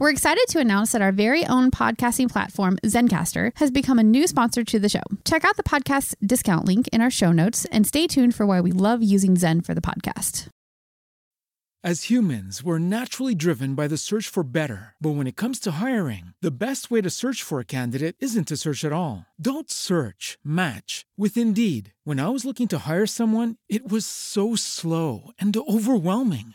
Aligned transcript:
We're 0.00 0.10
excited 0.10 0.46
to 0.48 0.58
announce 0.58 0.90
that 0.90 1.02
our 1.02 1.12
very 1.12 1.46
own 1.46 1.70
podcasting 1.70 2.28
platform, 2.28 2.78
Zencastr, 2.84 3.52
has 3.54 3.70
become 3.70 4.00
a 4.00 4.02
new 4.02 4.26
sponsor 4.26 4.64
to 4.64 4.80
the 4.80 4.88
show. 4.88 5.02
Check 5.24 5.44
out 5.44 5.56
the 5.56 5.62
podcast's 5.62 6.16
discount 6.20 6.64
link 6.64 6.88
in 6.88 7.00
our 7.00 7.10
show 7.10 7.30
notes 7.30 7.64
and 7.66 7.86
stay 7.86 8.08
tuned 8.08 8.34
for 8.34 8.44
why 8.44 8.60
we 8.60 8.72
love 8.72 9.04
using 9.04 9.36
Zen 9.36 9.60
for 9.60 9.72
the 9.72 9.80
podcast. 9.80 10.48
As 11.84 12.04
humans, 12.04 12.60
we're 12.64 12.78
naturally 12.78 13.36
driven 13.36 13.74
by 13.76 13.86
the 13.86 13.96
search 13.96 14.26
for 14.26 14.42
better. 14.42 14.94
But 15.00 15.16
when 15.16 15.26
it 15.28 15.36
comes 15.36 15.60
to 15.60 15.72
hiring, 15.72 16.32
the 16.40 16.50
best 16.50 16.90
way 16.90 17.00
to 17.00 17.10
search 17.10 17.42
for 17.42 17.60
a 17.60 17.64
candidate 17.64 18.16
isn't 18.18 18.48
to 18.48 18.56
search 18.56 18.84
at 18.84 18.92
all. 18.92 19.26
Don't 19.40 19.70
search, 19.70 20.38
match 20.42 21.04
with 21.16 21.36
Indeed. 21.36 21.92
When 22.02 22.18
I 22.18 22.30
was 22.30 22.44
looking 22.44 22.66
to 22.68 22.78
hire 22.78 23.06
someone, 23.06 23.56
it 23.68 23.86
was 23.86 24.06
so 24.06 24.56
slow 24.56 25.30
and 25.38 25.54
overwhelming. 25.56 26.54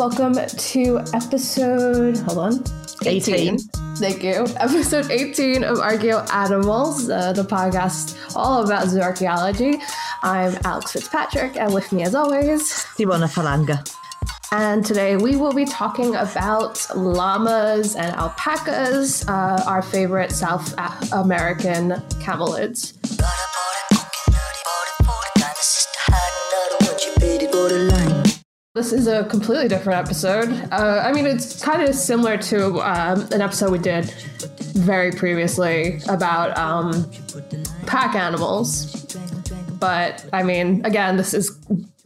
Welcome 0.00 0.34
to 0.56 0.98
episode, 1.12 2.16
hold 2.20 2.38
on, 2.38 2.64
18. 3.04 3.58
Thank 3.98 4.24
you. 4.24 4.46
Episode 4.56 5.10
18 5.10 5.62
of 5.62 5.76
Archaeo 5.76 6.26
Animals, 6.32 7.10
uh, 7.10 7.34
the 7.34 7.42
podcast 7.42 8.18
all 8.34 8.64
about 8.64 8.86
zooarchaeology. 8.86 9.78
I'm 10.22 10.56
Alex 10.64 10.92
Fitzpatrick, 10.92 11.58
and 11.58 11.74
with 11.74 11.92
me 11.92 12.02
as 12.04 12.14
always, 12.14 12.62
Simona 12.96 13.28
Falanga. 13.28 13.86
and 14.52 14.86
today 14.86 15.18
we 15.18 15.36
will 15.36 15.52
be 15.52 15.66
talking 15.66 16.14
about 16.16 16.86
llamas 16.96 17.94
and 17.94 18.16
alpacas, 18.16 19.28
uh, 19.28 19.62
our 19.66 19.82
favorite 19.82 20.32
South 20.32 20.72
American 21.12 21.90
camelids. 22.24 22.99
This 28.72 28.92
is 28.92 29.08
a 29.08 29.24
completely 29.24 29.66
different 29.66 29.98
episode. 29.98 30.48
Uh, 30.70 31.02
I 31.04 31.10
mean, 31.10 31.26
it's 31.26 31.60
kind 31.60 31.82
of 31.82 31.92
similar 31.92 32.36
to 32.38 32.80
um, 32.88 33.22
an 33.32 33.40
episode 33.40 33.72
we 33.72 33.78
did 33.78 34.04
very 34.74 35.10
previously 35.10 35.98
about 36.08 36.56
um, 36.56 37.04
pack 37.86 38.14
animals. 38.14 39.16
But 39.80 40.24
I 40.32 40.44
mean, 40.44 40.84
again, 40.84 41.16
this 41.16 41.34
is 41.34 41.50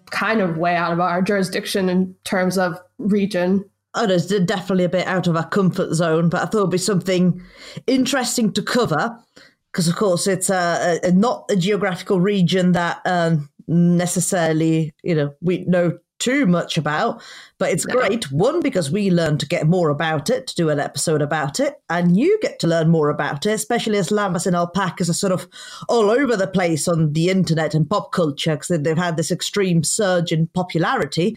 kind 0.07 0.41
of 0.41 0.57
way 0.57 0.75
out 0.75 0.91
of 0.91 1.01
our 1.01 1.21
jurisdiction 1.21 1.91
in 1.91 2.15
terms 2.25 2.57
of 2.57 2.81
region. 2.97 3.63
Oh, 3.93 4.09
it's 4.09 4.29
definitely 4.29 4.85
a 4.85 4.89
bit 4.89 5.07
out 5.07 5.27
of 5.27 5.37
our 5.37 5.47
comfort 5.47 5.93
zone, 5.93 6.31
but 6.31 6.41
I 6.41 6.47
thought 6.47 6.61
it'd 6.61 6.71
be 6.71 6.79
something 6.79 7.43
interesting 7.87 8.55
to 8.55 8.63
cover 8.63 9.15
because, 9.71 9.87
of 9.87 9.97
course, 9.97 10.27
it's 10.27 10.49
a, 10.49 10.99
a, 11.03 11.13
not 11.13 11.45
a 11.51 11.57
geographical 11.57 12.21
region 12.21 12.73
that 12.73 13.03
um, 13.05 13.51
necessarily, 13.69 14.95
you 15.03 15.15
know, 15.15 15.35
we 15.43 15.59
know 15.67 15.99
too 16.19 16.47
much 16.47 16.77
about. 16.79 17.23
But 17.59 17.71
it's 17.71 17.87
No. 17.87 17.95
great 17.95 18.31
one 18.33 18.61
because 18.61 18.91
we 18.91 19.11
learn 19.11 19.39
to 19.39 19.47
get 19.47 19.67
more 19.67 19.91
about 19.91 20.31
it, 20.31 20.47
to 20.49 20.55
do 20.55 20.71
an 20.71 20.81
episode 20.81 21.23
about 21.23 21.61
it, 21.61 21.75
and 21.91 22.17
you 22.17 22.39
get 22.41 22.59
to 22.61 22.67
learn 22.67 22.89
more 22.89 23.11
about 23.11 23.47
it, 23.47 23.53
especially 23.53 23.99
as 23.99 24.11
llamas 24.11 24.47
and 24.47 24.57
alpacas 24.57 25.09
are 25.11 25.15
sort 25.15 25.33
of 25.33 25.49
all 25.89 26.11
over 26.11 26.37
the 26.37 26.47
place 26.47 26.89
on 26.89 27.13
the 27.13 27.29
internet 27.29 27.75
and 27.75 27.89
pop 27.89 28.13
culture 28.13 28.57
because 28.57 28.69
they've 28.69 28.97
had 28.97 29.17
this 29.17 29.31
extreme 29.31 29.83
surge 29.83 30.33
in 30.33 30.47
popularity. 30.49 31.37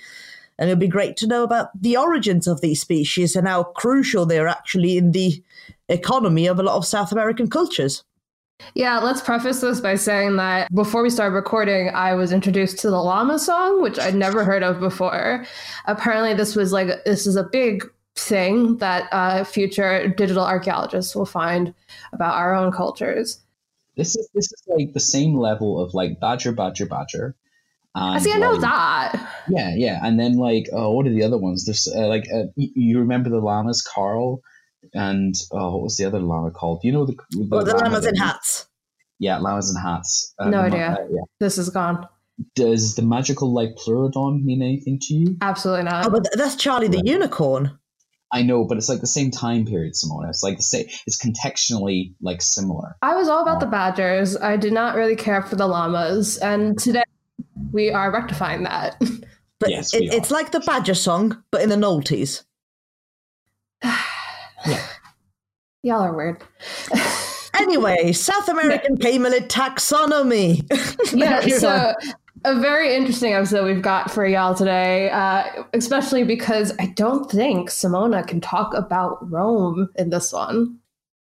And 0.60 0.70
it'd 0.70 0.80
be 0.80 0.88
great 0.88 1.18
to 1.18 1.28
know 1.28 1.44
about 1.44 1.70
the 1.80 1.98
origins 1.98 2.48
of 2.48 2.62
these 2.62 2.82
species 2.82 3.36
and 3.36 3.48
how 3.48 3.64
crucial 3.64 4.26
they're 4.26 4.48
actually 4.48 4.98
in 4.98 5.12
the 5.12 5.44
economy 5.88 6.48
of 6.48 6.60
a 6.60 6.64
lot 6.64 6.76
of 6.76 6.86
South 6.86 7.12
American 7.12 7.48
cultures. 7.48 8.04
Yeah, 8.74 9.00
let's 9.00 9.22
preface 9.22 9.62
this 9.62 9.82
by 9.82 9.96
saying 9.96 10.38
that 10.38 10.74
before 10.74 11.04
we 11.04 11.10
started 11.10 11.36
recording, 11.36 11.90
I 11.90 12.16
was 12.16 12.32
introduced 12.32 12.80
to 12.80 12.90
the 12.90 12.98
llama 13.02 13.40
song, 13.40 13.82
which 13.82 14.00
I'd 14.00 14.16
never 14.16 14.44
heard 14.44 14.64
of 14.64 14.80
before. 14.80 15.46
Apparently, 15.86 16.34
this 16.34 16.56
was 16.56 16.74
like 16.74 16.88
this 17.06 17.28
is 17.28 17.36
a 17.36 17.44
big 17.44 17.84
thing 18.16 18.78
that 18.78 19.08
uh, 19.12 19.44
future 19.44 20.08
digital 20.08 20.44
archaeologists 20.44 21.16
will 21.16 21.26
find 21.26 21.74
about 22.14 22.36
our 22.36 22.56
own 22.56 22.72
cultures. 22.72 23.40
This 23.96 24.16
is 24.16 24.28
this 24.34 24.46
is 24.46 24.64
like 24.68 24.94
the 24.94 25.00
same 25.00 25.36
level 25.36 25.82
of 25.82 25.94
like 25.94 26.20
badger, 26.20 26.52
badger, 26.52 26.88
badger. 26.88 27.36
I 27.96 28.20
see, 28.20 28.32
I 28.32 28.38
know 28.38 28.52
like- 28.52 28.62
that. 28.62 29.34
Yeah, 29.50 29.74
yeah, 29.76 30.00
and 30.04 30.20
then 30.20 30.38
like, 30.38 30.68
oh, 30.72 30.92
what 30.92 31.08
are 31.08 31.12
the 31.12 31.24
other 31.24 31.38
ones? 31.38 31.66
There's 31.66 31.88
uh, 31.88 32.08
like, 32.08 32.28
uh, 32.32 32.44
you 32.56 33.00
remember 33.00 33.30
the 33.30 33.40
llamas, 33.40 33.82
Carl, 33.82 34.42
and 34.98 35.36
oh, 35.52 35.74
what 35.74 35.84
was 35.84 35.98
the 35.98 36.06
other 36.06 36.20
llama 36.20 36.52
called? 36.52 36.82
Do 36.82 36.88
you 36.88 36.94
know 36.94 37.06
the 37.06 37.14
the, 37.32 37.48
Well, 37.50 37.64
the 37.66 37.74
llama 37.74 37.90
llamas 37.90 38.06
in 38.06 38.16
hats. 38.16 38.68
Yeah, 39.20 39.38
llamas 39.40 39.70
in 39.74 39.82
hats. 39.82 40.34
Uh, 40.40 40.50
No 40.50 40.64
the 40.64 40.70
ma- 40.70 40.76
idea. 40.76 40.88
uh, 40.92 41.08
yeah. 41.12 41.22
This 41.40 41.58
is 41.58 41.70
gone. 41.70 42.08
Does 42.56 42.96
the 42.96 43.02
magical 43.02 43.52
Liopleurodon 43.54 44.44
mean 44.44 44.62
anything 44.62 45.00
to 45.04 45.14
you? 45.14 45.38
Absolutely 45.42 45.86
not. 45.86 46.06
Oh, 46.06 46.10
but 46.12 46.28
that's 46.34 46.56
Charlie 46.56 46.88
the 46.88 46.98
Right. 46.98 47.06
unicorn. 47.08 47.80
I 48.32 48.42
know, 48.44 48.66
but 48.66 48.78
it's 48.78 48.90
like 48.90 49.00
the 49.02 49.08
same 49.08 49.32
time 49.32 49.66
period, 49.66 49.94
Simona. 49.94 50.30
It's 50.30 50.44
like 50.44 50.58
the 50.58 50.64
same. 50.64 50.86
It's 51.08 51.18
contextually 51.18 52.14
like 52.22 52.42
similar. 52.42 52.96
I 53.02 53.16
was 53.16 53.28
all 53.30 53.42
about 53.42 53.60
the 53.62 53.66
badgers. 53.68 54.36
I 54.38 54.58
did 54.58 54.74
not 54.74 54.96
really 54.96 55.16
care 55.16 55.42
for 55.42 55.56
the 55.56 55.66
llamas. 55.66 56.38
And 56.38 56.78
today 56.78 57.04
we 57.72 57.90
are 57.92 58.12
rectifying 58.12 58.64
that. 58.64 59.00
But 59.60 59.70
Yes, 59.72 59.94
it, 59.94 60.14
it's 60.14 60.30
like 60.30 60.52
the 60.52 60.60
Badger 60.60 60.94
song, 60.94 61.42
but 61.52 61.62
in 61.62 61.70
the 61.70 61.76
noughties. 61.76 62.44
Y'all 65.84 66.02
are 66.02 66.14
weird. 66.14 66.44
Anyway, 67.54 68.12
South 68.14 68.50
American 68.50 68.98
camelid 68.98 69.48
taxonomy. 69.48 70.66
yeah, 71.14 71.42
so 71.58 71.94
a 72.46 72.60
very 72.60 72.96
interesting 72.96 73.34
episode 73.34 73.66
we've 73.66 73.82
got 73.82 74.12
for 74.12 74.26
y'all 74.26 74.56
today, 74.56 75.10
uh, 75.10 75.64
especially 75.74 76.24
because 76.24 76.74
I 76.80 76.88
don't 76.88 77.30
think 77.30 77.70
Simona 77.70 78.26
can 78.26 78.42
talk 78.42 78.74
about 78.74 79.30
Rome 79.30 79.90
in 79.96 80.10
this 80.10 80.32
one. 80.32 80.80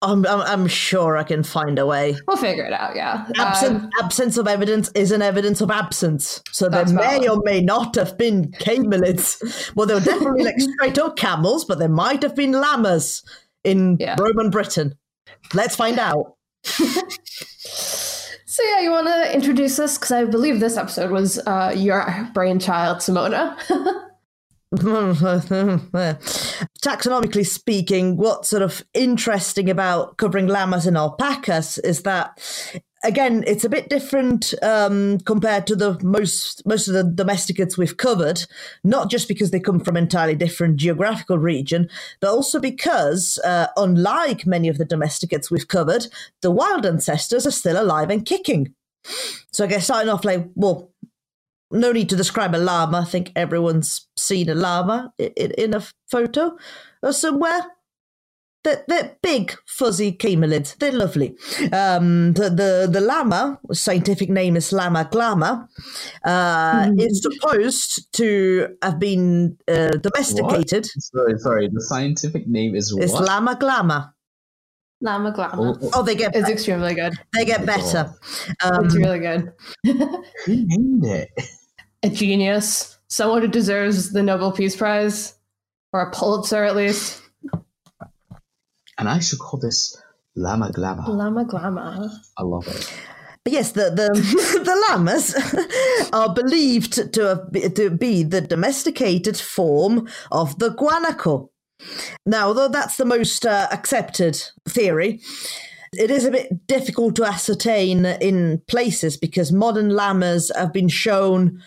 I'm, 0.01 0.25
I'm, 0.25 0.39
I'm 0.41 0.67
sure 0.67 1.17
I 1.17 1.23
can 1.23 1.43
find 1.43 1.77
a 1.77 1.85
way. 1.85 2.15
We'll 2.27 2.37
figure 2.37 2.63
it 2.63 2.71
out, 2.71 2.95
yeah. 2.95 3.25
Absent, 3.35 3.83
Um, 3.83 3.89
absence 4.01 4.37
of 4.37 4.47
evidence 4.47 4.89
is 4.95 5.11
an 5.11 5.21
evidence 5.21 5.59
of 5.59 5.69
absence. 5.69 6.41
So 6.51 6.69
there 6.69 6.85
may 6.85 6.93
valid. 6.93 7.29
or 7.29 7.41
may 7.43 7.59
not 7.59 7.95
have 7.95 8.17
been 8.17 8.51
camelids. 8.51 9.73
Well, 9.75 9.87
they 9.87 9.95
were 9.95 9.99
definitely 10.13 10.43
like 10.45 10.59
straight 10.59 10.97
up 10.97 11.17
camels, 11.17 11.65
but 11.65 11.79
there 11.79 11.89
might 11.89 12.23
have 12.23 12.35
been 12.35 12.53
llamas 12.53 13.21
in 13.65 13.97
Yeah. 13.99 14.15
Roman 14.17 14.49
Britain. 14.49 14.95
Let's 15.53 15.75
find 15.75 15.99
out. 16.09 16.35
so 16.63 18.63
yeah, 18.63 18.79
you 18.81 18.91
want 18.91 19.07
to 19.07 19.33
introduce 19.33 19.79
us 19.79 19.97
because 19.97 20.11
I 20.11 20.23
believe 20.25 20.59
this 20.61 20.77
episode 20.77 21.11
was 21.11 21.39
uh, 21.45 21.73
your 21.75 22.29
brainchild, 22.33 22.99
Simona. 22.99 23.57
Taxonomically 26.83 27.45
speaking, 27.45 28.17
what's 28.17 28.49
sort 28.49 28.61
of 28.61 28.83
interesting 28.93 29.67
about 29.67 30.17
covering 30.17 30.45
llamas 30.45 30.85
and 30.85 30.95
alpacas 30.95 31.79
is 31.79 32.03
that, 32.03 32.39
again, 33.03 33.43
it's 33.47 33.63
a 33.63 33.69
bit 33.69 33.89
different 33.89 34.53
um, 34.61 35.17
compared 35.21 35.65
to 35.65 35.75
the 35.75 35.99
most 36.03 36.61
most 36.67 36.87
of 36.87 36.93
the 36.93 37.03
domesticates 37.03 37.79
we've 37.79 37.97
covered. 37.97 38.45
Not 38.83 39.09
just 39.09 39.27
because 39.27 39.49
they 39.49 39.59
come 39.59 39.79
from 39.79 39.97
entirely 39.97 40.35
different 40.35 40.77
geographical 40.77 41.39
region, 41.39 41.89
but 42.19 42.29
also 42.29 42.59
because, 42.59 43.39
uh, 43.43 43.67
unlike 43.75 44.45
many 44.45 44.67
of 44.67 44.77
the 44.77 44.85
domesticates 44.85 45.49
we've 45.49 45.67
covered, 45.67 46.05
the 46.43 46.51
wild 46.51 46.85
ancestors 46.85 47.47
are 47.47 47.51
still 47.51 47.81
alive 47.81 48.11
and 48.11 48.23
kicking. 48.23 48.75
So 49.51 49.63
I 49.63 49.67
guess 49.67 49.85
starting 49.85 50.09
off 50.09 50.25
like, 50.25 50.47
well, 50.53 50.91
no 51.71 51.91
need 51.91 52.09
to 52.09 52.15
describe 52.15 52.55
a 52.55 52.57
llama. 52.57 53.01
I 53.01 53.05
think 53.05 53.31
everyone's 53.35 54.07
seen 54.17 54.49
a 54.49 54.55
llama 54.55 55.13
in, 55.17 55.51
in 55.57 55.73
a 55.73 55.83
photo 56.09 56.57
or 57.03 57.13
somewhere. 57.13 57.61
they're, 58.63 58.83
they're 58.87 59.17
big, 59.23 59.55
fuzzy 59.67 60.11
camelids. 60.11 60.75
They're 60.77 60.91
lovely. 60.91 61.29
Um, 61.71 62.33
the, 62.33 62.49
the, 62.49 62.89
the 62.91 62.99
llama, 63.01 63.59
scientific 63.71 64.29
name 64.29 64.57
is 64.57 64.73
Lama 64.73 65.07
glama, 65.11 65.67
uh, 66.25 66.87
Hmm. 66.87 66.99
is 66.99 67.21
supposed 67.21 68.11
to 68.13 68.75
have 68.81 68.99
been 68.99 69.57
uh, 69.67 69.91
domesticated. 70.01 70.85
Sorry, 70.87 71.37
sorry. 71.39 71.69
The 71.71 71.81
scientific 71.81 72.47
name 72.47 72.75
is 72.75 72.93
It's? 72.99 73.13
Lama 73.13 73.55
glama. 73.55 74.13
Llama 75.01 75.31
Glama. 75.31 75.77
Oh, 75.81 75.89
Oh, 75.93 76.03
they 76.03 76.15
get 76.15 76.35
It's 76.35 76.49
extremely 76.49 76.93
good. 76.93 77.13
they 77.33 77.45
get 77.45 77.65
better. 77.65 78.13
Um, 78.63 78.85
It's 78.85 78.95
really 78.95 79.19
good. 79.19 79.53
who 79.85 80.25
named 80.47 81.05
it? 81.05 81.29
A 82.03 82.09
genius. 82.09 82.97
Someone 83.07 83.41
who 83.41 83.47
deserves 83.47 84.11
the 84.11 84.21
Nobel 84.23 84.51
Peace 84.51 84.75
Prize. 84.75 85.35
Or 85.93 86.01
a 86.01 86.11
Pulitzer 86.11 86.63
at 86.63 86.75
least. 86.75 87.21
And 88.97 89.07
I 89.09 89.19
should 89.19 89.39
call 89.39 89.59
this 89.59 89.95
Lama 90.35 90.69
Glama. 90.71 91.07
Llama 91.07 91.45
Glama. 91.45 92.09
I 92.37 92.43
love 92.43 92.67
it. 92.67 92.93
But 93.43 93.53
yes, 93.53 93.71
the 93.71 93.89
the, 93.89 94.09
the 94.65 94.85
llamas 94.89 95.33
are 96.13 96.33
believed 96.33 97.13
to 97.13 97.21
have 97.27 97.73
to 97.75 97.89
be 97.89 98.23
the 98.23 98.41
domesticated 98.41 99.37
form 99.37 100.07
of 100.31 100.59
the 100.59 100.71
guanaco. 100.71 101.49
Now, 102.25 102.47
although 102.47 102.67
that's 102.67 102.97
the 102.97 103.05
most 103.05 103.45
uh, 103.45 103.67
accepted 103.71 104.41
theory, 104.67 105.21
it 105.93 106.11
is 106.11 106.25
a 106.25 106.31
bit 106.31 106.67
difficult 106.67 107.15
to 107.15 107.25
ascertain 107.25 108.05
in 108.05 108.61
places 108.67 109.17
because 109.17 109.51
modern 109.51 109.89
llamas 109.89 110.51
have 110.55 110.71
been 110.73 110.89
shown 110.89 111.61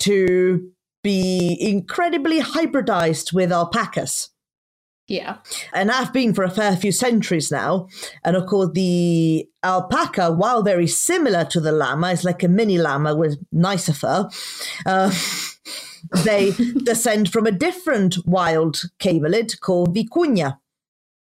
to 0.00 0.70
be 1.02 1.56
incredibly 1.60 2.40
hybridized 2.40 3.32
with 3.32 3.52
alpacas 3.52 4.30
Yeah. 5.06 5.38
and 5.72 5.90
I've 5.90 6.12
been 6.12 6.34
for 6.34 6.44
a 6.44 6.50
fair 6.50 6.76
few 6.76 6.92
centuries 6.92 7.50
now. 7.50 7.88
And 8.22 8.36
of 8.36 8.46
course, 8.46 8.70
the 8.74 9.48
alpaca, 9.62 10.32
while 10.32 10.62
very 10.62 10.86
similar 10.86 11.44
to 11.46 11.60
the 11.60 11.72
llama, 11.72 12.10
is 12.10 12.24
like 12.24 12.42
a 12.42 12.48
mini 12.48 12.76
llama 12.78 13.14
with 13.14 13.38
nicer 13.50 13.92
fur. 13.94 14.28
Uh, 14.84 15.10
they 16.24 16.52
descend 16.84 17.32
from 17.32 17.46
a 17.46 17.52
different 17.52 18.16
wild 18.26 18.82
camelid 18.98 19.60
called 19.60 19.94
vicuña. 19.94 20.58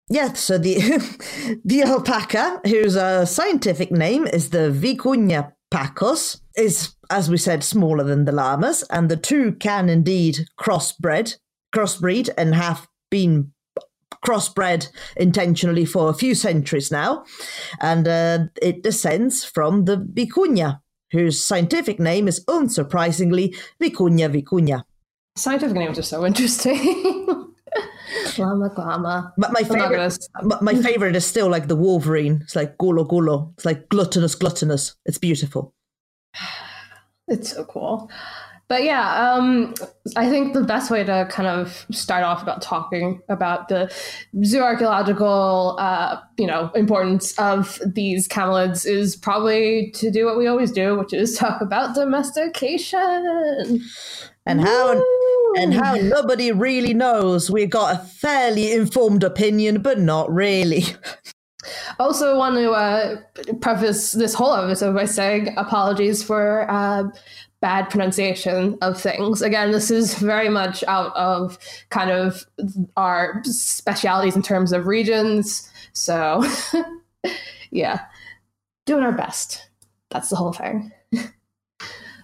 Yes, 0.09 0.39
so 0.41 0.57
the 0.57 0.75
the 1.65 1.83
alpaca, 1.83 2.61
whose 2.65 2.95
uh, 2.95 3.25
scientific 3.25 3.91
name 3.91 4.27
is 4.27 4.49
the 4.49 4.69
Vicugna 4.69 5.53
pacos, 5.73 6.41
is, 6.55 6.95
as 7.09 7.29
we 7.29 7.37
said, 7.37 7.63
smaller 7.63 8.03
than 8.03 8.25
the 8.25 8.31
llamas, 8.31 8.83
and 8.89 9.09
the 9.09 9.17
two 9.17 9.53
can 9.53 9.89
indeed 9.89 10.45
crossbred, 10.59 11.37
crossbreed, 11.73 12.29
and 12.37 12.53
have 12.53 12.87
been 13.09 13.53
crossbred 14.25 14.87
intentionally 15.17 15.85
for 15.85 16.09
a 16.09 16.13
few 16.13 16.35
centuries 16.35 16.91
now, 16.91 17.23
and 17.79 18.07
uh, 18.07 18.39
it 18.61 18.83
descends 18.83 19.43
from 19.43 19.85
the 19.85 19.97
vicuña, 19.97 20.81
whose 21.13 21.43
scientific 21.43 21.99
name 21.99 22.27
is 22.27 22.43
unsurprisingly 22.45 23.55
Vicugna 23.81 24.29
vicugna. 24.29 24.83
Scientific 25.37 25.77
names 25.77 25.97
are 25.97 26.03
so 26.03 26.25
interesting. 26.25 26.75
Llama 28.37 28.69
Glama. 28.69 29.31
But 29.37 29.51
my 29.53 29.63
favorite, 29.63 30.17
but 30.43 30.61
my 30.61 30.75
favorite 30.75 31.15
is 31.15 31.25
still 31.25 31.49
like 31.49 31.67
the 31.67 31.75
Wolverine. 31.75 32.41
It's 32.43 32.55
like 32.55 32.77
gulo 32.77 33.07
gulo. 33.07 33.53
It's 33.53 33.65
like 33.65 33.89
gluttonous 33.89 34.35
gluttonous. 34.35 34.95
It's 35.05 35.17
beautiful. 35.17 35.73
It's 37.27 37.53
so 37.53 37.63
cool. 37.63 38.11
But 38.67 38.83
yeah, 38.83 39.33
um, 39.33 39.73
I 40.15 40.29
think 40.29 40.53
the 40.53 40.63
best 40.63 40.89
way 40.89 41.03
to 41.03 41.27
kind 41.29 41.47
of 41.47 41.85
start 41.91 42.23
off 42.23 42.41
about 42.41 42.61
talking 42.61 43.21
about 43.29 43.67
the 43.67 43.93
zooarchaeological, 44.37 45.75
uh, 45.79 46.17
you 46.37 46.47
know, 46.47 46.71
importance 46.73 47.37
of 47.37 47.79
these 47.85 48.27
camelids 48.27 48.85
is 48.85 49.15
probably 49.15 49.91
to 49.95 50.09
do 50.09 50.25
what 50.25 50.37
we 50.37 50.47
always 50.47 50.71
do, 50.71 50.97
which 50.97 51.13
is 51.13 51.37
talk 51.37 51.61
about 51.61 51.93
domestication. 51.93 53.83
And 54.45 54.61
how 54.61 54.95
Woo! 54.95 55.53
and 55.57 55.73
how 55.73 55.95
nobody 55.95 56.51
really 56.51 56.93
knows. 56.93 57.51
We 57.51 57.65
got 57.65 57.95
a 57.95 57.99
fairly 57.99 58.71
informed 58.71 59.23
opinion, 59.23 59.81
but 59.81 59.99
not 59.99 60.33
really. 60.33 60.85
Also, 61.97 62.37
want 62.37 62.55
to 62.55 62.71
uh, 62.71 63.21
preface 63.61 64.11
this 64.11 64.33
whole 64.33 64.53
episode 64.53 64.93
by 64.93 65.05
saying 65.05 65.53
apologies 65.57 66.21
for 66.21 66.69
uh, 66.69 67.03
bad 67.63 67.89
pronunciation 67.89 68.77
of 68.81 68.99
things. 68.99 69.41
Again, 69.41 69.71
this 69.71 69.89
is 69.89 70.15
very 70.15 70.49
much 70.49 70.83
out 70.83 71.15
of 71.15 71.57
kind 71.91 72.11
of 72.11 72.45
our 72.97 73.41
specialities 73.45 74.35
in 74.35 74.41
terms 74.41 74.73
of 74.73 74.85
regions. 74.85 75.71
So, 75.93 76.43
yeah, 77.71 78.01
doing 78.85 79.05
our 79.05 79.13
best. 79.13 79.65
That's 80.09 80.27
the 80.27 80.35
whole 80.35 80.51
thing. 80.51 80.91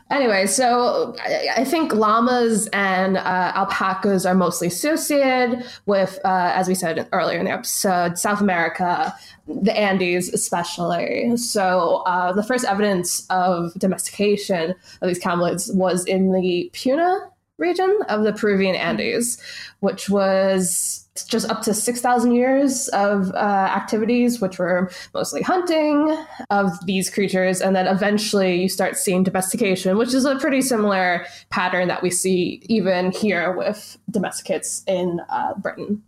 Anyway, 0.10 0.48
so 0.48 1.16
I, 1.56 1.64
think 1.64 1.94
llamas 1.94 2.68
and 2.74 3.18
uh, 3.18 3.52
alpacas 3.54 4.26
are 4.26 4.34
mostly 4.34 4.68
associated 4.68 5.64
with, 5.86 6.18
uh, 6.26 6.52
as 6.56 6.68
we 6.68 6.74
said 6.74 7.08
earlier 7.14 7.38
in 7.38 7.46
the 7.46 7.52
episode, 7.52 8.18
South 8.18 8.42
America, 8.42 9.14
the 9.48 9.78
Andes 9.78 10.30
especially. 10.30 11.38
So 11.38 12.02
uh, 12.08 12.34
the 12.34 12.42
first 12.42 12.66
evidence 12.66 13.28
of 13.30 13.72
domestication 13.76 14.74
of 15.02 15.08
these 15.08 15.20
camelids 15.20 15.74
was 15.76 16.06
in 16.06 16.32
the 16.32 16.72
Puna 16.74 17.30
region 17.60 18.00
of 18.08 18.24
the 18.24 18.34
Peruvian 18.34 18.76
Andes, 18.76 19.42
which 19.80 20.10
was 20.10 21.08
just 21.28 21.50
up 21.50 21.62
to 21.64 21.74
6,000 21.74 22.32
years 22.32 22.88
of 22.90 23.32
uh, 23.32 23.38
activities, 23.38 24.40
which 24.40 24.58
were 24.58 24.90
mostly 25.14 25.42
hunting 25.42 26.16
of 26.50 26.72
these 26.86 27.10
creatures. 27.10 27.62
And 27.62 27.76
then 27.76 27.88
eventually 27.88 28.62
you 28.62 28.70
start 28.70 28.98
seeing 28.98 29.24
domestication, 29.24 29.98
which 29.98 30.14
is 30.14 30.26
a 30.26 30.38
pretty 30.38 30.62
similar 30.62 31.26
pattern 31.50 31.88
that 31.90 32.02
we 32.02 32.10
see 32.10 32.62
even 32.66 33.12
here 33.12 33.56
with 33.56 33.98
domesticates 34.10 34.84
in 34.88 35.20
uh, 35.30 35.54
Britain. 35.56 36.04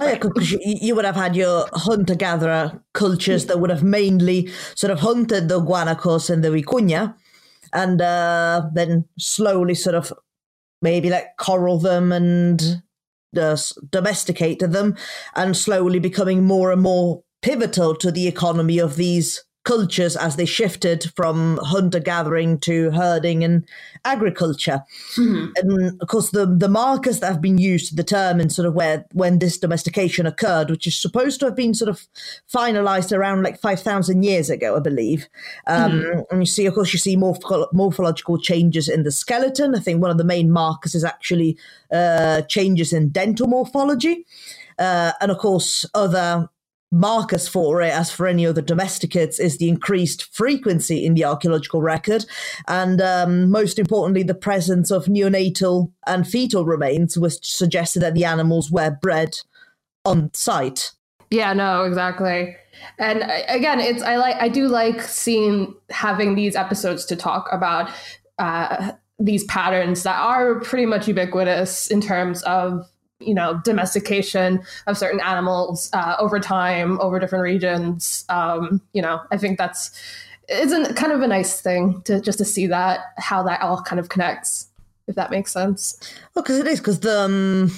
Oh, 0.00 0.06
yeah, 0.06 0.18
because 0.18 0.52
you, 0.52 0.60
you 0.64 0.94
would 0.94 1.06
have 1.06 1.16
had 1.16 1.34
your 1.34 1.66
hunter 1.72 2.14
gatherer 2.14 2.82
cultures 2.92 3.46
that 3.46 3.58
would 3.58 3.70
have 3.70 3.82
mainly 3.82 4.50
sort 4.74 4.90
of 4.90 5.00
hunted 5.00 5.48
the 5.48 5.60
guanacos 5.60 6.28
and 6.28 6.44
the 6.44 6.48
vicuña, 6.48 7.14
and 7.72 8.02
uh, 8.02 8.68
then 8.74 9.06
slowly 9.18 9.74
sort 9.74 9.94
of 9.94 10.12
maybe 10.82 11.10
like 11.10 11.36
coral 11.38 11.78
them 11.78 12.12
and 12.12 12.82
uh, 13.36 13.56
domesticated 13.90 14.72
them, 14.72 14.96
and 15.34 15.56
slowly 15.56 15.98
becoming 15.98 16.44
more 16.44 16.72
and 16.72 16.82
more 16.82 17.22
pivotal 17.42 17.94
to 17.94 18.10
the 18.10 18.26
economy 18.26 18.78
of 18.78 18.96
these 18.96 19.44
cultures 19.72 20.16
as 20.16 20.36
they 20.36 20.46
shifted 20.46 21.00
from 21.18 21.58
hunter 21.62 22.02
gathering 22.12 22.58
to 22.58 22.90
herding 22.90 23.44
and 23.44 23.56
agriculture 24.04 24.80
and 25.60 26.00
of 26.02 26.08
course 26.08 26.30
the 26.30 26.44
the 26.64 26.68
markers 26.84 27.20
that 27.20 27.32
have 27.32 27.42
been 27.48 27.58
used 27.58 27.86
to 27.88 27.96
determine 28.02 28.48
sort 28.50 28.68
of 28.68 28.74
where 28.74 29.04
when 29.12 29.38
this 29.38 29.58
domestication 29.58 30.26
occurred, 30.26 30.70
which 30.70 30.86
is 30.86 30.96
supposed 30.96 31.40
to 31.40 31.46
have 31.46 31.56
been 31.56 31.74
sort 31.74 31.88
of 31.88 32.06
finalized 32.52 33.12
around 33.16 33.42
like 33.42 33.60
five 33.60 33.80
thousand 33.80 34.22
years 34.22 34.50
ago, 34.50 34.76
I 34.76 34.80
believe. 34.80 35.28
Um, 35.66 36.24
And 36.30 36.40
you 36.40 36.46
see, 36.46 36.66
of 36.66 36.74
course, 36.74 36.92
you 36.92 36.98
see 36.98 37.16
morpho- 37.16 37.68
morphological 37.72 38.38
changes 38.38 38.88
in 38.88 39.02
the 39.02 39.12
skeleton. 39.12 39.74
I 39.74 39.80
think 39.80 40.02
one 40.02 40.10
of 40.10 40.18
the 40.18 40.24
main 40.24 40.50
markers 40.50 40.94
is 40.94 41.04
actually 41.04 41.56
uh, 41.92 42.42
changes 42.42 42.92
in 42.92 43.10
dental 43.10 43.46
morphology, 43.46 44.26
uh, 44.78 45.12
and 45.20 45.30
of 45.30 45.38
course 45.38 45.84
other 45.94 46.48
markers 46.90 47.46
for 47.46 47.82
it, 47.82 47.92
as 47.92 48.10
for 48.10 48.26
any 48.26 48.46
other 48.46 48.62
domesticates, 48.62 49.38
is 49.38 49.58
the 49.58 49.68
increased 49.68 50.34
frequency 50.34 51.04
in 51.04 51.14
the 51.14 51.24
archaeological 51.24 51.82
record, 51.82 52.24
and 52.66 53.00
um, 53.00 53.50
most 53.50 53.78
importantly, 53.78 54.22
the 54.22 54.34
presence 54.34 54.90
of 54.90 55.06
neonatal 55.06 55.92
and 56.06 56.26
fetal 56.26 56.64
remains, 56.64 57.18
which 57.18 57.44
suggested 57.44 58.00
that 58.00 58.14
the 58.14 58.24
animals 58.24 58.70
were 58.70 58.90
bred 58.90 59.38
on 60.04 60.30
site. 60.34 60.92
Yeah, 61.30 61.52
no, 61.52 61.84
exactly. 61.84 62.56
And 62.98 63.22
again, 63.48 63.80
it's 63.80 64.02
I 64.02 64.16
like 64.16 64.36
I 64.36 64.48
do 64.48 64.68
like 64.68 65.02
seeing 65.02 65.74
having 65.90 66.34
these 66.34 66.56
episodes 66.56 67.04
to 67.06 67.16
talk 67.16 67.48
about 67.52 67.90
uh, 68.38 68.92
these 69.18 69.44
patterns 69.44 70.04
that 70.04 70.18
are 70.18 70.60
pretty 70.60 70.86
much 70.86 71.08
ubiquitous 71.08 71.88
in 71.88 72.00
terms 72.00 72.42
of 72.44 72.88
you 73.20 73.34
know 73.34 73.60
domestication 73.64 74.60
of 74.86 74.96
certain 74.96 75.20
animals 75.20 75.90
uh, 75.92 76.16
over 76.18 76.38
time 76.38 77.00
over 77.00 77.18
different 77.18 77.42
regions. 77.42 78.24
Um, 78.28 78.80
you 78.92 79.02
know, 79.02 79.20
I 79.30 79.36
think 79.36 79.58
that's 79.58 79.90
isn't 80.48 80.96
kind 80.96 81.12
of 81.12 81.20
a 81.20 81.26
nice 81.26 81.60
thing 81.60 82.00
to 82.02 82.20
just 82.20 82.38
to 82.38 82.44
see 82.44 82.66
that 82.68 83.00
how 83.18 83.42
that 83.42 83.60
all 83.60 83.82
kind 83.82 84.00
of 84.00 84.08
connects, 84.08 84.68
if 85.06 85.14
that 85.16 85.30
makes 85.30 85.52
sense. 85.52 85.98
Well, 86.34 86.42
because 86.42 86.58
it 86.58 86.66
is, 86.66 86.80
because 86.80 87.00
the 87.00 87.20
um, 87.20 87.70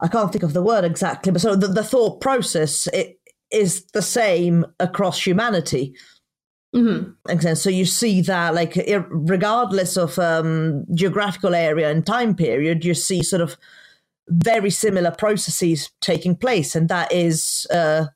I 0.00 0.08
can't 0.08 0.32
think 0.32 0.42
of 0.42 0.52
the 0.52 0.62
word 0.62 0.84
exactly, 0.84 1.30
but 1.32 1.40
so 1.40 1.54
the, 1.54 1.68
the 1.68 1.84
thought 1.84 2.20
process 2.20 2.88
it 2.88 3.20
is 3.52 3.84
the 3.92 4.02
same 4.02 4.66
across 4.80 5.24
humanity. 5.24 5.94
hmm 6.74 7.10
And 7.28 7.56
so 7.56 7.70
you 7.70 7.84
see 7.84 8.22
that, 8.22 8.54
like, 8.54 8.76
regardless 9.08 9.96
of 9.96 10.18
um, 10.18 10.84
geographical 10.94 11.54
area 11.54 11.90
and 11.90 12.04
time 12.04 12.34
period, 12.34 12.84
you 12.84 12.94
see 12.94 13.22
sort 13.22 13.42
of 13.42 13.56
very 14.28 14.70
similar 14.70 15.10
processes 15.10 15.90
taking 16.00 16.36
place, 16.36 16.74
and 16.74 16.88
that 16.88 17.12
is 17.12 17.66
uh, 17.70 18.06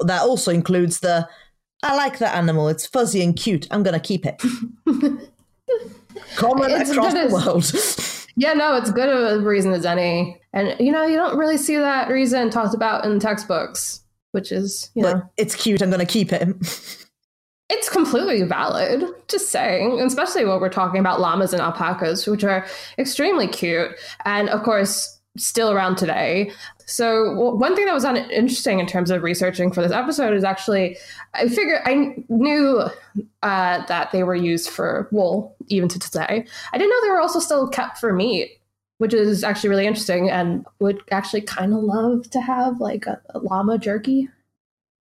that 0.00 0.22
also 0.22 0.50
includes 0.50 1.00
the 1.00 1.28
I 1.82 1.94
like 1.96 2.18
that 2.18 2.36
animal. 2.36 2.68
It's 2.68 2.86
fuzzy 2.86 3.22
and 3.22 3.36
cute. 3.36 3.66
I'm 3.70 3.82
gonna 3.82 4.00
keep 4.00 4.26
it. 4.26 4.42
Common 6.36 6.70
It's 6.70 6.90
across 6.90 7.12
the 7.12 7.28
world. 7.32 7.72
Yeah, 8.40 8.52
no, 8.52 8.76
it's 8.76 8.92
good 8.92 9.08
of 9.08 9.40
a 9.40 9.44
reason 9.44 9.72
as 9.72 9.84
any. 9.84 10.40
And, 10.52 10.76
you 10.78 10.92
know, 10.92 11.04
you 11.04 11.16
don't 11.16 11.36
really 11.36 11.56
see 11.56 11.76
that 11.76 12.08
reason 12.08 12.50
talked 12.50 12.72
about 12.72 13.04
in 13.04 13.18
textbooks, 13.18 14.00
which 14.30 14.52
is, 14.52 14.92
you 14.94 15.02
know, 15.02 15.28
it's 15.36 15.56
cute. 15.56 15.82
I'm 15.82 15.90
gonna 15.90 16.06
keep 16.06 16.32
it. 16.32 16.46
it's 17.68 17.90
completely 17.90 18.44
valid. 18.44 19.04
Just 19.26 19.50
saying, 19.50 19.98
especially 20.02 20.44
when 20.44 20.60
we're 20.60 20.68
talking 20.68 21.00
about 21.00 21.20
llamas 21.20 21.52
and 21.52 21.60
alpacas, 21.60 22.28
which 22.28 22.44
are 22.44 22.64
extremely 22.96 23.48
cute. 23.48 23.90
And 24.24 24.48
of 24.50 24.62
course, 24.62 25.17
still 25.38 25.70
around 25.70 25.96
today. 25.96 26.50
So, 26.86 27.34
w- 27.34 27.56
one 27.56 27.76
thing 27.76 27.86
that 27.86 27.94
was 27.94 28.04
un- 28.04 28.30
interesting 28.30 28.78
in 28.80 28.86
terms 28.86 29.10
of 29.10 29.22
researching 29.22 29.72
for 29.72 29.82
this 29.82 29.92
episode 29.92 30.34
is 30.34 30.44
actually, 30.44 30.96
I 31.34 31.48
figured 31.48 31.80
I 31.84 32.16
knew 32.28 32.82
uh, 33.42 33.86
that 33.86 34.10
they 34.12 34.22
were 34.22 34.34
used 34.34 34.70
for 34.70 35.08
wool 35.12 35.56
even 35.68 35.88
to 35.90 35.98
today. 35.98 36.46
I 36.72 36.78
didn't 36.78 36.90
know 36.90 37.00
they 37.02 37.10
were 37.10 37.20
also 37.20 37.40
still 37.40 37.68
kept 37.68 37.98
for 37.98 38.12
meat, 38.12 38.58
which 38.98 39.14
is 39.14 39.44
actually 39.44 39.70
really 39.70 39.86
interesting 39.86 40.30
and 40.30 40.64
would 40.80 41.02
actually 41.10 41.42
kind 41.42 41.72
of 41.72 41.80
love 41.82 42.30
to 42.30 42.40
have 42.40 42.80
like 42.80 43.06
a, 43.06 43.20
a 43.34 43.38
llama 43.38 43.78
jerky. 43.78 44.28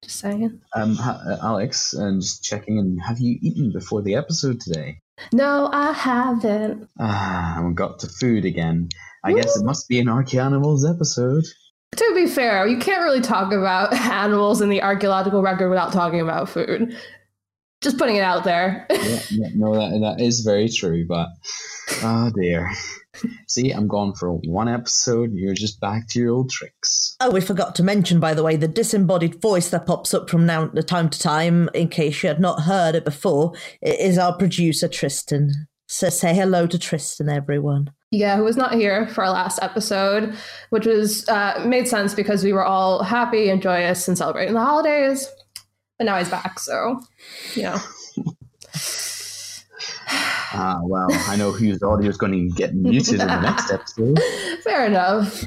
Just 0.04 0.20
saying. 0.20 0.62
Um, 0.76 0.96
ha- 0.96 1.22
uh, 1.26 1.38
Alex, 1.42 1.94
and 1.94 2.22
just 2.22 2.44
checking 2.44 2.78
in. 2.78 2.98
Have 3.00 3.20
you 3.20 3.38
eaten 3.42 3.72
before 3.72 4.02
the 4.02 4.16
episode 4.16 4.60
today? 4.60 5.00
No, 5.32 5.70
I 5.72 5.94
haven't. 5.94 6.90
Ah, 7.00 7.64
we 7.66 7.74
got 7.74 8.00
to 8.00 8.10
food 8.10 8.46
again. 8.46 8.90
I 9.26 9.34
guess 9.34 9.58
it 9.58 9.66
must 9.66 9.88
be 9.90 10.00
an 10.00 10.08
Archie 10.08 10.40
Animals 10.40 10.86
episode. 10.86 11.44
To 11.96 12.12
be 12.16 12.28
fair, 12.28 12.68
you 12.68 12.78
can't 12.78 13.04
really 13.04 13.22
talk 13.22 13.52
about 13.54 13.94
animals 13.94 14.62
in 14.62 14.70
the 14.70 14.82
archaeological 14.82 15.42
record 15.42 15.70
without 15.70 15.94
talking 15.94 16.20
about 16.22 16.50
food. 16.50 16.96
Just 17.82 17.98
putting 17.98 18.16
it 18.16 18.22
out 18.24 18.44
there. 18.44 18.86
yeah, 18.92 19.20
yeah, 19.32 19.48
no, 19.56 19.74
that 19.76 20.00
that 20.02 20.24
is 20.24 20.42
very 20.42 20.70
true. 20.70 21.06
But 21.08 21.28
oh 22.04 22.32
dear. 22.36 22.70
See, 23.48 23.72
I'm 23.72 23.88
gone 23.88 24.14
for 24.14 24.32
one 24.34 24.68
episode. 24.68 25.32
You're 25.34 25.54
just 25.54 25.80
back 25.80 26.10
to 26.10 26.20
your 26.20 26.34
old 26.34 26.50
tricks. 26.50 27.16
Oh, 27.22 27.32
we 27.32 27.40
forgot 27.40 27.74
to 27.76 27.84
mention, 27.84 28.20
by 28.20 28.34
the 28.34 28.44
way, 28.44 28.58
the 28.58 28.68
disembodied 28.68 29.42
voice 29.42 29.70
that 29.70 29.86
pops 29.86 30.14
up 30.14 30.30
from 30.30 30.46
now 30.46 30.68
to 30.68 30.84
time 30.84 31.10
to 31.10 31.18
time, 31.20 31.70
in 31.74 31.88
case 31.88 32.22
you 32.24 32.28
had 32.28 32.42
not 32.42 32.64
heard 32.64 32.94
it 32.94 33.06
before, 33.06 33.54
i- 33.86 33.88
is 33.90 34.18
our 34.18 34.36
producer, 34.36 34.90
Tristan. 34.90 35.52
So 35.88 36.10
say 36.10 36.34
hello 36.36 36.68
to 36.68 36.78
Tristan, 36.78 37.30
everyone. 37.30 37.92
Yeah, 38.16 38.38
who 38.38 38.44
was 38.44 38.58
not 38.58 38.74
here 38.74 39.08
for 39.08 39.24
our 39.24 39.32
last 39.32 39.60
episode, 39.62 40.36
which 40.70 40.86
was 40.86 41.28
uh, 41.28 41.64
made 41.68 41.88
sense 41.88 42.14
because 42.14 42.44
we 42.44 42.54
were 42.54 42.64
all 42.64 43.04
happy 43.04 43.50
and 43.50 43.62
joyous 43.62 44.08
and 44.08 44.18
celebrating 44.18 44.54
the 44.54 44.62
holidays. 44.62 45.30
But 45.98 46.06
now 46.06 46.18
he's 46.18 46.30
back, 46.30 46.60
so 46.60 47.02
you 47.54 47.64
know. 47.64 47.78
Ah, 50.58 50.80
well, 50.84 51.08
I 51.12 51.36
know 51.36 51.52
whose 51.52 51.84
audio 51.84 52.10
is 52.10 52.18
going 52.18 52.32
to 52.32 52.56
get 52.56 52.74
muted 52.74 53.20
in 53.20 53.28
the 53.28 53.42
next 53.42 53.70
episode. 53.72 54.18
Fair 54.64 54.86
enough. 54.86 55.44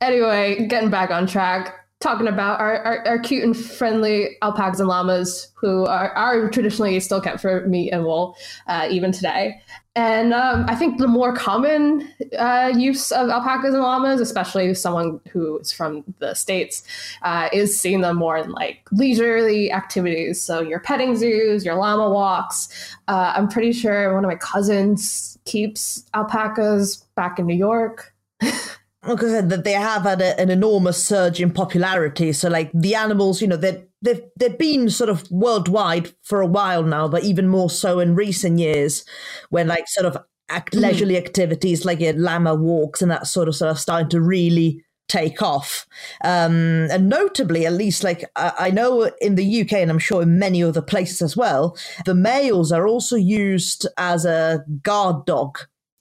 Anyway, 0.00 0.66
getting 0.66 0.90
back 0.90 1.10
on 1.10 1.28
track, 1.28 1.76
talking 2.00 2.26
about 2.26 2.58
our, 2.58 2.78
our, 2.78 3.06
our 3.06 3.18
cute 3.20 3.44
and 3.44 3.56
friendly 3.56 4.36
alpacas 4.42 4.80
and 4.80 4.88
llamas 4.88 5.52
who 5.54 5.84
are, 5.84 6.10
are 6.10 6.50
traditionally 6.50 6.98
still 6.98 7.20
kept 7.20 7.40
for 7.40 7.66
meat 7.68 7.90
and 7.90 8.04
wool, 8.04 8.36
uh, 8.66 8.88
even 8.90 9.12
today. 9.12 9.60
And 9.98 10.32
um, 10.32 10.64
I 10.68 10.76
think 10.76 10.98
the 10.98 11.08
more 11.08 11.34
common 11.34 12.08
uh, 12.38 12.72
use 12.72 13.10
of 13.10 13.30
alpacas 13.30 13.74
and 13.74 13.82
llamas, 13.82 14.20
especially 14.20 14.72
someone 14.74 15.20
who 15.28 15.58
is 15.58 15.72
from 15.72 16.04
the 16.20 16.34
States, 16.34 16.84
uh, 17.22 17.48
is 17.52 17.76
seeing 17.76 18.02
them 18.02 18.16
more 18.16 18.36
in 18.36 18.52
like 18.52 18.86
leisurely 18.92 19.72
activities. 19.72 20.40
So 20.40 20.60
your 20.60 20.78
petting 20.78 21.16
zoos, 21.16 21.64
your 21.64 21.74
llama 21.74 22.10
walks. 22.10 22.68
Uh, 23.08 23.32
I'm 23.34 23.48
pretty 23.48 23.72
sure 23.72 24.14
one 24.14 24.24
of 24.24 24.28
my 24.28 24.36
cousins 24.36 25.36
keeps 25.46 26.04
alpacas 26.14 26.98
back 27.16 27.40
in 27.40 27.46
New 27.46 27.56
York. 27.56 28.14
Like 28.40 29.22
I 29.22 29.26
said, 29.26 29.48
that 29.50 29.64
they 29.64 29.72
have 29.72 30.02
had 30.02 30.20
a, 30.20 30.38
an 30.38 30.50
enormous 30.50 31.02
surge 31.02 31.40
in 31.40 31.50
popularity. 31.50 32.32
So, 32.32 32.48
like 32.48 32.70
the 32.74 32.94
animals, 32.94 33.40
you 33.40 33.48
know, 33.48 33.56
they've 33.56 33.87
they've 34.02 34.22
they've 34.36 34.58
been 34.58 34.90
sort 34.90 35.10
of 35.10 35.30
worldwide 35.30 36.12
for 36.22 36.40
a 36.40 36.46
while 36.46 36.82
now, 36.82 37.08
but 37.08 37.24
even 37.24 37.48
more 37.48 37.70
so 37.70 38.00
in 38.00 38.14
recent 38.14 38.58
years, 38.58 39.04
when 39.50 39.66
like 39.68 39.88
sort 39.88 40.06
of 40.06 40.16
act, 40.48 40.74
leisurely 40.74 41.16
activities 41.16 41.84
like 41.84 42.00
your 42.00 42.14
llama 42.14 42.54
walks 42.54 43.02
and 43.02 43.10
that 43.10 43.26
sort 43.26 43.48
of 43.48 43.56
stuff 43.56 43.76
are 43.76 43.78
starting 43.78 44.08
to 44.10 44.20
really 44.20 44.84
take 45.08 45.42
off. 45.42 45.86
Um, 46.22 46.88
and 46.90 47.08
notably, 47.08 47.66
at 47.66 47.72
least 47.72 48.04
like 48.04 48.24
I, 48.36 48.52
I 48.58 48.70
know 48.70 49.10
in 49.20 49.34
the 49.34 49.62
UK 49.62 49.74
and 49.74 49.90
I'm 49.90 49.98
sure 49.98 50.22
in 50.22 50.38
many 50.38 50.62
other 50.62 50.82
places 50.82 51.22
as 51.22 51.36
well, 51.36 51.76
the 52.04 52.14
males 52.14 52.72
are 52.72 52.86
also 52.86 53.16
used 53.16 53.86
as 53.96 54.24
a 54.24 54.64
guard 54.82 55.24
dog 55.24 55.58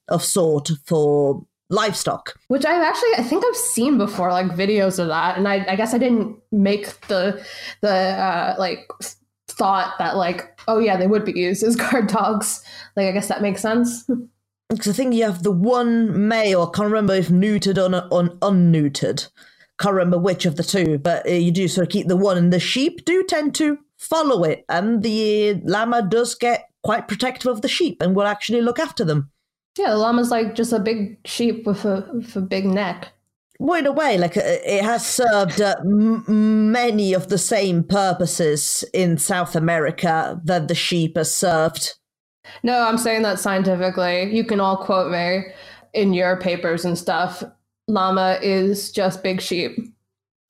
of 0.08 0.24
sort 0.24 0.70
for 0.86 1.46
livestock. 1.69 2.36
which 2.47 2.65
I've 2.65 2.81
actually 2.81 3.15
I 3.17 3.24
think 3.24 3.43
I've 3.45 3.55
seen 3.55 3.97
before, 3.97 4.31
like 4.31 4.47
videos 4.47 5.00
of 5.00 5.07
that, 5.07 5.38
and 5.38 5.47
I, 5.47 5.65
I 5.67 5.75
guess 5.75 5.93
I 5.93 5.97
didn't 5.97 6.38
make 6.51 7.00
the 7.07 7.43
the 7.81 7.93
uh, 7.93 8.55
like 8.57 8.88
thought 9.47 9.95
that 9.97 10.15
like 10.15 10.59
oh 10.67 10.79
yeah 10.79 10.97
they 10.97 11.07
would 11.07 11.25
be 11.25 11.38
used 11.38 11.63
as 11.63 11.75
guard 11.77 12.07
dogs. 12.07 12.63
Like 12.95 13.07
I 13.07 13.12
guess 13.12 13.27
that 13.27 13.41
makes 13.41 13.62
sense. 13.62 14.09
Because 14.69 14.88
I 14.89 14.93
think 14.93 15.13
you 15.13 15.24
have 15.24 15.43
the 15.43 15.51
one 15.51 16.27
male, 16.27 16.63
I 16.63 16.75
can't 16.75 16.91
remember 16.91 17.13
if 17.13 17.29
neutered 17.29 17.77
or, 17.77 18.05
or 18.12 18.24
unneutered. 18.39 19.29
Can't 19.79 19.93
remember 19.93 20.17
which 20.17 20.45
of 20.45 20.57
the 20.57 20.63
two, 20.63 20.97
but 20.97 21.25
uh, 21.25 21.31
you 21.31 21.51
do 21.51 21.67
sort 21.67 21.88
of 21.88 21.91
keep 21.91 22.07
the 22.07 22.17
one, 22.17 22.38
and 22.38 22.51
the 22.51 22.59
sheep 22.59 23.05
do 23.05 23.24
tend 23.24 23.55
to 23.55 23.77
follow 23.97 24.43
it, 24.43 24.65
and 24.67 25.03
the 25.03 25.62
llama 25.63 26.01
does 26.01 26.36
get 26.36 26.69
quite 26.83 27.07
protective 27.07 27.51
of 27.51 27.62
the 27.62 27.67
sheep 27.67 28.01
and 28.01 28.15
will 28.15 28.25
actually 28.25 28.62
look 28.62 28.79
after 28.79 29.05
them. 29.05 29.31
Yeah, 29.77 29.91
the 29.91 29.98
llama's 29.98 30.31
like 30.31 30.55
just 30.55 30.74
a 30.74 30.79
big 30.79 31.17
sheep 31.25 31.65
with 31.65 31.86
a 31.86 32.10
with 32.13 32.36
a 32.36 32.41
big 32.41 32.65
neck. 32.65 33.10
Well, 33.60 33.79
in 33.79 33.88
a 33.88 33.91
way, 33.91 34.17
like 34.17 34.38
uh, 34.38 34.41
it 34.43 34.84
has 34.84 35.05
served 35.05 35.62
uh, 35.62 35.75
m- 35.79 36.72
many 36.72 37.13
of 37.13 37.29
the 37.29 37.38
same 37.38 37.84
purposes 37.84 38.84
in 38.93 39.17
South 39.17 39.55
America 39.55 40.39
that 40.43 40.67
the 40.67 40.75
sheep 40.75 41.17
has 41.17 41.36
served. 41.36 41.96
No, 42.63 42.79
I'm 42.79 42.98
saying 42.98 43.24
that 43.24 43.39
scientifically. 43.39 44.36
You 44.36 44.43
can 44.43 44.60
all 44.60 44.77
quote 44.77 45.12
me 45.12 45.43
in 45.93 46.13
your 46.13 46.39
papers 46.39 46.86
and 46.86 46.98
stuff. 46.98 47.43
Llama 47.88 48.39
is 48.41 48.91
just 48.91 49.24
big 49.24 49.41
sheep. 49.41 49.77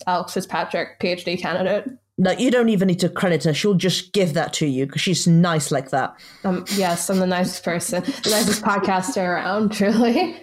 Alex 0.06 0.34
Fitzpatrick, 0.34 1.00
PhD 1.00 1.40
candidate. 1.40 1.90
No, 2.20 2.32
you 2.32 2.50
don't 2.50 2.70
even 2.70 2.88
need 2.88 3.00
to 3.02 3.10
credit 3.10 3.44
her. 3.44 3.54
She'll 3.54 3.76
just 3.76 4.12
give 4.12 4.34
that 4.34 4.52
to 4.54 4.66
you 4.66 4.88
because 4.88 5.02
she's 5.02 5.28
nice 5.28 5.72
like 5.72 5.92
that. 5.92 6.16
Um, 6.44 6.66
yes, 6.76 7.10
I'm 7.10 7.20
the 7.20 7.28
nicest 7.28 7.64
person, 7.64 8.04
the 8.04 8.30
nicest 8.32 8.64
podcaster 8.64 9.24
around, 9.24 9.72
truly. 9.74 10.36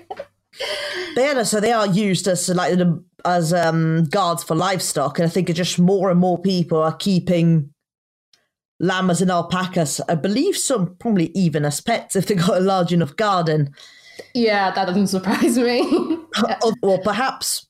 But 1.14 1.20
yeah, 1.20 1.42
so 1.42 1.60
they 1.60 1.72
are 1.72 1.86
used 1.86 2.28
as 2.28 2.48
like 2.48 2.78
as 3.24 3.52
um, 3.52 4.04
guards 4.04 4.44
for 4.44 4.54
livestock, 4.54 5.18
and 5.18 5.26
I 5.26 5.30
think 5.30 5.50
it's 5.50 5.56
just 5.56 5.80
more 5.80 6.10
and 6.10 6.20
more 6.20 6.40
people 6.40 6.78
are 6.80 6.94
keeping 6.94 7.70
llamas 8.78 9.20
and 9.20 9.30
alpacas. 9.30 10.00
I 10.08 10.14
believe 10.14 10.56
some 10.56 10.94
probably 10.96 11.32
even 11.34 11.64
as 11.64 11.80
pets 11.80 12.14
if 12.14 12.26
they 12.26 12.36
got 12.36 12.58
a 12.58 12.60
large 12.60 12.92
enough 12.92 13.16
garden, 13.16 13.74
Yeah, 14.32 14.70
that 14.70 14.86
doesn't 14.86 15.08
surprise 15.08 15.58
me. 15.58 15.80
or, 16.62 16.72
or 16.82 16.98
perhaps 17.02 17.66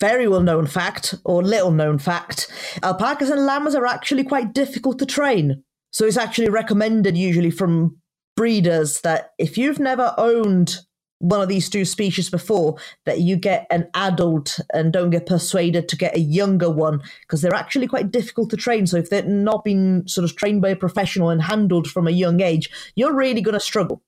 very 0.00 0.26
well 0.26 0.42
known 0.42 0.66
fact 0.66 1.14
or 1.24 1.42
little 1.42 1.72
known 1.72 1.98
fact: 1.98 2.48
uh, 2.82 2.86
alpacas 2.86 3.30
and 3.30 3.44
llamas 3.46 3.74
are 3.74 3.86
actually 3.86 4.24
quite 4.24 4.52
difficult 4.52 4.98
to 4.98 5.06
train. 5.06 5.62
So 5.92 6.06
it's 6.06 6.16
actually 6.16 6.48
recommended 6.50 7.16
usually 7.16 7.50
from 7.50 7.96
breeders 8.36 9.00
that 9.02 9.32
if 9.38 9.58
you've 9.58 9.80
never 9.80 10.14
owned 10.16 10.78
one 11.20 11.42
of 11.42 11.48
these 11.48 11.68
two 11.68 11.84
species 11.84 12.30
before, 12.30 12.76
that 13.04 13.20
you 13.20 13.36
get 13.36 13.66
an 13.70 13.86
adult 13.94 14.58
and 14.72 14.92
don't 14.92 15.10
get 15.10 15.26
persuaded 15.26 15.88
to 15.88 15.96
get 15.96 16.16
a 16.16 16.20
younger 16.20 16.70
one 16.70 17.02
because 17.20 17.42
they're 17.42 17.54
actually 17.54 17.86
quite 17.86 18.10
difficult 18.10 18.48
to 18.50 18.56
train. 18.56 18.86
So 18.86 18.96
if 18.96 19.10
they're 19.10 19.22
not 19.22 19.64
been 19.64 20.08
sort 20.08 20.24
of 20.24 20.34
trained 20.34 20.62
by 20.62 20.70
a 20.70 20.76
professional 20.76 21.28
and 21.28 21.42
handled 21.42 21.88
from 21.88 22.08
a 22.08 22.12
young 22.12 22.40
age, 22.40 22.70
you're 22.94 23.14
really 23.14 23.42
going 23.42 23.52
to 23.52 23.60
struggle. 23.60 24.02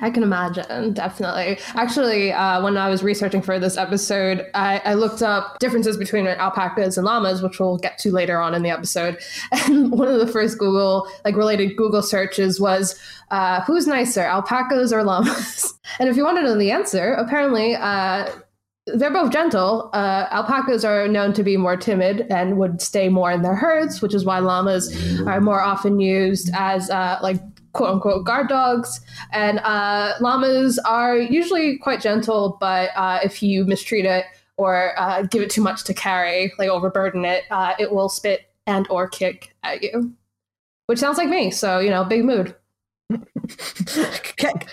I 0.00 0.10
can 0.10 0.22
imagine, 0.22 0.92
definitely. 0.92 1.58
Actually, 1.74 2.32
uh, 2.32 2.62
when 2.62 2.76
I 2.76 2.88
was 2.88 3.02
researching 3.02 3.42
for 3.42 3.58
this 3.58 3.76
episode, 3.76 4.46
I, 4.54 4.80
I 4.84 4.94
looked 4.94 5.22
up 5.22 5.58
differences 5.58 5.96
between 5.96 6.26
alpacas 6.26 6.96
and 6.96 7.04
llamas, 7.04 7.42
which 7.42 7.58
we'll 7.58 7.78
get 7.78 7.98
to 7.98 8.10
later 8.10 8.40
on 8.40 8.54
in 8.54 8.62
the 8.62 8.70
episode. 8.70 9.18
And 9.72 9.92
one 9.92 10.08
of 10.08 10.18
the 10.18 10.26
first 10.26 10.58
Google, 10.58 11.06
like 11.24 11.36
related 11.36 11.76
Google 11.76 12.02
searches 12.02 12.60
was, 12.60 12.98
uh, 13.30 13.60
who's 13.62 13.86
nicer, 13.86 14.22
alpacas 14.22 14.92
or 14.92 15.04
llamas? 15.04 15.74
and 15.98 16.08
if 16.08 16.16
you 16.16 16.24
want 16.24 16.38
to 16.38 16.42
know 16.42 16.58
the 16.58 16.70
answer, 16.70 17.12
apparently, 17.12 17.74
uh, 17.76 18.28
they're 18.86 19.12
both 19.12 19.32
gentle. 19.32 19.90
Uh, 19.92 20.26
alpacas 20.30 20.84
are 20.84 21.06
known 21.06 21.32
to 21.34 21.42
be 21.42 21.56
more 21.56 21.76
timid 21.76 22.26
and 22.30 22.58
would 22.58 22.82
stay 22.82 23.08
more 23.08 23.30
in 23.30 23.42
their 23.42 23.54
herds, 23.54 24.02
which 24.02 24.14
is 24.14 24.24
why 24.24 24.40
llamas 24.40 24.94
are 25.26 25.40
more 25.40 25.60
often 25.60 26.00
used 26.00 26.50
as 26.54 26.90
uh, 26.90 27.18
like 27.22 27.40
quote 27.72 27.90
unquote 27.90 28.24
guard 28.24 28.48
dogs. 28.48 29.00
And 29.32 29.58
uh, 29.60 30.14
llamas 30.20 30.78
are 30.80 31.16
usually 31.16 31.78
quite 31.78 32.00
gentle, 32.00 32.56
but 32.60 32.90
uh, 32.96 33.20
if 33.22 33.42
you 33.42 33.64
mistreat 33.64 34.04
it 34.04 34.24
or 34.56 34.98
uh, 34.98 35.22
give 35.22 35.42
it 35.42 35.50
too 35.50 35.62
much 35.62 35.84
to 35.84 35.94
carry, 35.94 36.52
like 36.58 36.68
overburden 36.68 37.24
it, 37.24 37.44
uh, 37.50 37.74
it 37.78 37.92
will 37.92 38.08
spit 38.08 38.50
and 38.66 38.86
or 38.90 39.08
kick 39.08 39.54
at 39.62 39.82
you, 39.82 40.14
which 40.86 40.98
sounds 40.98 41.18
like 41.18 41.28
me. 41.28 41.50
So 41.50 41.78
you 41.78 41.90
know, 41.90 42.04
big 42.04 42.24
mood. 42.24 42.54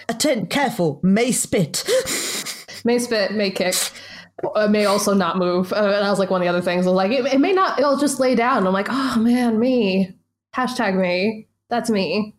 Attend, 0.07 0.49
careful, 0.49 0.99
may 1.03 1.31
spit. 1.31 1.83
may 2.85 2.99
spit, 2.99 3.33
may 3.33 3.51
kick. 3.51 3.75
Uh, 4.55 4.67
may 4.69 4.85
also 4.85 5.13
not 5.13 5.37
move. 5.37 5.73
Uh, 5.73 5.81
that 5.81 6.09
was 6.09 6.19
like 6.19 6.29
one 6.29 6.41
of 6.41 6.45
the 6.45 6.49
other 6.49 6.61
things. 6.61 6.85
I 6.85 6.89
was 6.89 6.95
like, 6.95 7.11
it, 7.11 7.25
it 7.25 7.41
may 7.41 7.51
not. 7.51 7.77
It'll 7.77 7.97
just 7.97 8.21
lay 8.21 8.35
down. 8.35 8.65
I'm 8.65 8.73
like, 8.73 8.87
oh 8.89 9.19
man, 9.19 9.59
me. 9.59 10.15
Hashtag 10.55 10.99
me. 10.99 11.47
That's 11.69 11.89
me. 11.89 12.35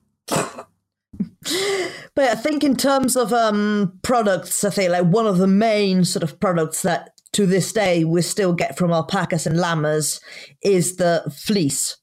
But 2.15 2.29
I 2.29 2.35
think 2.35 2.65
in 2.65 2.77
terms 2.77 3.17
of 3.17 3.33
um, 3.33 3.99
products, 4.03 4.65
I 4.65 4.71
think 4.71 4.91
like 4.91 5.07
one 5.07 5.27
of 5.27 5.39
the 5.39 5.47
main 5.47 6.05
sort 6.05 6.23
of 6.23 6.39
products 6.39 6.83
that 6.83 7.11
to 7.33 7.47
this 7.47 7.73
day 7.73 8.05
we 8.05 8.23
still 8.23 8.53
get 8.53 8.77
from 8.77 8.93
alpacas 8.93 9.47
and 9.47 9.57
llamas 9.57 10.21
is 10.63 10.97
the 10.97 11.23
fleece. 11.35 11.97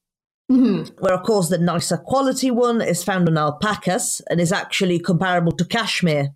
Mm-hmm. 0.52 0.96
Where, 1.00 1.14
of 1.14 1.24
course, 1.24 1.50
the 1.50 1.58
nicer 1.58 1.98
quality 1.98 2.52
one 2.52 2.82
is 2.82 3.04
found 3.04 3.28
on 3.28 3.38
alpacas 3.38 4.22
and 4.30 4.40
is 4.40 4.54
actually 4.54 5.00
comparable 5.00 5.52
to 5.52 5.66
cashmere, 5.66 6.30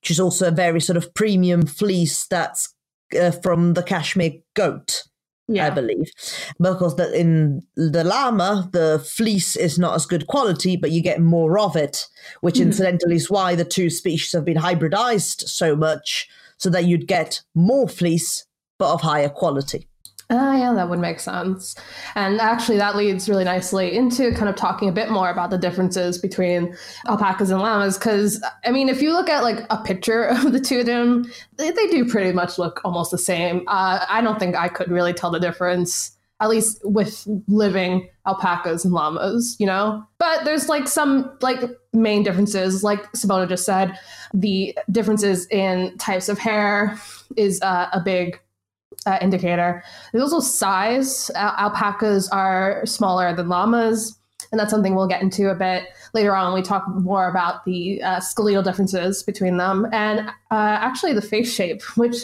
which 0.00 0.10
is 0.10 0.20
also 0.20 0.48
a 0.48 0.52
very 0.52 0.80
sort 0.80 0.98
of 0.98 1.14
premium 1.14 1.64
fleece 1.64 2.26
that's 2.26 2.74
uh, 3.18 3.30
from 3.30 3.74
the 3.74 3.82
cashmere 3.82 4.32
goat. 4.54 5.04
Yeah. 5.46 5.66
I 5.66 5.70
believe. 5.70 6.10
Because 6.58 6.96
that 6.96 7.12
in 7.12 7.62
the 7.76 8.02
llama, 8.02 8.70
the 8.72 9.04
fleece 9.06 9.56
is 9.56 9.78
not 9.78 9.94
as 9.94 10.06
good 10.06 10.26
quality, 10.26 10.76
but 10.76 10.90
you 10.90 11.02
get 11.02 11.20
more 11.20 11.58
of 11.58 11.76
it, 11.76 12.06
which 12.40 12.56
mm. 12.56 12.62
incidentally 12.62 13.16
is 13.16 13.30
why 13.30 13.54
the 13.54 13.64
two 13.64 13.90
species 13.90 14.32
have 14.32 14.44
been 14.44 14.56
hybridized 14.56 15.46
so 15.46 15.76
much, 15.76 16.28
so 16.56 16.70
that 16.70 16.86
you'd 16.86 17.06
get 17.06 17.42
more 17.54 17.88
fleece, 17.88 18.46
but 18.78 18.92
of 18.92 19.02
higher 19.02 19.28
quality. 19.28 19.86
Uh, 20.30 20.56
yeah, 20.58 20.72
that 20.74 20.88
would 20.88 20.98
make 20.98 21.20
sense. 21.20 21.74
And 22.14 22.40
actually, 22.40 22.78
that 22.78 22.96
leads 22.96 23.28
really 23.28 23.44
nicely 23.44 23.94
into 23.94 24.32
kind 24.32 24.48
of 24.48 24.56
talking 24.56 24.88
a 24.88 24.92
bit 24.92 25.10
more 25.10 25.28
about 25.28 25.50
the 25.50 25.58
differences 25.58 26.16
between 26.16 26.74
alpacas 27.06 27.50
and 27.50 27.60
llamas. 27.60 27.98
Because, 27.98 28.42
I 28.64 28.70
mean, 28.70 28.88
if 28.88 29.02
you 29.02 29.12
look 29.12 29.28
at 29.28 29.42
like 29.42 29.66
a 29.68 29.76
picture 29.82 30.24
of 30.28 30.52
the 30.52 30.60
two 30.60 30.80
of 30.80 30.86
them, 30.86 31.30
they, 31.56 31.70
they 31.70 31.86
do 31.88 32.08
pretty 32.08 32.32
much 32.32 32.58
look 32.58 32.80
almost 32.84 33.10
the 33.10 33.18
same. 33.18 33.64
Uh, 33.66 34.04
I 34.08 34.22
don't 34.22 34.38
think 34.38 34.56
I 34.56 34.68
could 34.68 34.90
really 34.90 35.12
tell 35.12 35.30
the 35.30 35.40
difference, 35.40 36.12
at 36.40 36.48
least 36.48 36.80
with 36.84 37.28
living 37.46 38.08
alpacas 38.26 38.82
and 38.84 38.94
llamas, 38.94 39.56
you 39.58 39.66
know? 39.66 40.02
But 40.18 40.44
there's 40.44 40.70
like 40.70 40.88
some 40.88 41.36
like 41.42 41.60
main 41.92 42.22
differences. 42.22 42.82
Like 42.82 43.12
Simona 43.12 43.46
just 43.46 43.66
said, 43.66 43.98
the 44.32 44.76
differences 44.90 45.46
in 45.48 45.96
types 45.98 46.30
of 46.30 46.38
hair 46.38 46.98
is 47.36 47.60
uh, 47.60 47.90
a 47.92 48.00
big 48.00 48.40
uh, 49.06 49.18
indicator. 49.20 49.82
There's 50.12 50.32
also 50.32 50.40
size. 50.40 51.30
Al- 51.34 51.54
alpacas 51.58 52.28
are 52.30 52.84
smaller 52.86 53.34
than 53.34 53.48
llamas, 53.48 54.18
and 54.50 54.58
that's 54.58 54.70
something 54.70 54.94
we'll 54.94 55.08
get 55.08 55.22
into 55.22 55.50
a 55.50 55.54
bit 55.54 55.88
later 56.14 56.34
on 56.34 56.54
we 56.54 56.62
talk 56.62 56.84
more 56.88 57.28
about 57.28 57.64
the 57.64 58.00
uh, 58.02 58.20
skeletal 58.20 58.62
differences 58.62 59.22
between 59.22 59.56
them, 59.56 59.86
and 59.92 60.20
uh, 60.20 60.32
actually 60.50 61.12
the 61.12 61.22
face 61.22 61.52
shape, 61.52 61.82
which 61.96 62.16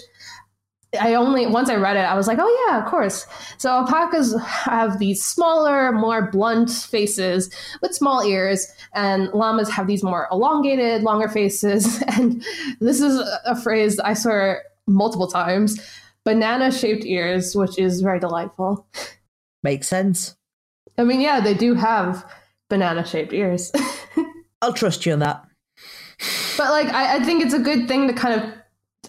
I 0.99 1.15
only 1.15 1.47
once 1.47 1.71
I 1.71 1.77
read 1.77 1.97
it, 1.97 2.01
I 2.01 2.17
was 2.17 2.27
like, 2.27 2.39
oh 2.41 2.67
yeah, 2.69 2.83
of 2.83 2.91
course. 2.91 3.27
So 3.59 3.71
alpacas 3.71 4.35
have 4.41 4.99
these 4.99 5.23
smaller, 5.23 5.93
more 5.93 6.31
blunt 6.31 6.71
faces 6.71 7.51
with 7.81 7.95
small 7.95 8.25
ears, 8.25 8.73
and 8.95 9.29
llamas 9.29 9.71
have 9.71 9.87
these 9.87 10.03
more 10.03 10.27
elongated, 10.33 11.03
longer 11.03 11.29
faces. 11.29 12.03
And 12.09 12.45
this 12.81 13.01
is 13.01 13.21
a 13.45 13.61
phrase 13.61 14.01
I 14.01 14.15
saw 14.15 14.55
multiple 14.87 15.29
times 15.29 15.81
banana 16.25 16.71
shaped 16.71 17.05
ears, 17.05 17.55
which 17.55 17.79
is 17.79 18.01
very 18.01 18.21
delightful. 18.21 18.87
Makes 19.63 19.89
sense. 19.89 20.37
I 20.99 21.05
mean, 21.05 21.21
yeah, 21.21 21.41
they 21.41 21.55
do 21.55 21.75
have 21.75 22.31
banana 22.69 23.07
shaped 23.07 23.33
ears. 23.33 23.73
I'll 24.63 24.73
trust 24.73 25.07
you 25.07 25.13
on 25.13 25.21
that. 25.21 25.45
But 26.57 26.71
like, 26.71 26.89
I, 26.89 27.17
I 27.17 27.25
think 27.25 27.43
it's 27.43 27.55
a 27.55 27.59
good 27.59 27.89
thing 27.89 28.07
to 28.09 28.13
kind 28.13 28.41
of 28.41 28.53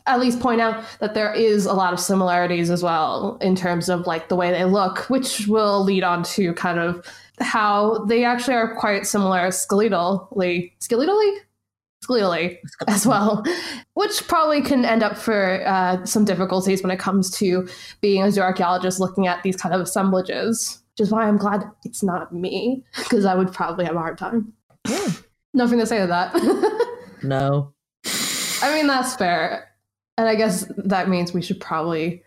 at 0.07 0.19
least 0.19 0.39
point 0.39 0.61
out 0.61 0.83
that 0.99 1.13
there 1.13 1.33
is 1.33 1.65
a 1.65 1.73
lot 1.73 1.93
of 1.93 1.99
similarities 1.99 2.69
as 2.69 2.81
well 2.81 3.37
in 3.41 3.55
terms 3.55 3.89
of 3.89 4.07
like 4.07 4.29
the 4.29 4.35
way 4.35 4.51
they 4.51 4.65
look, 4.65 5.09
which 5.09 5.47
will 5.47 5.83
lead 5.83 6.03
on 6.03 6.23
to 6.23 6.53
kind 6.53 6.79
of 6.79 7.05
how 7.39 8.05
they 8.05 8.23
actually 8.23 8.53
are 8.53 8.75
quite 8.75 9.05
similar 9.05 9.47
skeletally. 9.49 10.71
Skeletally? 10.79 11.37
Skeletally 12.03 12.57
as 12.87 13.05
well, 13.05 13.43
which 13.93 14.27
probably 14.27 14.61
can 14.61 14.85
end 14.85 15.03
up 15.03 15.17
for 15.17 15.65
uh, 15.67 16.03
some 16.05 16.25
difficulties 16.25 16.81
when 16.81 16.91
it 16.91 16.97
comes 16.97 17.29
to 17.37 17.67
being 18.01 18.23
a 18.23 18.27
zooarchaeologist 18.27 18.99
looking 18.99 19.27
at 19.27 19.43
these 19.43 19.55
kind 19.55 19.75
of 19.75 19.81
assemblages. 19.81 20.81
Which 20.93 21.05
is 21.05 21.11
why 21.11 21.27
I'm 21.27 21.37
glad 21.37 21.63
it's 21.85 22.03
not 22.03 22.33
me, 22.33 22.83
because 22.97 23.25
I 23.25 23.35
would 23.35 23.53
probably 23.53 23.85
have 23.85 23.95
a 23.95 23.99
hard 23.99 24.17
time. 24.17 24.51
Yeah. 24.87 25.09
Nothing 25.53 25.79
to 25.79 25.85
say 25.85 25.99
to 25.99 26.07
that. 26.07 26.33
no. 27.23 27.73
I 28.61 28.73
mean, 28.73 28.87
that's 28.87 29.15
fair. 29.15 29.69
And 30.17 30.27
I 30.27 30.35
guess 30.35 30.65
that 30.77 31.09
means 31.09 31.33
we 31.33 31.41
should 31.41 31.59
probably 31.59 32.23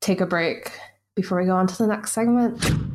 take 0.00 0.20
a 0.20 0.26
break 0.26 0.72
before 1.14 1.38
we 1.40 1.46
go 1.46 1.54
on 1.54 1.66
to 1.66 1.76
the 1.76 1.86
next 1.86 2.12
segment. 2.12 2.64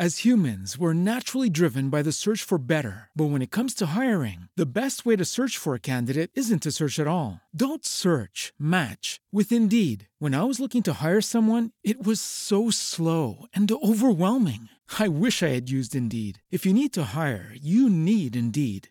As 0.00 0.18
humans, 0.18 0.78
we're 0.78 0.92
naturally 0.92 1.50
driven 1.50 1.90
by 1.90 2.02
the 2.02 2.12
search 2.12 2.44
for 2.44 2.56
better. 2.56 3.10
But 3.16 3.30
when 3.32 3.42
it 3.42 3.50
comes 3.50 3.74
to 3.74 3.98
hiring, 3.98 4.46
the 4.56 4.72
best 4.72 5.04
way 5.04 5.16
to 5.16 5.24
search 5.24 5.58
for 5.58 5.74
a 5.74 5.80
candidate 5.80 6.30
isn't 6.34 6.62
to 6.62 6.70
search 6.70 7.00
at 7.00 7.08
all. 7.08 7.40
Don't 7.50 7.84
search, 7.84 8.52
match 8.60 9.18
with 9.32 9.50
Indeed. 9.50 10.06
When 10.20 10.36
I 10.36 10.44
was 10.44 10.60
looking 10.60 10.84
to 10.84 11.02
hire 11.02 11.20
someone, 11.20 11.72
it 11.82 12.06
was 12.06 12.20
so 12.20 12.70
slow 12.70 13.46
and 13.52 13.68
overwhelming. 13.72 14.68
I 15.00 15.08
wish 15.08 15.42
I 15.42 15.48
had 15.48 15.68
used 15.68 15.96
Indeed. 15.96 16.44
If 16.52 16.64
you 16.64 16.72
need 16.72 16.92
to 16.92 17.14
hire, 17.14 17.52
you 17.60 17.90
need 17.90 18.36
Indeed. 18.36 18.90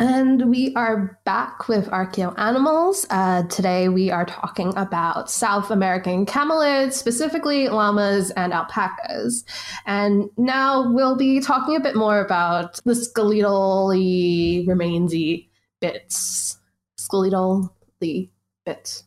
And 0.00 0.48
we 0.48 0.72
are 0.76 1.18
back 1.24 1.66
with 1.66 1.88
Archeo 1.88 2.32
Animals. 2.38 3.04
Uh, 3.10 3.42
today 3.44 3.88
we 3.88 4.12
are 4.12 4.24
talking 4.24 4.72
about 4.76 5.28
South 5.28 5.72
American 5.72 6.24
camelids, 6.24 6.92
specifically 6.92 7.68
llamas 7.68 8.30
and 8.32 8.52
alpacas. 8.52 9.44
And 9.86 10.30
now 10.36 10.92
we'll 10.92 11.16
be 11.16 11.40
talking 11.40 11.74
a 11.74 11.80
bit 11.80 11.96
more 11.96 12.20
about 12.20 12.78
the 12.84 12.92
skeletally 12.92 14.64
remainsy 14.68 15.48
bits. 15.80 16.58
Skeletally 16.96 18.30
bits. 18.64 19.02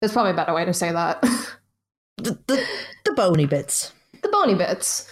There's 0.00 0.12
probably 0.12 0.32
a 0.32 0.36
better 0.36 0.54
way 0.54 0.64
to 0.64 0.72
say 0.72 0.92
that. 0.92 1.20
the, 2.18 2.38
the, 2.46 2.64
the 3.04 3.12
bony 3.12 3.46
bits. 3.46 3.92
The 4.22 4.28
bony 4.28 4.54
bits. 4.54 5.10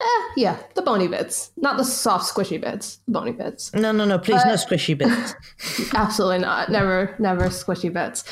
Eh, 0.00 0.22
yeah, 0.36 0.58
the 0.74 0.82
bony 0.82 1.08
bits, 1.08 1.52
not 1.56 1.76
the 1.76 1.84
soft, 1.84 2.32
squishy 2.34 2.58
bits. 2.58 3.00
The 3.06 3.12
bony 3.12 3.32
bits. 3.32 3.72
No, 3.74 3.92
no, 3.92 4.06
no, 4.06 4.18
please, 4.18 4.42
no 4.46 4.52
Uh, 4.52 4.56
squishy 4.56 4.96
bits. 4.96 5.34
Absolutely 5.94 6.38
not. 6.38 6.70
Never, 6.70 7.14
never 7.18 7.48
squishy 7.48 7.92
bits. 7.92 8.24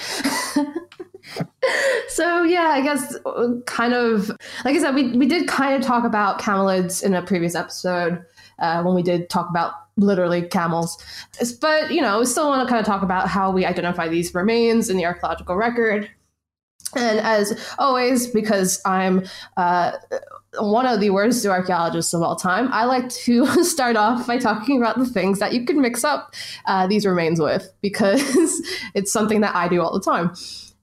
so 2.09 2.43
yeah, 2.43 2.69
I 2.71 2.81
guess 2.81 3.17
kind 3.67 3.93
of 3.93 4.29
like 4.65 4.77
I 4.77 4.79
said, 4.79 4.95
we 4.95 5.13
we 5.17 5.27
did 5.27 5.47
kind 5.47 5.75
of 5.75 5.87
talk 5.87 6.05
about 6.05 6.41
camelids 6.41 7.03
in 7.03 7.15
a 7.15 7.23
previous 7.23 7.55
episode 7.55 8.25
uh, 8.59 8.83
when 8.83 8.95
we 8.95 9.03
did 9.03 9.29
talk 9.29 9.51
about 9.51 9.73
literally 9.97 10.43
camels. 10.43 10.97
But 11.61 11.91
you 11.91 12.01
know, 12.01 12.21
we 12.21 12.25
still 12.25 12.49
want 12.49 12.67
to 12.67 12.73
kind 12.73 12.81
of 12.81 12.87
talk 12.87 13.03
about 13.03 13.29
how 13.29 13.51
we 13.51 13.67
identify 13.67 14.09
these 14.09 14.35
remains 14.35 14.89
in 14.89 14.97
the 14.97 15.05
archaeological 15.05 15.57
record. 15.57 16.11
And 16.97 17.19
as 17.19 17.61
always, 17.79 18.27
because 18.27 18.81
I'm 18.87 19.27
uh, 19.59 19.93
one 20.59 20.87
of 20.87 21.01
the 21.01 21.11
worst 21.11 21.45
archaeologists 21.47 22.15
of 22.15 22.23
all 22.23 22.37
time, 22.37 22.69
I 22.73 22.85
like 22.85 23.09
to 23.11 23.47
start 23.65 23.97
off 23.97 24.27
by 24.27 24.39
talking 24.39 24.79
about 24.79 24.99
the 24.99 25.07
things 25.07 25.39
that 25.39 25.53
you 25.53 25.65
can 25.65 25.81
mix 25.81 26.05
up 26.05 26.35
uh, 26.67 26.87
these 26.87 27.05
remains 27.05 27.41
with, 27.41 27.73
because 27.83 28.23
it's 28.95 29.13
something 29.13 29.41
that 29.43 29.55
I 29.55 29.69
do 29.69 29.83
all 29.83 29.93
the 29.93 30.01
time. 30.01 30.33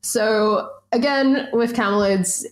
So, 0.01 0.69
again, 0.91 1.49
with 1.51 1.73
camelids, 1.73 2.45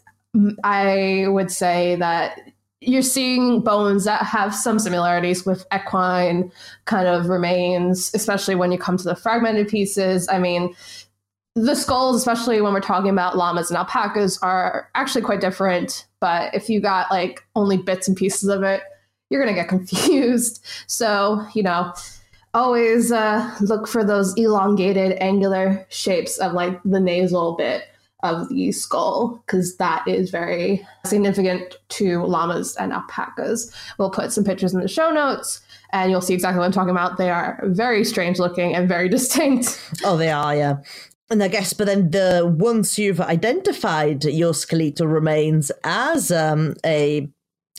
I 0.64 1.26
would 1.28 1.52
say 1.52 1.96
that 1.98 2.40
you're 2.82 3.02
seeing 3.02 3.62
bones 3.62 4.06
that 4.06 4.24
have 4.24 4.54
some 4.54 4.80
similarities 4.80 5.46
with 5.46 5.66
equine 5.74 6.52
kind 6.86 7.08
of 7.08 7.28
remains, 7.28 8.12
especially 8.14 8.56
when 8.56 8.72
you 8.72 8.78
come 8.78 8.98
to 8.98 9.04
the 9.04 9.16
fragmented 9.16 9.68
pieces. 9.68 10.28
I 10.28 10.40
mean, 10.40 10.74
the 11.56 11.76
skulls, 11.76 12.16
especially 12.16 12.62
when 12.62 12.74
we're 12.74 12.82
talking 12.82 13.12
about 13.12 13.38
llamas 13.38 13.70
and 13.70 13.78
alpacas, 13.78 14.38
are 14.40 14.90
actually 14.96 15.22
quite 15.22 15.42
different. 15.42 16.08
But 16.20 16.54
if 16.56 16.70
you 16.70 16.80
got 16.80 17.12
like 17.12 17.46
only 17.56 17.78
bits 17.78 18.08
and 18.08 18.18
pieces 18.18 18.50
of 18.50 18.64
it, 18.64 18.82
you're 19.30 19.44
going 19.44 19.54
to 19.54 19.60
get 19.62 19.70
confused. 19.70 20.66
So, 20.88 21.46
you 21.54 21.64
know, 21.64 21.94
always 22.54 23.12
uh, 23.12 23.56
look 23.62 23.88
for 23.88 24.04
those 24.04 24.34
elongated, 24.36 25.18
angular 25.20 25.86
shapes 25.90 26.38
of 26.38 26.54
like 26.54 26.82
the 26.84 27.00
nasal 27.00 27.56
bit 27.56 27.86
of 28.24 28.48
the 28.50 28.72
skull, 28.72 29.44
because 29.46 29.76
that 29.78 30.08
is 30.08 30.32
very 30.32 30.88
significant 31.06 31.76
to 31.90 32.24
llamas 32.24 32.74
and 32.78 32.94
alpacas. 32.94 33.70
We'll 33.98 34.10
put 34.10 34.32
some 34.32 34.46
pictures 34.46 34.74
in 34.74 34.80
the 34.80 34.88
show 34.88 35.12
notes. 35.12 35.62
And 35.92 36.10
you'll 36.10 36.22
see 36.22 36.34
exactly 36.34 36.58
what 36.58 36.66
I'm 36.66 36.72
talking 36.72 36.90
about. 36.90 37.18
They 37.18 37.30
are 37.30 37.62
very 37.66 38.04
strange 38.04 38.40
looking 38.40 38.74
and 38.74 38.88
very 38.88 39.10
distinct. 39.18 39.80
Oh, 40.04 40.18
they 40.18 40.32
are, 40.32 40.56
yeah. 40.56 40.78
And 41.34 41.42
I 41.42 41.48
guess, 41.48 41.74
but 41.74 41.88
then 41.88 42.12
the 42.12 42.44
once 42.60 43.00
you've 43.00 43.20
identified 43.20 44.24
your 44.24 44.54
skeletal 44.54 45.08
remains 45.08 45.72
as 45.84 46.32
um, 46.32 46.76
a 46.86 47.28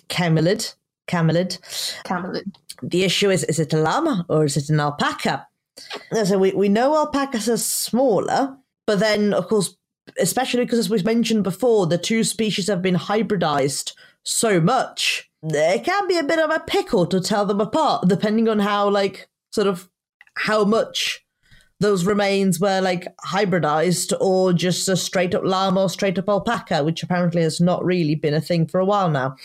camelid, 0.09 0.75
camelid, 1.07 1.61
Camelid. 2.05 2.53
the 2.83 3.05
issue 3.05 3.31
is: 3.31 3.45
is 3.45 3.61
it 3.61 3.73
a 3.73 3.81
llama 3.81 4.27
or 4.29 4.45
is 4.45 4.57
it 4.57 4.71
an 4.71 4.81
alpaca? 4.81 5.47
So 6.25 6.37
we 6.37 6.51
we 6.51 6.69
know 6.69 6.97
alpacas 6.97 7.49
are 7.49 7.57
smaller, 7.57 8.57
but 8.88 8.99
then 8.99 9.33
of 9.33 9.47
course, 9.47 9.77
especially 10.19 10.64
because 10.64 10.81
as 10.81 10.90
we've 10.90 11.05
mentioned 11.05 11.45
before, 11.45 11.87
the 11.87 11.97
two 11.97 12.25
species 12.25 12.67
have 12.67 12.83
been 12.83 12.97
hybridized 12.97 13.93
so 14.25 14.61
much. 14.61 15.31
There 15.45 15.79
can 15.79 16.09
be 16.09 16.19
a 16.19 16.25
bit 16.25 16.40
of 16.40 16.51
a 16.51 16.59
pickle 16.59 17.07
to 17.07 17.21
tell 17.21 17.47
them 17.47 17.61
apart, 17.61 18.09
depending 18.09 18.49
on 18.49 18.59
how 18.59 18.88
like 18.88 19.29
sort 19.53 19.69
of 19.69 19.88
how 20.38 20.64
much 20.64 21.24
those 21.81 22.05
remains 22.05 22.61
were 22.61 22.81
like 22.81 23.07
hybridized 23.19 24.13
or 24.21 24.53
just 24.53 24.89
a 24.89 24.97
straight 24.97 25.35
up 25.35 25.45
llama 25.45 25.83
or 25.83 25.89
straight 25.91 26.19
up 26.19 26.29
alpaca, 26.29 26.83
which 26.85 27.03
apparently 27.03 27.43
has 27.43 27.61
not 27.61 27.85
really 27.85 28.15
been 28.15 28.35
a 28.35 28.41
thing 28.41 28.67
for 28.67 28.81
a 28.81 28.85
while 28.85 29.11
now. 29.11 29.37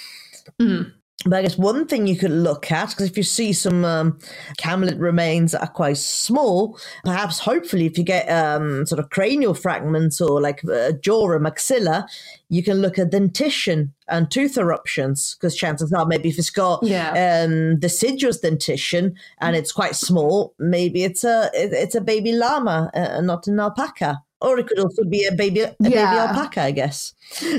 But 1.26 1.40
I 1.40 1.42
guess 1.42 1.58
one 1.58 1.86
thing 1.86 2.08
you 2.08 2.16
could 2.16 2.32
look 2.32 2.72
at, 2.72 2.92
because 2.92 3.10
if 3.10 3.18
you 3.18 3.24
see 3.24 3.52
some 3.52 3.84
um, 3.84 4.18
camelid 4.58 5.00
remains 5.02 5.52
that 5.52 5.62
are 5.62 5.68
quite 5.68 5.98
small, 5.98 6.80
perhaps 7.04 7.40
hopefully 7.40 7.86
if 7.86 7.98
you 7.98 8.06
get 8.06 8.30
um, 8.30 8.86
sort 8.86 9.00
of 9.00 9.10
cranial 9.10 9.54
fragments 9.54 10.22
or 10.22 10.40
like 10.40 10.64
a 10.64 10.94
jaw 10.94 11.24
or 11.24 11.40
maxilla, 11.40 12.08
you 12.50 12.64
can 12.64 12.78
look 12.82 12.98
at 12.98 13.12
dentition 13.12 13.94
and 14.08 14.30
tooth 14.32 14.58
eruptions, 14.58 15.36
because 15.36 15.56
chances 15.56 15.94
are 15.94 16.06
maybe 16.06 16.30
if 16.30 16.38
it's 16.40 16.50
got 16.50 16.82
Yeah. 16.84 17.44
um, 17.46 17.80
deciduous 17.80 18.40
dentition 18.40 19.14
and 19.40 19.56
it's 19.56 19.72
quite 19.72 19.96
small, 19.96 20.54
maybe 20.58 21.04
it's 21.04 21.24
a 21.24 21.50
it- 21.54 21.74
it's 21.74 21.96
a 21.96 22.02
baby 22.02 22.32
llama 22.32 22.90
uh, 22.96 23.22
not 23.22 23.48
an 23.48 23.60
alpaca. 23.60 24.22
Or 24.42 24.58
it 24.58 24.68
could 24.68 24.80
also 24.80 25.04
be 25.04 25.26
a 25.26 25.34
baby 25.34 25.62
a 25.62 25.76
baby 25.82 25.98
alpaca, 25.98 26.62
I 26.62 26.72
guess. 26.72 27.14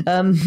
Um, 0.06 0.38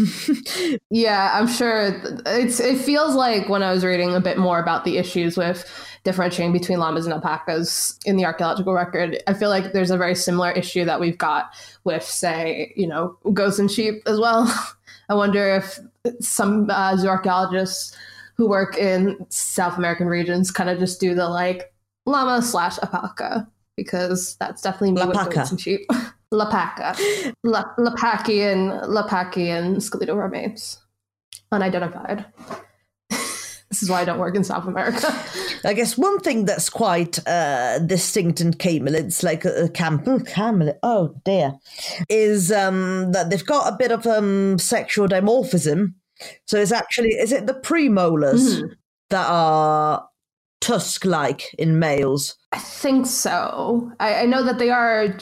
Yeah, 0.90 1.32
I'm 1.34 1.48
sure 1.48 2.02
it's 2.26 2.60
it 2.60 2.80
feels 2.80 3.16
like 3.16 3.50
when 3.50 3.62
I 3.62 3.72
was 3.72 3.86
reading 3.86 4.16
a 4.16 4.20
bit 4.20 4.38
more 4.38 4.60
about 4.60 4.84
the 4.84 4.98
issues 4.98 5.38
with 5.38 5.64
differentiating 6.04 6.52
between 6.52 6.80
llamas 6.80 7.06
and 7.06 7.14
alpacas 7.14 7.98
in 8.06 8.18
the 8.18 8.26
archaeological 8.26 8.74
record, 8.74 9.22
I 9.28 9.34
feel 9.34 9.50
like 9.50 9.74
there's 9.74 9.92
a 9.92 9.98
very 9.98 10.16
similar 10.16 10.52
issue 10.52 10.86
that 10.86 11.00
we've 11.00 11.18
got 11.18 11.54
with 11.84 12.04
say, 12.04 12.74
you 12.76 12.88
know, 12.88 13.18
goats 13.34 13.60
and 13.60 13.70
sheep 13.72 14.02
as 14.08 14.20
well. 14.20 14.46
I 15.10 15.16
wonder 15.16 15.56
if 15.56 15.80
some 16.20 16.70
uh, 16.70 16.94
zooarchaeologists 16.94 17.96
who 18.36 18.48
work 18.50 18.78
in 18.78 19.26
South 19.30 19.78
American 19.78 20.08
regions 20.08 20.50
kind 20.50 20.70
of 20.70 20.80
just 20.80 21.00
do 21.00 21.14
the 21.14 21.30
like 21.30 21.74
llama 22.06 22.42
slash 22.42 22.78
alpaca 22.80 23.48
because 23.76 24.36
that's 24.36 24.62
definitely 24.62 24.92
me 24.92 25.06
with 25.06 25.18
Lapaca. 25.18 25.34
goats 25.36 25.52
and 25.52 25.62
sheep. 25.62 25.82
Lapaca. 26.34 27.34
La- 27.44 27.74
Lapacian, 27.78 28.84
Lapacian 28.88 29.82
skeletal 29.82 30.18
remains. 30.18 30.80
Unidentified. 31.52 32.26
this 33.10 33.84
is 33.84 33.90
why 33.90 34.02
I 34.02 34.06
don't 34.06 34.20
work 34.20 34.36
in 34.36 34.44
South 34.44 34.66
America. 34.66 35.08
I 35.64 35.74
guess 35.74 35.98
one 35.98 36.20
thing 36.20 36.46
that's 36.46 36.70
quite 36.70 37.26
uh, 37.28 37.80
distinct 37.80 38.42
in 38.42 38.54
camelids, 38.54 39.24
like 39.24 39.46
a, 39.46 39.66
a 39.66 39.70
cam- 39.70 40.00
camelid, 40.00 40.78
oh 40.84 41.16
dear, 41.24 41.54
is 42.10 42.52
um, 42.52 43.12
that 43.12 43.30
they've 43.30 43.46
got 43.46 43.72
a 43.72 43.78
bit 43.78 43.92
of 43.92 44.06
um, 44.08 44.58
sexual 44.58 45.08
dimorphism. 45.08 45.94
So 46.46 46.60
it's 46.60 46.72
actually, 46.72 47.10
is 47.10 47.32
it 47.32 47.48
the 47.48 47.54
premolars 47.54 48.62
that 49.10 49.28
are 49.30 50.08
tusk-like 50.62 51.54
in 51.56 51.80
males? 51.80 52.36
I 52.52 52.60
think 52.60 53.06
so. 53.06 53.92
I, 54.00 54.22
I 54.22 54.26
know 54.26 54.44
that 54.44 54.60
they 54.60 54.70
are 54.70 55.18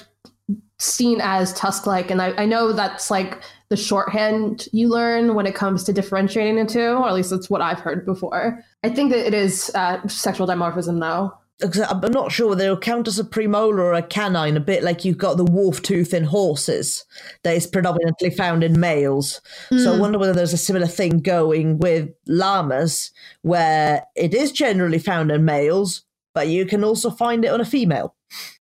seen 0.82 1.20
as 1.22 1.54
tusk 1.54 1.86
like, 1.86 2.10
and 2.10 2.22
I, 2.22 2.34
I 2.38 2.46
know 2.46 2.74
that's 2.74 3.12
like 3.12 3.41
the 3.70 3.78
shorthand 3.78 4.67
you 4.74 4.89
learn 4.89 5.36
when 5.36 5.46
it 5.46 5.56
comes 5.56 5.84
to 5.86 5.94
differentiating 5.94 6.56
the 6.56 6.65
two, 6.65 6.89
or 6.89 7.08
at 7.08 7.13
least 7.13 7.30
that's 7.30 7.50
what 7.50 7.62
I've 7.62 7.80
heard 7.80 8.06
before. 8.06 8.63
I 8.84 8.89
think 8.89 9.12
that 9.12 9.26
it 9.26 9.34
is 9.34 9.72
uh, 9.76 10.06
sexual 10.08 10.48
dimorphism, 10.48 11.00
though. 11.00 11.34
I'm 11.63 12.12
not 12.12 12.32
sure 12.32 12.50
whether 12.50 12.63
it'll 12.63 12.78
count 12.78 13.08
as 13.08 13.20
a 13.20 13.24
premolar 13.24 13.78
or 13.78 13.94
a 13.94 14.02
canine, 14.02 14.58
a 14.58 14.60
bit 14.60 14.82
like 14.82 15.06
you've 15.06 15.20
got 15.20 15.38
the 15.38 15.46
wolf 15.46 15.84
tooth 15.84 16.12
in 16.12 16.24
horses 16.24 17.06
that 17.44 17.56
is 17.56 17.67
predominantly 17.67 18.32
found 18.32 18.63
in 18.63 18.80
males. 18.80 19.41
So 19.70 19.94
I 19.94 20.00
wonder 20.00 20.17
whether 20.17 20.34
there's 20.34 20.54
a 20.54 20.58
similar 20.58 20.88
thing 20.88 21.20
going 21.20 21.78
with 21.78 22.10
llamas 22.26 23.12
where 23.44 24.08
it 24.15 24.34
is 24.34 24.52
generally 24.52 24.98
found 24.98 25.32
in 25.32 25.46
males, 25.46 26.02
but 26.34 26.48
you 26.48 26.65
can 26.65 26.84
also 26.84 27.12
find 27.12 27.46
it 27.46 27.52
on 27.52 27.62
a 27.62 27.65
female. 27.65 28.15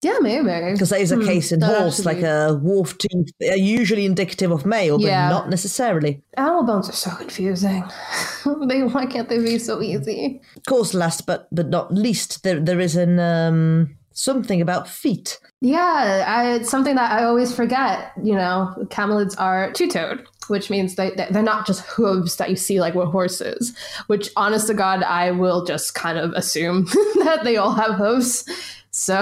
Yeah, 0.03 0.17
maybe. 0.21 0.73
Because 0.73 0.89
there 0.89 0.99
is 1.01 1.11
a 1.11 1.15
Hmm, 1.15 1.25
case 1.25 1.51
in 1.51 1.61
horse, 1.61 2.05
like 2.05 2.21
a 2.21 2.59
wolf 2.61 2.97
tooth, 2.97 3.29
are 3.41 3.55
usually 3.57 4.05
indicative 4.05 4.51
of 4.51 4.65
male, 4.65 4.97
but 4.97 5.07
Yeah. 5.07 5.29
not 5.29 5.49
necessarily. 5.49 6.21
Animal 6.37 6.63
bones 6.63 6.89
are 6.89 6.93
so 6.93 7.11
confusing. 7.15 7.83
they 8.67 8.83
why 8.83 9.05
can't 9.05 9.29
they 9.29 9.39
be 9.39 9.57
so 9.59 9.81
easy? 9.81 10.41
Of 10.57 10.65
course, 10.65 10.93
last 10.93 11.25
but 11.25 11.47
but 11.51 11.69
not 11.69 11.93
least, 11.93 12.43
there 12.43 12.59
there 12.59 12.79
is 12.81 12.95
an 12.95 13.19
um, 13.19 13.95
something 14.11 14.61
about 14.61 14.87
feet. 14.87 15.39
Yeah, 15.61 16.25
I, 16.27 16.55
it's 16.55 16.69
something 16.69 16.95
that 16.95 17.11
I 17.11 17.23
always 17.23 17.55
forget. 17.55 18.11
You 18.21 18.35
know, 18.35 18.73
camelids 18.89 19.33
are 19.39 19.71
two-toed, 19.71 20.27
which 20.49 20.69
means 20.69 20.95
they- 20.95 21.15
they're 21.31 21.41
not 21.53 21.65
just 21.65 21.81
hooves 21.95 22.35
that 22.35 22.49
you 22.49 22.57
see 22.57 22.81
like 22.81 22.95
with 22.95 23.07
horses. 23.11 23.73
Which, 24.07 24.29
honest 24.35 24.67
to 24.67 24.73
God, 24.73 25.03
I 25.03 25.31
will 25.31 25.63
just 25.63 25.95
kind 25.95 26.17
of 26.17 26.33
assume 26.33 26.85
that 27.23 27.41
they 27.45 27.55
all 27.55 27.71
have 27.71 27.95
hooves. 27.95 28.43
So 28.93 29.15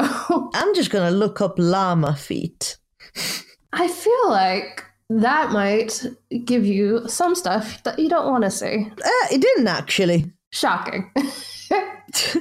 I'm 0.54 0.76
just 0.76 0.92
gonna 0.92 1.12
look 1.12 1.42
up 1.42 1.56
llama 1.58 2.16
feet. 2.16 2.78
I 3.74 3.88
feel 3.88 4.30
like 4.30 4.84
that 5.10 5.52
might 5.52 6.06
give 6.46 6.66
you 6.66 7.08
some 7.08 7.36
stuff 7.36 7.82
that 7.84 7.98
you 7.98 8.10
don't 8.10 8.30
want 8.30 8.44
to 8.44 8.52
see. 8.52 8.88
Uh, 8.92 9.28
it 9.32 9.42
didn't 9.42 9.68
actually. 9.68 10.32
Shocking. 10.52 11.10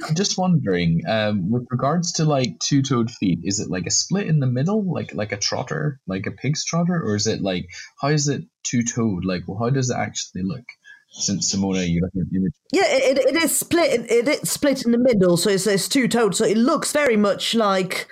I'm 0.03 0.15
just 0.15 0.37
wondering, 0.37 1.03
um, 1.07 1.49
with 1.49 1.65
regards 1.71 2.11
to 2.13 2.25
like 2.25 2.59
two-toed 2.59 3.09
feet, 3.09 3.39
is 3.45 3.61
it 3.61 3.69
like 3.69 3.85
a 3.85 3.91
split 3.91 4.27
in 4.27 4.41
the 4.41 4.47
middle, 4.47 4.91
like 4.93 5.13
like 5.13 5.31
a 5.31 5.37
trotter, 5.37 6.01
like 6.07 6.25
a 6.25 6.31
pig's 6.31 6.65
trotter, 6.65 7.01
or 7.01 7.15
is 7.15 7.27
it 7.27 7.41
like 7.41 7.67
how 8.01 8.09
is 8.09 8.27
it 8.27 8.43
two-toed? 8.63 9.23
Like, 9.23 9.43
well, 9.47 9.57
how 9.57 9.69
does 9.69 9.89
it 9.89 9.95
actually 9.97 10.43
look? 10.43 10.65
Since 11.13 11.53
Simona, 11.53 11.87
you 11.87 12.01
looking 12.01 12.21
at 12.21 12.29
the 12.29 12.37
image. 12.37 12.53
Yeah, 12.71 12.83
it, 12.87 13.17
it 13.17 13.35
is 13.43 13.57
split. 13.57 13.91
It, 13.91 14.11
it 14.11 14.27
is 14.43 14.49
split 14.49 14.85
in 14.85 14.91
the 14.91 14.97
middle, 14.97 15.35
so 15.37 15.49
it's, 15.49 15.67
it's 15.67 15.89
two 15.89 16.07
toed. 16.07 16.35
So 16.35 16.45
it 16.45 16.57
looks 16.57 16.91
very 16.93 17.17
much 17.17 17.53
like 17.53 18.07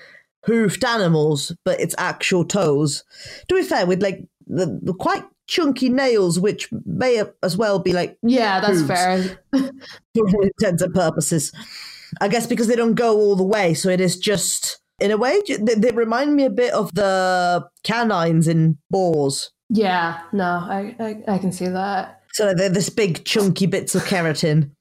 hoofed 0.46 0.84
animals, 0.84 1.56
but 1.64 1.80
it's 1.80 1.96
actual 1.98 2.44
toes. 2.46 3.04
To 3.48 3.56
be 3.56 3.64
fair, 3.64 3.86
with 3.86 4.02
like 4.04 4.26
the, 4.48 4.80
the 4.84 4.94
quite 4.94 5.24
chunky 5.48 5.90
nails, 5.90 6.40
which 6.40 6.70
may 6.86 7.24
as 7.42 7.56
well 7.58 7.80
be 7.80 7.94
like 7.94 8.18
Yeah, 8.22 8.60
that's 8.60 8.80
Hooves. 8.82 8.88
fair. 8.88 9.40
for 9.54 10.28
all 10.28 10.42
intents 10.44 10.82
and 10.84 10.94
purposes. 10.94 11.52
I 12.20 12.28
guess 12.28 12.48
because 12.48 12.68
they 12.68 12.76
don't 12.76 12.96
go 12.96 13.16
all 13.18 13.36
the 13.36 13.44
way, 13.44 13.74
so 13.74 13.90
it 13.90 14.02
is 14.02 14.18
just 14.18 14.82
in 15.00 15.12
a 15.12 15.18
way 15.18 15.42
they, 15.48 15.76
they 15.76 15.92
remind 15.92 16.36
me 16.36 16.44
a 16.44 16.50
bit 16.50 16.74
of 16.74 16.94
the 16.96 17.66
canines 17.84 18.48
in 18.48 18.78
boars. 18.90 19.52
Yeah, 19.70 20.20
no, 20.34 20.44
I, 20.44 20.96
I 21.00 21.36
I 21.36 21.38
can 21.38 21.52
see 21.52 21.68
that. 21.68 22.19
So 22.34 22.54
they're 22.54 22.70
this 22.70 22.90
big 22.90 23.26
chunky 23.26 23.66
bits 23.66 23.96
of 23.96 24.04
keratin, 24.04 24.72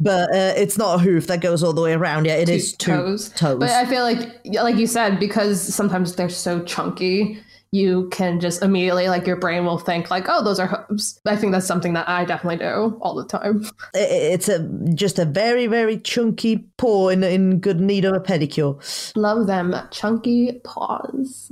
but 0.00 0.30
uh, 0.30 0.52
it's 0.56 0.76
not 0.76 0.96
a 0.96 0.98
hoof 1.02 1.26
that 1.28 1.40
goes 1.40 1.62
all 1.62 1.72
the 1.72 1.80
way 1.82 1.92
around. 1.92 2.26
Yeah, 2.26 2.34
it 2.34 2.46
Two 2.46 2.52
is 2.52 2.76
two 2.76 2.92
toes. 2.92 3.28
toes. 3.30 3.58
But 3.60 3.70
I 3.70 3.86
feel 3.86 4.02
like, 4.02 4.40
like 4.46 4.76
you 4.76 4.86
said, 4.86 5.18
because 5.20 5.62
sometimes 5.62 6.14
they're 6.16 6.28
so 6.28 6.62
chunky, 6.64 7.40
you 7.74 8.10
can 8.10 8.38
just 8.38 8.62
immediately, 8.62 9.08
like, 9.08 9.26
your 9.26 9.36
brain 9.36 9.64
will 9.64 9.78
think, 9.78 10.10
like, 10.10 10.26
oh, 10.28 10.44
those 10.44 10.60
are 10.60 10.66
hooves. 10.66 11.18
I 11.24 11.36
think 11.36 11.52
that's 11.52 11.66
something 11.66 11.94
that 11.94 12.06
I 12.06 12.26
definitely 12.26 12.58
do 12.58 12.98
all 13.00 13.14
the 13.14 13.24
time. 13.24 13.66
It's 13.94 14.50
a 14.50 14.68
just 14.92 15.18
a 15.18 15.24
very 15.24 15.66
very 15.66 15.98
chunky 15.98 16.66
paw 16.76 17.08
in 17.08 17.24
in 17.24 17.60
good 17.60 17.80
need 17.80 18.04
of 18.04 18.12
a 18.14 18.20
pedicure. 18.20 18.76
Love 19.16 19.46
them 19.46 19.74
chunky 19.90 20.60
paws. 20.64 21.50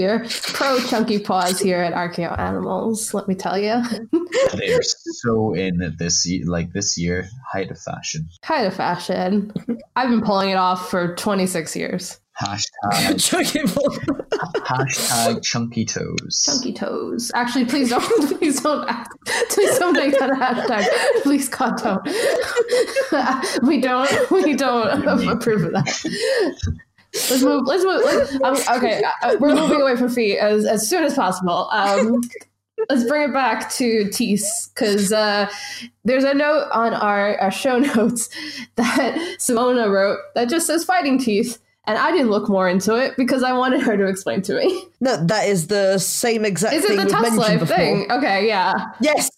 We're 0.00 0.26
pro 0.30 0.78
chunky 0.86 1.18
paws 1.18 1.60
here 1.60 1.82
at 1.82 1.92
Archeo 1.92 2.36
Animals, 2.38 3.12
let 3.12 3.28
me 3.28 3.34
tell 3.34 3.58
you. 3.58 3.82
They 4.56 4.72
are 4.72 4.82
so 4.82 5.52
in 5.52 5.82
it 5.82 5.98
this 5.98 6.26
like 6.46 6.72
this 6.72 6.96
year, 6.96 7.28
height 7.52 7.70
of 7.70 7.78
fashion. 7.78 8.26
Height 8.42 8.64
of 8.64 8.74
fashion. 8.74 9.52
I've 9.96 10.08
been 10.08 10.22
pulling 10.22 10.48
it 10.50 10.54
off 10.54 10.88
for 10.88 11.14
26 11.16 11.76
years. 11.76 12.18
Hashtag 12.40 13.22
chunky 13.28 13.60
paw. 13.64 13.90
hashtag 14.64 15.42
chunky 15.42 15.84
toes. 15.84 16.44
Chunky 16.46 16.72
toes. 16.72 17.30
Actually, 17.34 17.66
please 17.66 17.90
don't, 17.90 18.02
please 18.38 18.62
don't, 18.62 18.88
ask, 18.88 19.10
please 19.50 19.78
don't 19.78 19.92
make 19.92 20.18
that 20.18 20.30
a 20.30 20.34
hashtag. 20.34 21.22
Please, 21.22 21.48
God, 21.50 21.76
don't. 21.76 23.62
we 23.62 23.80
don't, 23.82 24.30
we 24.30 24.54
don't 24.54 25.28
approve 25.28 25.64
of 25.64 25.72
that. 25.72 26.80
Let's 27.14 27.42
move. 27.42 27.66
Let's 27.66 27.84
move. 27.84 28.02
Let's, 28.04 28.68
um, 28.68 28.76
okay, 28.78 29.02
uh, 29.22 29.36
we're 29.40 29.54
moving 29.54 29.80
away 29.80 29.96
from 29.96 30.08
feet 30.08 30.38
as 30.38 30.64
as 30.64 30.88
soon 30.88 31.04
as 31.04 31.14
possible. 31.14 31.68
Um, 31.70 32.20
let's 32.88 33.04
bring 33.04 33.28
it 33.28 33.32
back 33.32 33.70
to 33.74 34.08
teeth 34.10 34.46
because 34.74 35.12
uh, 35.12 35.50
there's 36.04 36.24
a 36.24 36.34
note 36.34 36.68
on 36.72 36.94
our, 36.94 37.38
our 37.38 37.50
show 37.50 37.78
notes 37.96 38.28
that 38.76 39.14
Simona 39.38 39.90
wrote 39.90 40.18
that 40.34 40.48
just 40.48 40.66
says 40.66 40.84
fighting 40.84 41.18
teeth. 41.18 41.58
And 41.86 41.98
I 41.98 42.12
didn't 42.12 42.30
look 42.30 42.48
more 42.48 42.68
into 42.68 42.94
it 42.94 43.16
because 43.16 43.42
I 43.42 43.52
wanted 43.52 43.80
her 43.80 43.96
to 43.96 44.06
explain 44.06 44.42
to 44.42 44.54
me. 44.54 44.84
No, 45.00 45.16
that 45.26 45.48
is 45.48 45.66
the 45.68 45.98
same 45.98 46.44
exact 46.44 46.74
Is 46.74 46.84
it 46.84 46.88
thing 46.88 46.98
the 46.98 47.06
tusk 47.06 47.36
life 47.36 47.66
thing? 47.66 48.06
Okay, 48.12 48.46
yeah. 48.46 48.74
Yes, 49.00 49.30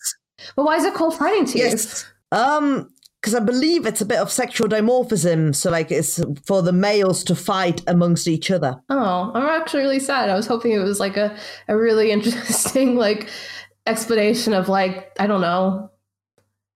But 0.57 0.65
why 0.65 0.77
is 0.77 0.85
it 0.85 0.93
called 0.93 1.17
fighting 1.17 1.47
teeth? 1.47 1.57
yes. 1.63 2.05
Um, 2.33 2.91
because 3.23 3.37
I 3.37 3.41
believe 3.41 3.87
it's 3.87 4.01
a 4.01 4.07
bit 4.07 4.19
of 4.19 4.33
sexual 4.33 4.69
dimorphism. 4.69 5.55
So 5.55 5.71
like 5.71 5.93
it's 5.93 6.21
for 6.45 6.61
the 6.61 6.73
males 6.73 7.23
to 7.25 7.37
fight 7.37 7.81
amongst 7.87 8.27
each 8.27 8.51
other. 8.51 8.83
Oh, 8.89 9.31
I'm 9.33 9.61
actually 9.61 9.83
really 9.83 10.01
sad. 10.01 10.29
I 10.29 10.35
was 10.35 10.49
hoping 10.49 10.73
it 10.73 10.81
was 10.81 10.99
like 10.99 11.17
a, 11.17 11.37
a 11.69 11.77
really 11.77 12.11
interesting 12.17 12.97
like 12.97 13.29
explanation 13.87 14.53
of 14.53 14.69
like 14.69 15.13
I 15.21 15.29
don't 15.29 15.41
know. 15.41 15.91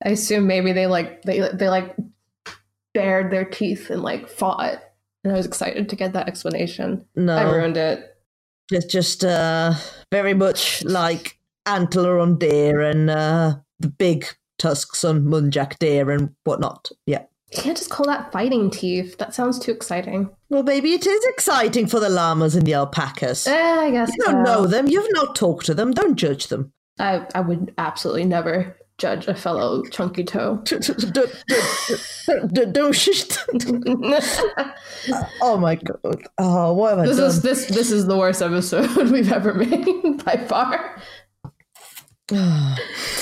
I 0.05 0.11
assume 0.11 0.47
maybe 0.47 0.73
they 0.73 0.87
like 0.87 1.23
they 1.23 1.41
they 1.53 1.69
like 1.69 1.97
bared 2.95 3.33
their 3.33 3.45
teeth 3.45 3.91
and 3.91 4.03
like 4.03 4.29
fought, 4.29 4.81
and 5.25 5.33
I 5.33 5.37
was 5.37 5.47
excited 5.47 5.89
to 5.89 5.97
get 5.97 6.13
that 6.13 6.29
explanation. 6.29 7.07
No, 7.17 7.37
I 7.37 7.43
ruined 7.43 7.77
it. 7.77 8.17
It's 8.71 8.87
just 8.87 9.25
uh 9.25 9.75
very 10.13 10.35
much 10.35 10.85
like 10.85 11.39
antler 11.65 12.21
on 12.21 12.39
deer 12.39 12.81
and 12.83 13.11
uh 13.11 13.57
the 13.81 13.89
big 13.89 14.27
tusks 14.59 15.05
on 15.05 15.25
muntjac 15.25 15.79
deer 15.79 16.11
and 16.11 16.35
whatnot. 16.45 16.91
Yeah. 17.07 17.23
You 17.55 17.63
can't 17.63 17.77
just 17.77 17.91
call 17.91 18.07
that 18.07 18.33
fighting 18.33 18.71
teeth. 18.71 19.19
That 19.19 19.33
sounds 19.35 19.59
too 19.59 19.71
exciting. 19.71 20.29
Well, 20.49 20.65
maybe 20.65 20.93
it 20.95 21.07
is 21.07 21.25
exciting 21.27 21.87
for 21.87 22.01
the 22.01 22.09
llamas 22.09 22.57
and 22.57 22.67
the 22.67 22.75
alpacas. 22.75 23.47
Eh, 23.47 23.53
I 23.81 23.91
guess 23.93 24.11
you 24.17 24.25
don't 24.25 24.45
so. 24.45 24.53
know 24.53 24.67
them. 24.67 24.89
You've 24.89 25.13
not 25.13 25.37
talked 25.37 25.67
to 25.67 25.75
them. 25.75 25.93
Don't 25.93 26.17
judge 26.17 26.49
them. 26.49 26.73
I 26.99 27.27
I 27.35 27.41
would 27.43 27.73
absolutely 27.79 28.25
never 28.25 28.77
judge 28.99 29.29
a 29.29 29.35
fellow 29.35 29.85
chunky 29.85 30.25
toe. 30.25 30.63
Oh 35.43 35.59
my 35.59 35.75
god. 35.77 36.23
Oh, 36.39 36.73
what 36.73 36.91
have 36.91 36.99
I 37.01 37.07
This 37.07 37.17
done? 37.19 37.27
is 37.27 37.43
this 37.43 37.67
this 37.67 37.91
is 37.91 38.07
the 38.07 38.17
worst 38.17 38.43
episode 38.43 38.91
we've 39.13 39.31
ever 39.33 39.55
made 39.55 39.85
by 40.25 40.37
far. 40.37 41.01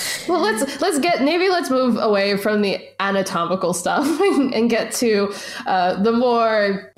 well, 0.29 0.41
let's 0.41 0.81
let's 0.81 0.99
get 0.99 1.23
maybe 1.23 1.49
let's 1.49 1.71
move 1.71 1.97
away 1.97 2.37
from 2.37 2.63
the 2.63 2.81
anatomical 3.01 3.73
stuff 3.73 4.07
and, 4.21 4.55
and 4.55 4.71
get 4.71 4.93
to 4.93 5.33
uh, 5.67 6.03
the 6.03 6.13
more 6.13 6.93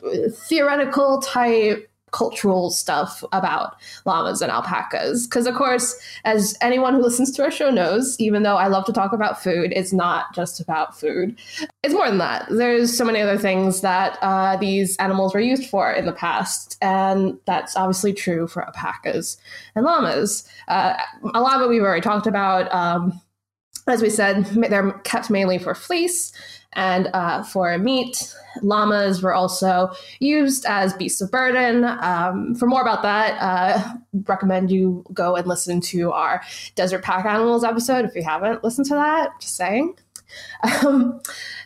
theoretical 0.49 1.21
type 1.21 1.91
cultural 2.17 2.71
stuff 2.71 3.23
about 3.33 3.77
llamas 4.07 4.41
and 4.41 4.51
alpacas. 4.51 5.27
Because 5.27 5.47
of 5.47 5.55
course, 5.55 5.95
as 6.25 6.57
anyone 6.63 6.95
who 6.95 7.03
listens 7.03 7.31
to 7.33 7.43
our 7.43 7.51
show 7.51 7.71
knows, 7.71 8.17
even 8.19 8.43
though 8.43 8.57
I 8.57 8.69
love 8.69 8.87
to 8.87 8.93
talk 8.93 9.13
about 9.13 9.43
food, 9.43 9.73
it's 9.77 9.93
not 9.93 10.35
just 10.35 10.59
about 10.59 10.99
food. 10.99 11.37
It's 11.83 11.93
more 11.93 12.09
than 12.09 12.19
that. 12.19 12.47
There's 12.49 12.97
so 12.97 13.05
many 13.05 13.21
other 13.21 13.37
things 13.37 13.83
that 13.83 14.19
uh, 14.23 14.57
these 14.57 14.97
animals 14.97 15.35
were 15.35 15.41
used 15.41 15.69
for 15.69 15.93
in 15.93 16.07
the 16.07 16.13
past, 16.13 16.79
and 16.81 17.39
that's 17.45 17.77
obviously 17.77 18.15
true 18.15 18.47
for 18.47 18.65
alpacas 18.65 19.37
and 19.75 19.85
llamas. 19.85 20.49
Uh, 20.69 20.95
a 21.35 21.41
llama 21.41 21.69
we've 21.69 21.83
already 21.83 22.01
talked 22.01 22.27
about. 22.27 22.73
Um, 22.73 23.21
as 23.87 24.03
we 24.03 24.11
said, 24.11 24.45
they're 24.47 24.93
kept 25.05 25.31
mainly 25.31 25.59
for 25.59 25.75
fleece 25.75 26.33
and 26.73 27.09
uh, 27.15 27.43
for 27.43 27.77
meat. 27.79 28.35
Llamas 28.63 29.23
were 29.23 29.33
also 29.33 29.91
used 30.19 30.67
as 30.67 30.93
beasts 30.95 31.21
of 31.21 31.31
burden. 31.31 31.85
Um, 31.85 32.55
for 32.55 32.67
more 32.67 32.83
about 32.83 33.03
that, 33.03 33.39
uh, 33.41 33.95
recommend 34.27 34.71
you 34.71 35.05
go 35.13 35.37
and 35.37 35.47
listen 35.47 35.81
to 35.83 36.13
our 36.13 36.43
desert 36.75 37.03
pack 37.03 37.25
animals 37.25 37.65
episode 37.65 38.05
if 38.05 38.15
you 38.15 38.23
haven't 38.23 38.65
listened 38.65 38.87
to 38.89 38.95
that. 38.95 39.31
Just 39.41 39.57
saying. 39.57 39.95
Um, 40.85 41.21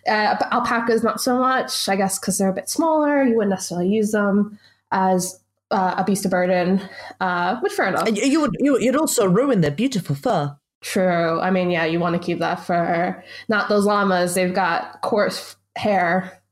uh, 0.06 0.36
alpacas, 0.52 1.02
not 1.02 1.20
so 1.20 1.38
much, 1.38 1.88
I 1.88 1.96
guess, 1.96 2.18
because 2.18 2.36
they're 2.38 2.50
a 2.50 2.52
bit 2.54 2.68
smaller. 2.68 3.22
You 3.22 3.36
wouldn't 3.36 3.50
necessarily 3.50 3.88
use 3.88 4.12
them 4.12 4.58
as 4.92 5.40
uh, 5.70 5.94
a 5.96 6.04
beast 6.04 6.24
of 6.24 6.30
burden, 6.30 6.80
uh, 7.20 7.58
which 7.60 7.72
fair 7.72 7.88
enough. 7.88 8.06
And 8.06 8.18
you- 8.18 8.24
you 8.26 8.40
would 8.40 8.56
you'd 8.60 8.96
also 8.96 9.26
ruin 9.26 9.60
their 9.62 9.70
beautiful 9.70 10.14
fur. 10.14 10.56
True. 10.82 11.40
I 11.40 11.50
mean, 11.50 11.70
yeah, 11.70 11.84
you 11.84 12.00
want 12.00 12.14
to 12.14 12.24
keep 12.24 12.38
that 12.38 12.64
for 12.64 13.22
not 13.48 13.68
those 13.68 13.84
llamas. 13.84 14.34
They've 14.34 14.54
got 14.54 15.02
coarse 15.02 15.56
hair. 15.76 16.42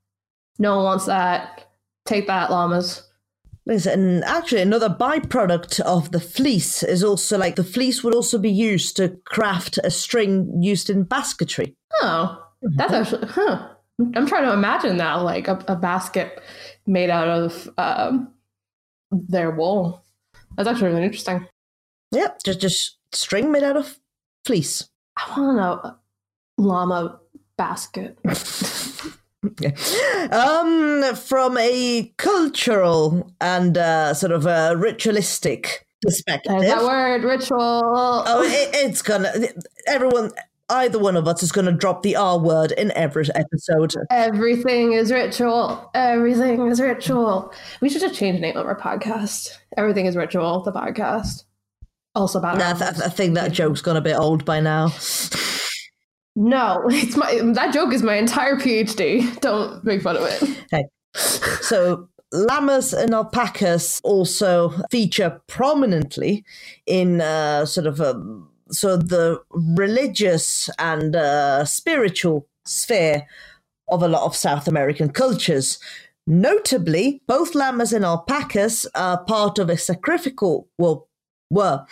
No 0.58 0.76
one 0.76 0.84
wants 0.84 1.06
that. 1.06 1.70
Take 2.04 2.26
that, 2.26 2.50
llamas. 2.50 3.02
Listen, 3.66 4.22
actually, 4.24 4.62
another 4.62 4.88
byproduct 4.88 5.80
of 5.80 6.10
the 6.10 6.20
fleece 6.20 6.82
is 6.82 7.04
also 7.04 7.36
like 7.36 7.56
the 7.56 7.64
fleece 7.64 8.02
would 8.02 8.14
also 8.14 8.38
be 8.38 8.50
used 8.50 8.96
to 8.96 9.18
craft 9.26 9.78
a 9.84 9.90
string 9.90 10.62
used 10.62 10.88
in 10.88 11.02
basketry. 11.02 11.74
Oh, 12.00 12.42
that's 12.62 12.92
actually, 12.92 13.26
huh. 13.28 13.68
I'm 14.14 14.26
trying 14.26 14.44
to 14.44 14.52
imagine 14.52 14.96
now, 14.96 15.22
like 15.22 15.48
a, 15.48 15.62
a 15.68 15.76
basket 15.76 16.40
made 16.86 17.10
out 17.10 17.28
of 17.28 17.68
um, 17.76 18.32
their 19.10 19.50
wool. 19.50 20.02
That's 20.56 20.68
actually 20.68 20.88
really 20.88 21.04
interesting. 21.04 21.46
Yep, 22.12 22.42
just 22.44 22.60
just 22.60 22.98
string 23.12 23.52
made 23.52 23.64
out 23.64 23.76
of 23.76 23.98
fleece. 24.48 24.88
I 25.14 25.38
want 25.38 25.56
to 25.56 25.60
know 25.60 25.72
a 25.72 25.98
llama 26.56 27.20
basket. 27.58 28.18
um, 30.32 31.14
from 31.14 31.58
a 31.58 32.12
cultural 32.16 33.30
and 33.42 33.76
uh, 33.76 34.14
sort 34.14 34.32
of 34.32 34.46
a 34.46 34.74
ritualistic 34.74 35.86
perspective. 36.00 36.60
There's 36.60 36.72
that 36.72 36.82
word, 36.82 37.24
ritual. 37.24 37.58
Oh, 37.60 38.42
it, 38.42 38.70
it's 38.72 39.02
gonna. 39.02 39.30
Everyone, 39.86 40.30
either 40.70 40.98
one 40.98 41.14
of 41.14 41.28
us 41.28 41.42
is 41.42 41.52
gonna 41.52 41.72
drop 41.72 42.02
the 42.02 42.16
R 42.16 42.38
word 42.38 42.72
in 42.72 42.90
every 42.92 43.26
episode. 43.34 43.94
Everything 44.10 44.94
is 44.94 45.12
ritual. 45.12 45.90
Everything 45.94 46.68
is 46.68 46.80
ritual. 46.80 47.52
We 47.82 47.90
should 47.90 48.00
just 48.00 48.14
change 48.14 48.36
the 48.36 48.40
name 48.40 48.56
of 48.56 48.64
our 48.64 48.80
podcast. 48.80 49.50
Everything 49.76 50.06
is 50.06 50.16
ritual. 50.16 50.62
The 50.62 50.72
podcast. 50.72 51.44
Also 52.14 52.38
about 52.38 52.58
Nah, 52.58 52.70
I, 52.70 52.72
th- 52.74 53.00
I 53.04 53.08
think 53.08 53.34
that 53.34 53.52
joke's 53.52 53.80
gone 53.80 53.96
a 53.96 54.00
bit 54.00 54.16
old 54.16 54.44
by 54.44 54.60
now. 54.60 54.92
no, 56.36 56.82
it's 56.88 57.16
my 57.16 57.40
that 57.54 57.72
joke 57.72 57.92
is 57.92 58.02
my 58.02 58.16
entire 58.16 58.56
PhD. 58.56 59.38
Don't 59.40 59.84
make 59.84 60.02
fun 60.02 60.16
of 60.16 60.22
it. 60.24 60.86
So 61.62 62.08
llamas 62.32 62.92
and 62.92 63.14
alpacas 63.14 64.00
also 64.04 64.70
feature 64.90 65.40
prominently 65.46 66.44
in 66.86 67.20
uh, 67.20 67.64
sort 67.66 67.86
of 67.86 68.00
um, 68.00 68.48
so 68.70 68.96
the 68.96 69.40
religious 69.50 70.68
and 70.78 71.16
uh, 71.16 71.64
spiritual 71.64 72.46
sphere 72.64 73.26
of 73.88 74.02
a 74.02 74.08
lot 74.08 74.24
of 74.24 74.36
South 74.36 74.68
American 74.68 75.10
cultures. 75.10 75.78
Notably, 76.26 77.22
both 77.26 77.54
llamas 77.54 77.94
and 77.94 78.04
alpacas 78.04 78.86
are 78.94 79.24
part 79.24 79.58
of 79.58 79.70
a 79.70 79.78
sacrificial, 79.78 80.68
well, 80.76 81.07
were 81.50 81.84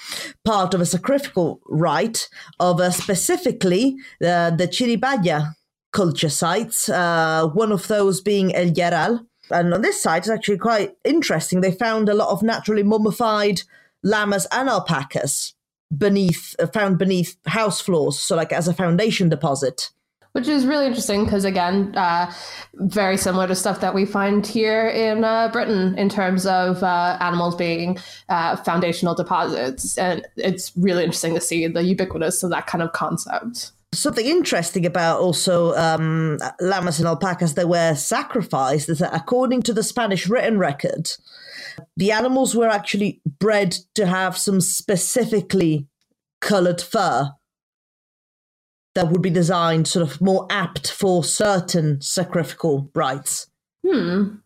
part 0.44 0.74
of 0.74 0.80
a 0.80 0.86
sacrificial 0.86 1.60
rite 1.66 2.28
of 2.60 2.80
uh, 2.80 2.90
specifically 2.90 3.96
uh, 4.22 4.50
the 4.50 4.68
Chiribaya 4.68 5.54
culture 5.92 6.28
sites, 6.28 6.88
uh, 6.88 7.46
one 7.54 7.72
of 7.72 7.88
those 7.88 8.20
being 8.20 8.54
El 8.54 8.70
Llanera. 8.70 9.24
And 9.50 9.72
on 9.72 9.82
this 9.82 10.02
site, 10.02 10.22
it's 10.22 10.28
actually 10.28 10.58
quite 10.58 10.92
interesting. 11.04 11.60
They 11.60 11.70
found 11.70 12.08
a 12.08 12.14
lot 12.14 12.30
of 12.30 12.42
naturally 12.42 12.82
mummified 12.82 13.62
llamas 14.02 14.46
and 14.52 14.68
alpacas 14.68 15.54
beneath, 15.96 16.54
uh, 16.58 16.66
found 16.66 16.98
beneath 16.98 17.36
house 17.46 17.80
floors, 17.80 18.18
so 18.18 18.36
like 18.36 18.52
as 18.52 18.68
a 18.68 18.74
foundation 18.74 19.28
deposit 19.28 19.90
which 20.36 20.48
is 20.48 20.66
really 20.66 20.84
interesting 20.84 21.24
because 21.24 21.46
again 21.46 21.96
uh, 21.96 22.30
very 22.74 23.16
similar 23.16 23.48
to 23.48 23.54
stuff 23.54 23.80
that 23.80 23.94
we 23.94 24.04
find 24.04 24.46
here 24.46 24.86
in 24.86 25.24
uh, 25.24 25.48
britain 25.50 25.96
in 25.96 26.10
terms 26.10 26.44
of 26.44 26.82
uh, 26.82 27.16
animals 27.20 27.54
being 27.54 27.96
uh, 28.28 28.54
foundational 28.56 29.14
deposits. 29.14 29.96
And 29.96 30.26
it's 30.36 30.76
really 30.76 31.04
interesting 31.04 31.34
to 31.34 31.40
see 31.40 31.66
the 31.66 31.82
ubiquitous 31.82 32.42
of 32.42 32.50
that 32.50 32.66
kind 32.66 32.82
of 32.82 32.92
concept. 32.92 33.72
Something 33.94 34.26
interesting 34.26 34.84
about 34.84 35.20
also 35.20 35.74
um, 35.74 36.38
llamas 36.60 36.98
and 36.98 37.08
alpacas 37.08 37.54
that 37.54 37.70
were 37.70 37.94
sacrificed 37.94 38.90
is 38.90 38.98
that 38.98 39.14
according 39.14 39.62
to 39.62 39.72
the 39.72 39.82
Spanish 39.82 40.28
written 40.28 40.58
record, 40.58 41.12
the 41.96 42.12
animals 42.12 42.54
were 42.54 42.68
actually 42.68 43.22
bred 43.38 43.74
to 43.94 44.04
have 44.04 44.36
some 44.36 44.60
specifically 44.60 45.86
colored 46.42 46.82
fur 46.82 47.32
that 48.96 49.10
would 49.10 49.22
be 49.22 49.30
designed 49.30 49.86
sort 49.86 50.02
of 50.08 50.20
more 50.20 50.46
apt 50.50 50.90
for 50.90 51.22
certain 51.22 52.00
sacrificial 52.00 52.90
rites. 52.94 53.46
Hmm. 53.86 54.36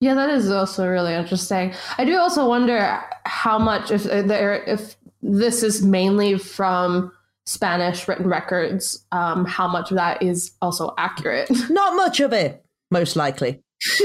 Yeah, 0.00 0.14
that 0.14 0.30
is 0.30 0.50
also 0.50 0.88
really 0.88 1.12
interesting. 1.12 1.74
I 1.98 2.04
do 2.04 2.16
also 2.16 2.48
wonder 2.48 3.02
how 3.26 3.58
much 3.58 3.90
if 3.90 4.06
uh, 4.06 4.22
there 4.22 4.62
if 4.64 4.96
this 5.20 5.64
is 5.64 5.84
mainly 5.84 6.38
from 6.38 7.10
Spanish 7.46 8.06
written 8.06 8.28
records, 8.28 9.04
um, 9.10 9.44
how 9.44 9.66
much 9.66 9.90
of 9.90 9.96
that 9.96 10.22
is 10.22 10.52
also 10.62 10.94
accurate. 10.96 11.50
Not 11.70 11.96
much 11.96 12.20
of 12.20 12.32
it, 12.32 12.64
most 12.92 13.16
likely. 13.16 13.60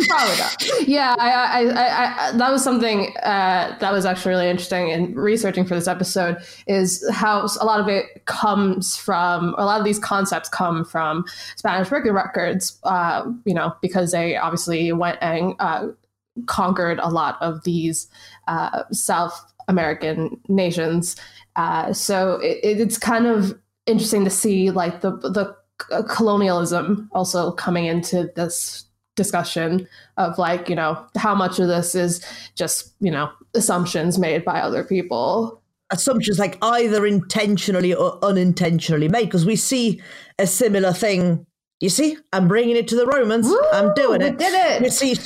Probably 0.07 0.38
not. 0.38 0.88
Yeah, 0.88 1.15
I, 1.17 1.31
I, 1.31 2.27
I, 2.29 2.31
that 2.38 2.51
was 2.51 2.63
something 2.63 3.15
uh, 3.23 3.75
that 3.79 3.91
was 3.91 4.05
actually 4.05 4.29
really 4.29 4.49
interesting 4.49 4.89
in 4.89 5.15
researching 5.15 5.65
for 5.65 5.73
this 5.73 5.88
episode. 5.88 6.38
Is 6.67 7.03
how 7.12 7.47
a 7.59 7.65
lot 7.65 7.79
of 7.79 7.88
it 7.88 8.25
comes 8.25 8.95
from, 8.95 9.55
a 9.57 9.65
lot 9.65 9.79
of 9.79 9.86
these 9.86 9.97
concepts 9.97 10.47
come 10.49 10.86
from 10.86 11.25
Spanish 11.55 11.89
records. 11.89 12.79
Uh, 12.83 13.31
you 13.45 13.53
know, 13.53 13.73
because 13.81 14.12
they 14.12 14.38
obviously 14.38 14.91
went 14.91 15.17
and 15.21 15.55
uh, 15.59 15.88
conquered 16.45 16.99
a 16.99 17.09
lot 17.09 17.41
of 17.41 17.63
these 17.63 18.07
uh, 18.47 18.83
South 18.91 19.53
American 19.67 20.39
nations. 20.47 21.15
Uh, 21.55 21.93
so 21.93 22.39
it, 22.41 22.59
it's 22.63 22.97
kind 22.97 23.25
of 23.25 23.57
interesting 23.86 24.23
to 24.23 24.29
see 24.29 24.69
like 24.71 25.01
the 25.01 25.12
the 25.17 25.55
colonialism 26.07 27.09
also 27.12 27.51
coming 27.51 27.86
into 27.86 28.31
this 28.36 28.86
discussion 29.15 29.88
of 30.17 30.38
like 30.38 30.69
you 30.69 30.76
know 30.76 31.06
how 31.17 31.36
much 31.36 31.60
of 31.60 31.67
this 31.67 31.95
is 31.95 32.26
just 32.56 32.93
you 32.99 33.12
know 33.12 33.32
assumptions 33.54 34.17
made 34.17 34.43
by 34.45 34.60
other 34.60 34.84
people. 34.84 35.62
Assumptions 35.91 36.39
like 36.39 36.58
either 36.63 37.06
intentionally 37.06 37.93
or 37.93 38.17
unintentionally 38.23 39.08
made 39.08 39.26
because 39.26 39.45
we 39.45 39.56
see 39.56 40.02
a 40.39 40.47
similar 40.47 40.91
thing 40.91 41.45
you 41.84 41.89
see? 41.89 42.17
I'm 42.32 42.47
bringing 42.47 42.78
it 42.78 42.88
to 42.88 42.95
the 42.95 43.06
romans. 43.06 43.45
Woo, 43.45 43.62
i'm 43.73 43.93
doing 43.93 44.21
it. 44.21 44.38
did 44.38 44.54
it. 44.54 44.82
We 44.82 44.89
see 44.89 45.17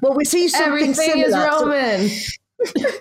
well 0.00 0.14
we 0.14 0.24
see 0.24 0.48
something 0.48 0.72
everything 0.72 0.94
similar 0.94 1.26
is 1.26 1.34
roman. 1.34 2.10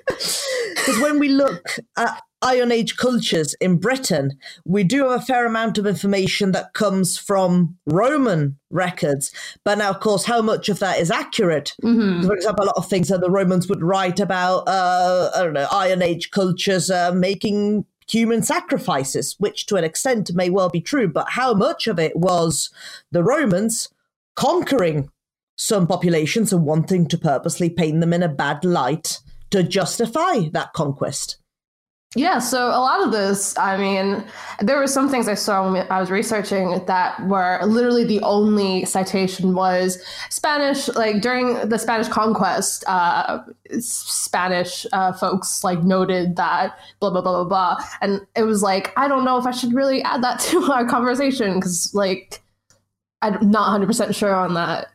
Because 0.76 1.00
when 1.00 1.18
we 1.18 1.30
look 1.30 1.66
at 1.98 2.22
Iron 2.46 2.72
Age 2.72 2.96
cultures 2.96 3.56
in 3.56 3.78
Britain, 3.78 4.38
we 4.66 4.84
do 4.84 5.10
have 5.10 5.20
a 5.20 5.26
fair 5.26 5.48
amount 5.48 5.80
of 5.80 5.88
information 5.88 6.52
that 6.52 6.74
comes 6.74 7.18
from 7.18 7.78
Roman 7.88 8.60
records. 8.70 9.32
But 9.64 9.80
now, 9.80 9.90
of 9.90 10.00
course, 10.00 10.26
how 10.26 10.44
much 10.44 10.70
of 10.70 10.78
that 10.78 11.00
is 11.00 11.10
accurate? 11.10 11.76
Mm-hmm. 11.82 12.28
For 12.28 12.36
example, 12.36 12.66
a 12.66 12.68
lot 12.68 12.78
of 12.78 12.88
things 12.88 13.08
that 13.08 13.22
the 13.22 13.32
Romans 13.32 13.68
would 13.68 13.82
write 13.82 14.20
about, 14.20 14.68
uh, 14.68 15.32
I 15.36 15.44
don't 15.44 15.54
know, 15.54 15.68
Iron 15.72 16.04
Age 16.04 16.30
cultures 16.30 16.92
uh, 16.92 17.12
making 17.12 17.86
human 18.08 18.44
sacrifices, 18.44 19.36
which 19.40 19.66
to 19.66 19.76
an 19.76 19.84
extent 19.84 20.36
may 20.36 20.52
well 20.52 20.70
be 20.70 20.82
true. 20.82 21.08
But 21.08 21.30
how 21.32 21.56
much 21.56 21.88
of 21.88 21.98
it 21.98 22.16
was 22.16 22.70
the 23.12 23.24
Romans 23.24 23.90
conquering 24.36 25.10
some 25.58 25.88
populations 25.88 26.54
and 26.54 26.64
wanting 26.64 27.08
to 27.08 27.18
purposely 27.18 27.72
paint 27.72 28.02
them 28.02 28.14
in 28.14 28.22
a 28.22 28.30
bad 28.30 28.64
light 28.64 29.20
to 29.50 29.64
justify 29.64 30.50
that 30.52 30.74
conquest? 30.74 31.40
Yeah, 32.18 32.40
so 32.40 32.68
a 32.70 32.80
lot 32.80 33.04
of 33.04 33.12
this, 33.12 33.58
I 33.58 33.76
mean, 33.76 34.24
there 34.62 34.78
were 34.78 34.88
some 34.88 35.10
things 35.10 35.28
I 35.28 35.34
saw 35.34 35.70
when 35.70 35.86
I 35.92 36.00
was 36.00 36.10
researching 36.10 36.82
that 36.86 37.22
were 37.28 37.60
literally 37.66 38.06
the 38.06 38.22
only 38.22 38.86
citation 38.86 39.54
was 39.54 40.02
Spanish, 40.30 40.88
like 40.88 41.22
during 41.22 41.68
the 41.68 41.78
Spanish 41.78 42.08
conquest, 42.08 42.86
uh, 42.88 43.44
Spanish 43.80 44.86
uh, 44.94 45.12
folks 45.12 45.62
like 45.66 45.84
noted 45.84 46.38
that 46.38 46.78
blah, 47.02 47.10
blah, 47.10 47.22
blah, 47.22 47.44
blah, 47.44 47.76
blah. 47.76 47.86
And 48.00 48.22
it 48.34 48.44
was 48.44 48.64
like, 48.64 48.94
I 48.98 49.10
don't 49.10 49.26
know 49.26 49.38
if 49.38 49.46
I 49.46 49.52
should 49.52 49.74
really 49.74 50.02
add 50.04 50.24
that 50.24 50.40
to 50.52 50.72
our 50.72 50.88
conversation 50.88 51.56
because, 51.56 51.94
like, 51.94 52.42
I'm 53.22 53.52
not 53.52 53.78
100% 53.82 54.16
sure 54.16 54.34
on 54.34 54.54
that, 54.54 54.88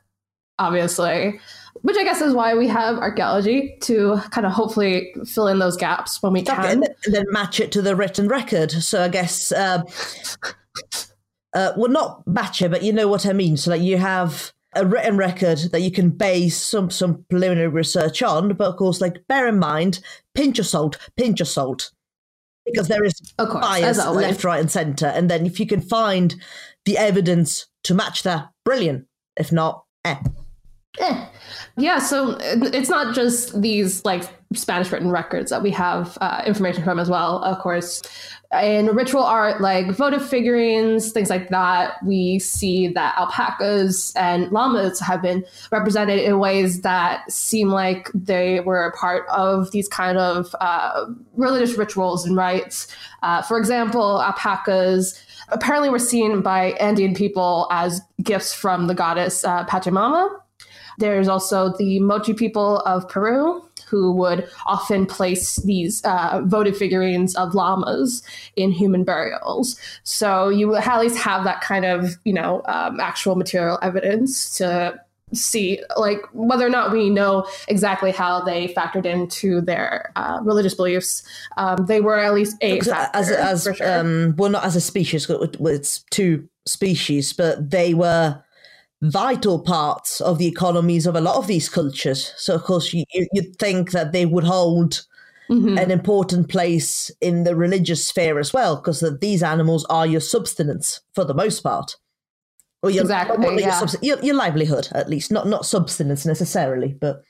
obviously 0.58 1.38
which 1.82 1.96
I 1.96 2.04
guess 2.04 2.20
is 2.20 2.34
why 2.34 2.54
we 2.54 2.68
have 2.68 2.98
archaeology 2.98 3.76
to 3.82 4.20
kind 4.30 4.46
of 4.46 4.52
hopefully 4.52 5.14
fill 5.26 5.48
in 5.48 5.58
those 5.58 5.76
gaps 5.76 6.22
when 6.22 6.32
we 6.32 6.42
can. 6.42 6.82
and 6.82 7.14
then 7.14 7.24
match 7.30 7.60
it 7.60 7.72
to 7.72 7.82
the 7.82 7.96
written 7.96 8.28
record. 8.28 8.70
So 8.70 9.02
I 9.04 9.08
guess, 9.08 9.52
uh, 9.52 9.82
uh, 11.54 11.72
well, 11.76 11.90
not 11.90 12.26
match 12.26 12.62
it, 12.62 12.70
but 12.70 12.82
you 12.82 12.92
know 12.92 13.08
what 13.08 13.26
I 13.26 13.32
mean. 13.32 13.56
So 13.56 13.70
like 13.70 13.82
you 13.82 13.96
have 13.96 14.52
a 14.74 14.86
written 14.86 15.16
record 15.16 15.58
that 15.72 15.80
you 15.80 15.90
can 15.90 16.10
base 16.10 16.56
some 16.56 16.90
some 16.90 17.24
preliminary 17.28 17.68
research 17.68 18.22
on, 18.22 18.54
but 18.54 18.68
of 18.68 18.76
course, 18.76 19.00
like 19.00 19.26
bear 19.28 19.48
in 19.48 19.58
mind, 19.58 20.00
pinch 20.34 20.58
of 20.58 20.66
salt, 20.66 20.96
pinch 21.16 21.40
of 21.40 21.48
salt, 21.48 21.90
because 22.66 22.88
there 22.88 23.04
is 23.04 23.20
Of 23.38 23.48
course, 23.48 23.64
bias 23.64 23.98
left, 23.98 24.44
right, 24.44 24.60
and 24.60 24.70
centre. 24.70 25.06
And 25.06 25.30
then 25.30 25.46
if 25.46 25.58
you 25.58 25.66
can 25.66 25.80
find 25.80 26.34
the 26.84 26.98
evidence 26.98 27.66
to 27.84 27.94
match 27.94 28.22
that, 28.22 28.48
brilliant. 28.64 29.06
If 29.36 29.52
not, 29.52 29.84
eh. 30.04 30.18
Eh. 31.00 31.26
Yeah, 31.76 31.98
so 31.98 32.36
it's 32.40 32.90
not 32.90 33.14
just 33.14 33.60
these 33.60 34.04
like 34.04 34.24
Spanish 34.54 34.92
written 34.92 35.10
records 35.10 35.50
that 35.50 35.62
we 35.62 35.70
have 35.70 36.18
uh, 36.20 36.42
information 36.46 36.84
from 36.84 36.98
as 36.98 37.08
well. 37.08 37.42
Of 37.42 37.58
course, 37.60 38.02
in 38.60 38.86
ritual 38.88 39.22
art 39.22 39.60
like 39.60 39.92
votive 39.92 40.28
figurines, 40.28 41.12
things 41.12 41.30
like 41.30 41.48
that, 41.50 41.94
we 42.04 42.38
see 42.40 42.88
that 42.88 43.16
alpacas 43.16 44.12
and 44.16 44.50
llamas 44.50 44.98
have 45.00 45.22
been 45.22 45.44
represented 45.70 46.18
in 46.18 46.38
ways 46.38 46.82
that 46.82 47.30
seem 47.30 47.68
like 47.68 48.10
they 48.12 48.60
were 48.60 48.84
a 48.84 48.92
part 48.92 49.26
of 49.28 49.70
these 49.70 49.88
kind 49.88 50.18
of 50.18 50.54
uh, 50.60 51.06
religious 51.36 51.78
rituals 51.78 52.26
and 52.26 52.36
rites. 52.36 52.88
Uh, 53.22 53.40
for 53.42 53.56
example, 53.56 54.20
alpacas 54.20 55.18
apparently 55.48 55.88
were 55.88 55.98
seen 55.98 56.42
by 56.42 56.72
Andean 56.72 57.14
people 57.14 57.68
as 57.70 58.00
gifts 58.22 58.52
from 58.52 58.88
the 58.88 58.94
goddess 58.94 59.44
uh, 59.44 59.64
Pachamama. 59.66 60.28
There's 61.00 61.28
also 61.28 61.74
the 61.76 61.98
Moche 62.00 62.36
people 62.36 62.78
of 62.80 63.08
Peru 63.08 63.62
who 63.88 64.12
would 64.12 64.48
often 64.66 65.04
place 65.06 65.56
these 65.64 66.00
uh, 66.04 66.42
votive 66.44 66.76
figurines 66.76 67.34
of 67.34 67.54
llamas 67.54 68.22
in 68.54 68.70
human 68.70 69.02
burials. 69.02 69.76
So 70.04 70.48
you 70.48 70.76
at 70.76 71.00
least 71.00 71.18
have 71.18 71.42
that 71.44 71.60
kind 71.60 71.84
of, 71.84 72.16
you 72.24 72.32
know, 72.32 72.62
um, 72.66 73.00
actual 73.00 73.34
material 73.34 73.78
evidence 73.82 74.56
to 74.58 75.00
see, 75.32 75.80
like, 75.96 76.20
whether 76.32 76.66
or 76.66 76.70
not 76.70 76.92
we 76.92 77.08
know 77.10 77.46
exactly 77.68 78.10
how 78.12 78.40
they 78.42 78.68
factored 78.68 79.06
into 79.06 79.60
their 79.60 80.12
uh, 80.16 80.38
religious 80.42 80.74
beliefs. 80.74 81.22
Um, 81.56 81.86
they 81.86 82.00
were 82.00 82.18
at 82.18 82.34
least 82.34 82.56
a 82.60 82.80
factor, 82.80 83.18
as 83.18 83.30
as 83.30 83.76
sure. 83.76 83.98
um 84.00 84.34
well 84.36 84.50
not 84.50 84.64
as 84.64 84.76
a 84.76 84.80
species 84.80 85.28
it- 85.30 85.56
it's 85.60 86.04
two 86.10 86.48
species 86.66 87.32
but 87.32 87.70
they 87.70 87.94
were 87.94 88.42
vital 89.02 89.58
parts 89.58 90.20
of 90.20 90.38
the 90.38 90.46
economies 90.46 91.06
of 91.06 91.16
a 91.16 91.20
lot 91.20 91.36
of 91.36 91.46
these 91.46 91.68
cultures 91.70 92.32
so 92.36 92.54
of 92.54 92.62
course 92.64 92.92
you, 92.92 93.04
you'd 93.32 93.56
think 93.58 93.92
that 93.92 94.12
they 94.12 94.26
would 94.26 94.44
hold 94.44 95.06
Mhm. 95.48 95.82
an 95.82 95.90
important 95.90 96.48
place 96.48 97.10
in 97.20 97.42
the 97.42 97.56
religious 97.56 98.06
sphere 98.06 98.38
as 98.38 98.52
well 98.52 98.76
because 98.76 99.02
these 99.20 99.42
animals 99.42 99.84
are 99.90 100.06
your 100.06 100.20
subsistence 100.20 101.00
for 101.12 101.24
the 101.24 101.34
most 101.34 101.60
part 101.62 101.96
or 102.84 102.90
your, 102.90 103.02
Exactly, 103.02 103.44
your, 103.44 103.58
yeah. 103.58 103.78
subs- 103.80 103.96
your, 104.00 104.20
your 104.22 104.36
livelihood 104.36 104.86
at 104.92 105.08
least 105.10 105.32
not 105.32 105.48
not 105.48 105.66
subsistence 105.66 106.24
necessarily 106.24 106.94
but 107.00 107.22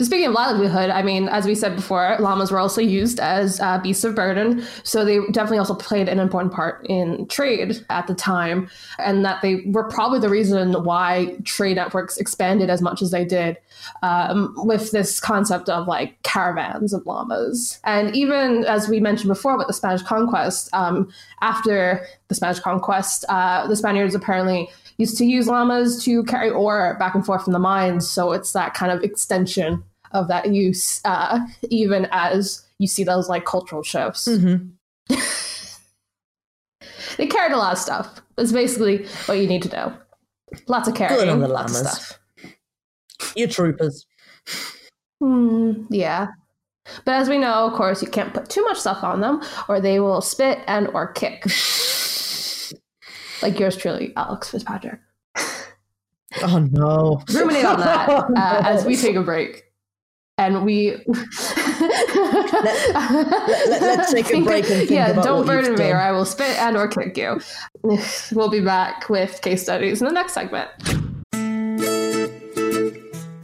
Speaking 0.00 0.26
of 0.26 0.32
livelihood, 0.32 0.90
I 0.90 1.02
mean, 1.02 1.28
as 1.28 1.46
we 1.46 1.54
said 1.54 1.76
before, 1.76 2.16
llamas 2.18 2.50
were 2.50 2.58
also 2.58 2.80
used 2.80 3.20
as 3.20 3.60
uh, 3.60 3.78
beasts 3.78 4.02
of 4.02 4.16
burden. 4.16 4.64
So 4.82 5.04
they 5.04 5.20
definitely 5.30 5.58
also 5.58 5.74
played 5.74 6.08
an 6.08 6.18
important 6.18 6.52
part 6.52 6.84
in 6.88 7.28
trade 7.28 7.84
at 7.88 8.08
the 8.08 8.14
time. 8.14 8.68
And 8.98 9.24
that 9.24 9.42
they 9.42 9.62
were 9.66 9.88
probably 9.88 10.18
the 10.18 10.28
reason 10.28 10.72
why 10.82 11.36
trade 11.44 11.76
networks 11.76 12.16
expanded 12.16 12.68
as 12.68 12.82
much 12.82 13.00
as 13.00 13.12
they 13.12 13.24
did 13.24 13.58
um, 14.02 14.54
with 14.56 14.90
this 14.90 15.20
concept 15.20 15.68
of 15.68 15.86
like 15.86 16.20
caravans 16.24 16.92
of 16.92 17.06
llamas. 17.06 17.78
And 17.84 18.14
even 18.16 18.64
as 18.64 18.88
we 18.88 18.98
mentioned 18.98 19.28
before 19.28 19.56
with 19.56 19.68
the 19.68 19.72
Spanish 19.72 20.02
conquest, 20.02 20.68
um, 20.72 21.12
after 21.42 22.04
the 22.26 22.34
Spanish 22.34 22.58
conquest, 22.58 23.24
uh, 23.28 23.68
the 23.68 23.76
Spaniards 23.76 24.16
apparently 24.16 24.68
used 24.98 25.16
to 25.18 25.24
use 25.24 25.48
llamas 25.48 26.02
to 26.04 26.22
carry 26.24 26.50
ore 26.50 26.96
back 26.98 27.14
and 27.14 27.24
forth 27.24 27.44
from 27.44 27.52
the 27.52 27.58
mines. 27.58 28.08
So 28.08 28.32
it's 28.32 28.52
that 28.52 28.74
kind 28.74 28.92
of 28.92 29.02
extension 29.02 29.82
of 30.12 30.28
that 30.28 30.52
use, 30.52 31.00
uh, 31.04 31.40
even 31.70 32.06
as 32.12 32.64
you 32.78 32.86
see 32.86 33.04
those 33.04 33.28
like 33.28 33.44
cultural 33.44 33.82
shows. 33.82 34.26
Mm-hmm. 34.26 34.68
they 37.16 37.26
carried 37.26 37.52
a 37.52 37.56
lot 37.56 37.72
of 37.72 37.78
stuff. 37.78 38.20
That's 38.36 38.52
basically 38.52 39.06
what 39.26 39.34
you 39.34 39.46
need 39.46 39.62
to 39.62 39.68
know. 39.68 39.96
Lots 40.68 40.88
of 40.88 40.94
carrying, 40.94 41.20
Good 41.20 41.28
on 41.28 41.40
the 41.40 41.48
lots 41.48 41.72
of 41.72 41.84
llamas. 41.84 41.92
stuff. 41.92 42.18
You 43.36 43.46
troopers. 43.46 44.06
Hmm, 45.20 45.84
yeah. 45.88 46.28
But 47.04 47.14
as 47.14 47.28
we 47.28 47.38
know, 47.38 47.66
of 47.66 47.74
course, 47.74 48.02
you 48.02 48.08
can't 48.08 48.34
put 48.34 48.48
too 48.48 48.62
much 48.64 48.78
stuff 48.78 49.04
on 49.04 49.20
them, 49.20 49.40
or 49.68 49.80
they 49.80 50.00
will 50.00 50.20
spit 50.20 50.58
and 50.66 50.88
or 50.88 51.12
kick. 51.12 51.44
like 53.42 53.58
yours 53.58 53.76
truly, 53.76 54.12
Alex 54.16 54.50
Fitzpatrick. 54.50 55.00
Oh 56.42 56.60
no. 56.72 57.22
Ruminate 57.30 57.66
on 57.66 57.78
that 57.80 58.08
uh, 58.36 58.62
as 58.64 58.86
we 58.86 58.96
take 58.96 59.16
a 59.16 59.22
break. 59.22 59.64
And 60.38 60.64
we 60.64 60.92
let- 61.06 61.18
us 64.00 64.12
take 64.12 64.32
a 64.32 64.40
break 64.40 64.64
and 64.64 64.78
think 64.78 64.90
yeah, 64.90 65.12
don't 65.12 65.46
burden 65.46 65.74
me, 65.74 65.90
or 65.90 66.00
I 66.00 66.10
will 66.10 66.24
spit 66.24 66.58
and 66.58 66.74
or 66.76 66.88
kick 66.88 67.18
you. 67.18 67.38
We'll 68.32 68.48
be 68.48 68.60
back 68.60 69.10
with 69.10 69.42
case 69.42 69.62
studies 69.62 70.00
in 70.00 70.06
the 70.06 70.12
next 70.14 70.32
segment. 70.32 70.70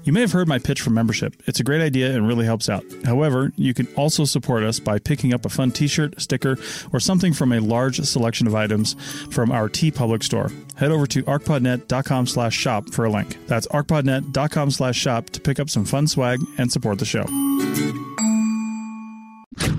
You 0.08 0.12
may 0.12 0.22
have 0.22 0.32
heard 0.32 0.48
my 0.48 0.58
pitch 0.58 0.80
for 0.80 0.88
membership. 0.88 1.34
It's 1.44 1.60
a 1.60 1.62
great 1.62 1.82
idea 1.82 2.16
and 2.16 2.26
really 2.26 2.46
helps 2.46 2.70
out. 2.70 2.82
However, 3.04 3.52
you 3.56 3.74
can 3.74 3.86
also 3.88 4.24
support 4.24 4.62
us 4.62 4.80
by 4.80 4.98
picking 4.98 5.34
up 5.34 5.44
a 5.44 5.50
fun 5.50 5.70
t-shirt, 5.70 6.18
sticker, 6.18 6.56
or 6.94 6.98
something 6.98 7.34
from 7.34 7.52
a 7.52 7.60
large 7.60 8.00
selection 8.00 8.46
of 8.46 8.54
items 8.54 8.94
from 9.30 9.52
our 9.52 9.68
TeePublic 9.68 10.22
store. 10.22 10.50
Head 10.76 10.92
over 10.92 11.06
to 11.08 11.22
archpodnet.com 11.24 12.26
slash 12.26 12.56
shop 12.56 12.88
for 12.88 13.04
a 13.04 13.10
link. 13.10 13.36
That's 13.48 13.66
archpodnet.com 13.66 14.70
slash 14.70 14.96
shop 14.96 15.28
to 15.28 15.42
pick 15.42 15.60
up 15.60 15.68
some 15.68 15.84
fun 15.84 16.06
swag 16.06 16.40
and 16.56 16.72
support 16.72 17.00
the 17.00 17.04
show. 17.04 17.26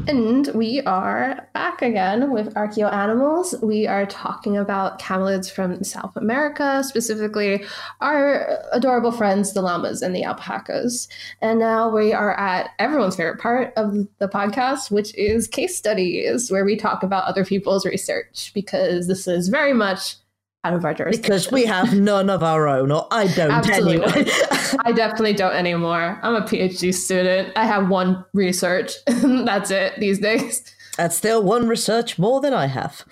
And 0.10 0.48
we 0.56 0.82
are 0.88 1.48
back 1.54 1.84
again 1.84 2.32
with 2.32 2.52
Archeo 2.56 2.92
Animals. 2.92 3.54
We 3.62 3.86
are 3.86 4.08
talking 4.08 4.58
about 4.58 5.00
camelids 5.00 5.52
from 5.52 5.84
South 5.84 6.16
America, 6.16 6.84
specifically 6.84 7.64
our 8.02 8.58
adorable 8.72 9.12
friends, 9.12 9.54
the 9.54 9.62
llamas 9.62 10.02
and 10.02 10.16
the 10.16 10.24
alpacas. 10.24 11.10
And 11.44 11.60
now 11.60 11.96
we 11.96 12.12
are 12.12 12.36
at 12.40 12.72
everyone's 12.80 13.18
favorite 13.18 13.40
part 13.40 13.72
of 13.78 14.08
the 14.18 14.28
podcast, 14.28 14.90
which 14.90 15.14
is 15.14 15.48
case 15.48 15.78
studies, 15.78 16.50
where 16.50 16.66
we 16.66 16.76
talk 16.76 17.04
about 17.04 17.26
other 17.26 17.46
people's 17.46 17.86
research, 17.86 18.50
because 18.56 19.06
this 19.06 19.28
is 19.28 19.48
very 19.48 19.74
much 19.74 20.16
out 20.64 20.74
of 20.74 20.84
our 20.84 20.94
jurisdiction. 20.94 21.22
Because 21.22 21.52
we 21.52 21.66
have 21.66 21.94
none 21.94 22.30
of 22.30 22.44
our 22.44 22.68
own, 22.68 22.92
or 22.92 23.08
I 23.12 23.28
don't 23.28 23.52
Absolutely 23.52 24.04
anyway. 24.04 24.32
I 24.86 24.92
definitely 24.92 25.34
don't 25.34 25.54
anymore. 25.54 26.20
I'm 26.22 26.36
a 26.36 26.42
PhD 26.42 26.94
student. 26.94 27.54
I 27.56 27.66
have 27.66 27.90
one 27.90 28.26
research. 28.34 28.94
That's 29.08 29.72
it 29.72 30.00
these 30.00 30.20
days. 30.20 30.64
That's 30.98 31.16
still 31.16 31.44
one 31.44 31.68
research 31.68 32.20
more 32.20 32.42
than 32.42 32.54
I 32.54 32.66
have. 32.66 33.06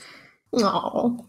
Oh. 0.54 1.26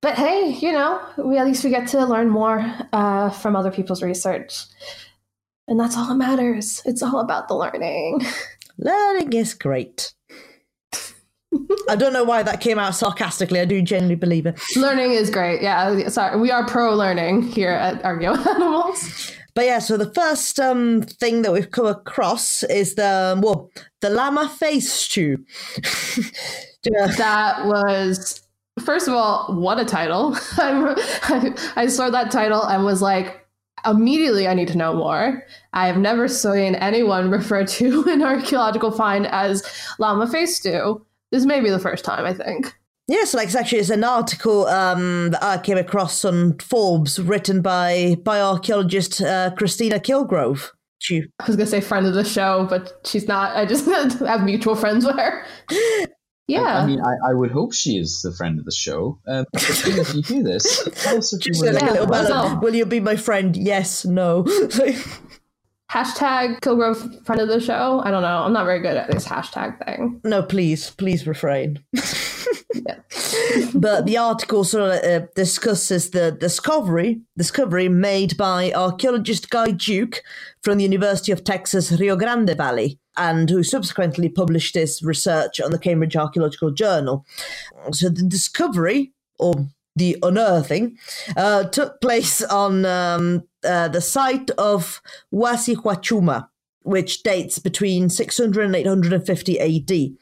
But 0.00 0.14
hey, 0.16 0.56
you 0.60 0.72
know, 0.72 1.00
we 1.16 1.38
at 1.38 1.46
least 1.46 1.64
we 1.64 1.70
get 1.70 1.88
to 1.88 2.04
learn 2.04 2.28
more 2.28 2.64
uh, 2.92 3.30
from 3.30 3.56
other 3.56 3.70
people's 3.70 4.02
research. 4.02 4.64
And 5.68 5.78
that's 5.78 5.96
all 5.96 6.08
that 6.08 6.16
matters. 6.16 6.82
It's 6.84 7.02
all 7.02 7.20
about 7.20 7.48
the 7.48 7.54
learning. 7.54 8.20
Learning 8.78 9.32
is 9.32 9.54
great. 9.54 10.12
I 11.88 11.96
don't 11.96 12.12
know 12.12 12.24
why 12.24 12.42
that 12.42 12.60
came 12.60 12.78
out 12.78 12.94
sarcastically. 12.94 13.60
I 13.60 13.64
do 13.64 13.82
genuinely 13.82 14.14
believe 14.14 14.46
it. 14.46 14.60
learning 14.76 15.12
is 15.12 15.30
great. 15.30 15.62
Yeah, 15.62 16.08
sorry. 16.08 16.40
We 16.40 16.50
are 16.50 16.66
pro 16.66 16.94
learning 16.94 17.42
here 17.42 17.70
at 17.70 18.02
Archeo 18.02 18.36
Animals. 18.54 19.32
But 19.54 19.66
yeah, 19.66 19.80
so 19.80 19.96
the 19.98 20.12
first 20.14 20.58
um, 20.58 21.02
thing 21.02 21.42
that 21.42 21.52
we've 21.52 21.70
come 21.70 21.86
across 21.86 22.62
is 22.64 22.94
the 22.94 23.38
well, 23.42 23.70
the 24.00 24.10
llama 24.10 24.48
face 24.48 24.90
stew. 24.92 25.44
Yeah. 26.84 27.06
That 27.06 27.66
was, 27.66 28.40
first 28.84 29.06
of 29.06 29.14
all, 29.14 29.54
what 29.54 29.78
a 29.78 29.84
title. 29.84 30.36
I, 30.56 31.54
I 31.76 31.86
saw 31.86 32.10
that 32.10 32.30
title 32.30 32.62
and 32.64 32.84
was 32.84 33.00
like, 33.00 33.46
immediately 33.86 34.48
I 34.48 34.54
need 34.54 34.68
to 34.68 34.78
know 34.78 34.94
more. 34.94 35.44
I 35.72 35.86
have 35.86 35.96
never 35.96 36.28
seen 36.28 36.74
anyone 36.76 37.30
refer 37.30 37.64
to 37.64 38.04
an 38.08 38.22
archaeological 38.22 38.90
find 38.90 39.26
as 39.28 39.62
llama 39.98 40.26
face 40.26 40.56
stew. 40.56 41.04
This 41.32 41.44
may 41.44 41.60
be 41.60 41.70
the 41.70 41.78
first 41.80 42.04
time, 42.04 42.24
I 42.24 42.34
think. 42.34 42.72
Yes, 43.08 43.34
like 43.34 43.46
it's 43.46 43.56
actually 43.56 43.78
it's 43.78 43.90
an 43.90 44.04
article 44.04 44.66
um, 44.66 45.30
that 45.30 45.42
I 45.42 45.58
came 45.58 45.76
across 45.76 46.24
on 46.24 46.56
Forbes, 46.58 47.18
written 47.18 47.60
by 47.60 48.16
by 48.22 48.40
archaeologist 48.40 49.20
uh, 49.20 49.50
Kristina 49.56 50.02
Killgrove. 50.02 50.70
She, 51.00 51.24
I 51.40 51.46
was 51.48 51.56
gonna 51.56 51.66
say 51.66 51.80
friend 51.80 52.06
of 52.06 52.14
the 52.14 52.22
show, 52.24 52.64
but 52.70 53.00
she's 53.04 53.26
not. 53.26 53.56
I 53.56 53.66
just 53.66 53.86
have 54.20 54.44
mutual 54.44 54.76
friends 54.76 55.04
with 55.04 55.16
her. 55.18 55.44
Yeah. 56.46 56.60
I, 56.60 56.80
I 56.82 56.86
mean, 56.86 57.00
I, 57.00 57.30
I 57.30 57.34
would 57.34 57.50
hope 57.50 57.72
she 57.74 57.96
is 57.98 58.20
the 58.22 58.32
friend 58.32 58.58
of 58.58 58.64
the 58.64 58.72
show. 58.72 59.18
Um, 59.26 59.44
Christine, 59.56 59.98
if 59.98 60.14
you 60.14 60.22
hear 60.22 60.42
this, 60.44 60.88
tell 61.02 61.18
us 61.18 61.32
if 61.32 61.44
you 61.46 61.52
would 61.56 61.74
like 61.74 61.82
a 61.82 61.86
little 61.86 62.06
to 62.06 62.12
ballad, 62.12 62.30
well, 62.30 62.48
so- 62.50 62.60
Will 62.60 62.74
you 62.74 62.86
be 62.86 63.00
my 63.00 63.16
friend? 63.16 63.56
Yes, 63.56 64.04
no. 64.04 64.46
Hashtag 65.92 66.62
Killgrove 66.62 67.22
friend 67.26 67.42
of 67.42 67.48
the 67.48 67.60
show. 67.60 68.00
I 68.02 68.10
don't 68.10 68.22
know. 68.22 68.44
I'm 68.44 68.54
not 68.54 68.64
very 68.64 68.80
good 68.80 68.96
at 68.96 69.10
this 69.10 69.26
hashtag 69.26 69.84
thing. 69.84 70.22
no, 70.24 70.42
please, 70.42 70.90
please 70.90 71.26
refrain. 71.26 71.80
Yeah. 72.74 72.96
but 73.74 74.06
the 74.06 74.16
article 74.16 74.64
sort 74.64 74.84
of 74.90 75.04
uh, 75.04 75.26
discusses 75.36 76.10
the 76.10 76.32
discovery 76.32 77.20
discovery 77.36 77.90
made 77.90 78.34
by 78.38 78.72
archaeologist 78.72 79.50
Guy 79.50 79.72
Duke 79.72 80.22
from 80.62 80.78
the 80.78 80.84
University 80.84 81.32
of 81.32 81.44
Texas 81.44 81.92
Rio 81.92 82.16
Grande 82.16 82.56
Valley, 82.56 82.98
and 83.18 83.50
who 83.50 83.62
subsequently 83.62 84.30
published 84.30 84.74
his 84.74 85.02
research 85.02 85.60
on 85.60 85.70
the 85.70 85.78
Cambridge 85.78 86.16
Archaeological 86.16 86.70
Journal. 86.70 87.26
So 87.92 88.08
the 88.08 88.22
discovery, 88.22 89.12
or 89.38 89.68
the 89.94 90.16
unearthing, 90.22 90.96
uh, 91.36 91.64
took 91.64 92.00
place 92.00 92.42
on 92.42 92.86
um, 92.86 93.42
uh, 93.64 93.88
the 93.88 94.00
site 94.00 94.50
of 94.52 95.00
Wasihuachuma, 95.32 96.48
which 96.82 97.22
dates 97.22 97.58
between 97.58 98.10
600 98.10 98.64
and 98.64 98.76
850 98.76 99.60
AD. 99.60 100.16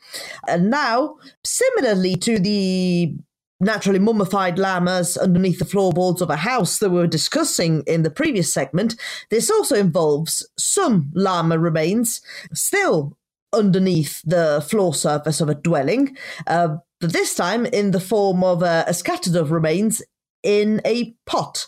And 0.48 0.70
now, 0.70 1.16
similarly 1.44 2.16
to 2.16 2.38
the 2.38 3.14
naturally 3.60 3.98
mummified 3.98 4.58
llamas 4.58 5.18
underneath 5.18 5.58
the 5.58 5.64
floorboards 5.64 6.22
of 6.22 6.30
a 6.30 6.36
house 6.36 6.78
that 6.78 6.90
we 6.90 6.96
were 6.96 7.06
discussing 7.06 7.82
in 7.86 8.02
the 8.02 8.10
previous 8.10 8.52
segment, 8.52 8.96
this 9.30 9.50
also 9.50 9.76
involves 9.76 10.48
some 10.58 11.10
llama 11.14 11.58
remains 11.58 12.22
still 12.54 13.16
underneath 13.52 14.22
the 14.24 14.64
floor 14.66 14.94
surface 14.94 15.40
of 15.40 15.48
a 15.48 15.54
dwelling, 15.54 16.16
uh, 16.46 16.76
but 17.00 17.12
this 17.12 17.34
time 17.34 17.66
in 17.66 17.90
the 17.90 18.00
form 18.00 18.44
of 18.44 18.62
uh, 18.62 18.84
a 18.86 18.94
scattered 18.94 19.36
of 19.36 19.50
remains 19.50 20.02
in 20.42 20.80
a 20.84 21.14
pot. 21.26 21.66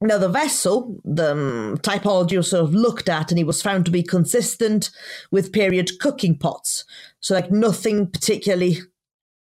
Now, 0.00 0.18
the 0.18 0.28
vessel, 0.28 1.00
the 1.04 1.32
um, 1.32 1.78
typology 1.78 2.36
was 2.36 2.50
sort 2.50 2.64
of 2.64 2.74
looked 2.74 3.08
at, 3.08 3.30
and 3.30 3.38
it 3.38 3.46
was 3.46 3.62
found 3.62 3.84
to 3.84 3.90
be 3.90 4.02
consistent 4.02 4.90
with 5.30 5.52
period 5.52 5.98
cooking 6.00 6.36
pots. 6.36 6.84
So, 7.20 7.34
like, 7.34 7.50
nothing 7.50 8.06
particularly 8.06 8.78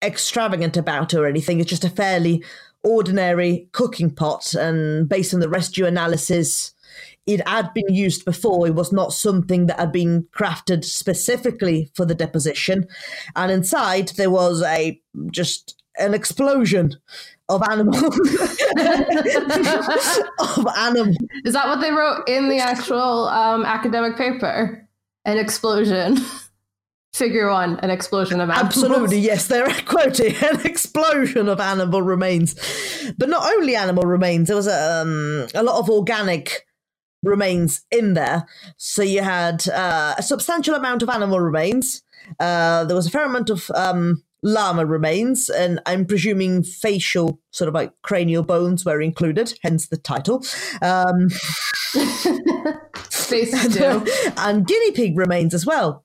extravagant 0.03 0.77
about 0.77 1.15
it 1.15 1.19
or 1.19 1.27
anything. 1.27 1.61
It's 1.61 1.71
just 1.71 1.85
a 1.85 1.91
fairly 1.91 2.45
ordinary 2.83 3.69
cooking 3.73 4.11
pot. 4.11 4.55
And 4.55 5.09
based 5.09 5.35
on 5.35 5.41
the 5.41 5.49
residue 5.49 5.87
analysis, 5.87 6.73
it 7.27 7.47
had 7.49 7.73
been 7.75 7.93
used 7.93 8.25
before. 8.25 8.67
It 8.67 8.75
was 8.75 8.93
not 8.93 9.13
something 9.13 9.67
that 9.67 9.81
had 9.81 9.93
been 9.93 10.29
crafted 10.37 10.85
specifically 10.85 11.91
for 11.95 12.05
the 12.05 12.15
deposition. 12.15 12.87
And 13.35 13.51
inside, 13.51 14.09
there 14.11 14.31
was 14.31 14.63
a 14.63 15.01
just 15.31 15.83
an 15.99 16.13
explosion 16.13 16.97
of 17.49 17.63
animal 17.71 17.95
of 17.99 18.13
animal 20.79 21.15
Is 21.45 21.53
that 21.53 21.67
what 21.67 21.81
they 21.81 21.91
wrote 21.91 22.27
in 22.27 22.49
the 22.49 22.59
actual 22.59 23.29
um, 23.29 23.65
academic 23.67 24.17
paper? 24.17 24.89
An 25.25 25.39
explosion. 25.39 26.19
Figure 27.15 27.49
one, 27.49 27.79
an 27.79 27.91
explosion 27.91 28.41
of 28.41 28.51
animals. 28.51 28.77
Absolutely, 28.77 29.19
yes, 29.21 29.47
they're 29.47 29.69
quoting 29.87 30.35
an 30.43 30.67
explosion 30.67 31.49
of 31.49 31.61
animal 31.61 32.03
remains, 32.03 32.57
but 33.17 33.29
not 33.29 33.49
only 33.53 33.77
animal 33.77 34.03
remains. 34.03 34.49
There 34.49 34.57
was 34.57 34.67
a, 34.67 35.03
um, 35.03 35.47
a 35.55 35.63
lot 35.63 35.79
of 35.79 35.89
organic 35.89 36.67
remains 37.23 37.83
in 37.93 38.15
there. 38.15 38.47
So 38.79 39.03
you 39.03 39.23
had 39.23 39.69
uh, 39.69 40.17
a 40.19 40.23
substantial 40.25 40.75
amount 40.75 41.05
of 41.05 41.09
animal 41.09 41.39
remains. 41.39 42.03
Uh, 42.41 42.85
there 42.85 42.97
was 42.97 43.07
a 43.07 43.11
fair 43.11 43.27
amount 43.27 43.49
of 43.49 43.71
um, 43.77 44.25
llama 44.45 44.87
remains, 44.87 45.51
and 45.51 45.81
I'm 45.87 46.07
presuming 46.07 46.63
facial, 46.63 47.41
sort 47.51 47.69
of 47.69 47.75
like 47.75 47.93
cranial 48.03 48.45
bones, 48.45 48.85
were 48.85 49.01
included, 49.01 49.59
hence 49.63 49.89
the 49.89 49.97
title. 49.97 50.45
Um, 50.83 51.29
too. 53.73 54.07
and 54.37 54.67
guinea 54.67 54.93
pig 54.93 55.19
remains 55.19 55.55
as 55.55 55.67
well. 55.67 56.05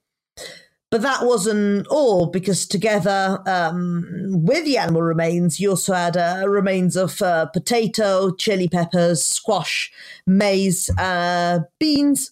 But 0.92 1.04
that 1.04 1.24
wasn't 1.24 1.86
all, 1.88 2.28
because 2.28 2.66
together 2.66 3.44
um, 3.46 4.08
with 4.44 4.66
the 4.66 4.78
animal 4.78 5.04
remains, 5.04 5.60
you 5.60 5.70
also 5.70 5.94
had 5.94 6.18
uh, 6.18 6.46
remains 6.48 6.96
of 6.96 7.22
uh, 7.22 7.46
potato, 7.48 8.32
chili 8.32 8.68
peppers, 8.68 9.24
squash, 9.24 9.92
maize, 10.26 10.90
uh, 10.98 11.60
beans, 11.80 12.32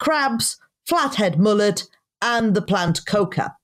crabs, 0.00 0.56
flathead 0.84 1.38
mullet, 1.38 1.84
and 2.20 2.54
the 2.54 2.62
plant 2.62 3.06
coca. 3.06 3.54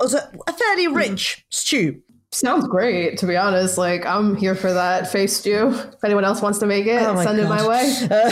Was 0.00 0.14
a, 0.14 0.30
a 0.46 0.52
fairly 0.52 0.88
rich 0.88 1.44
stew. 1.50 2.02
Sounds 2.32 2.66
great, 2.66 3.16
to 3.18 3.26
be 3.26 3.36
honest. 3.36 3.78
Like, 3.78 4.04
I'm 4.04 4.36
here 4.36 4.54
for 4.54 4.72
that 4.72 5.10
face 5.10 5.36
stew. 5.36 5.70
If 5.70 6.04
anyone 6.04 6.24
else 6.24 6.42
wants 6.42 6.58
to 6.58 6.66
make 6.66 6.86
it, 6.86 7.00
Oh 7.00 7.22
send 7.22 7.38
it 7.38 7.48
my 7.48 7.66
way. 7.66 7.94
Uh, 8.10 8.30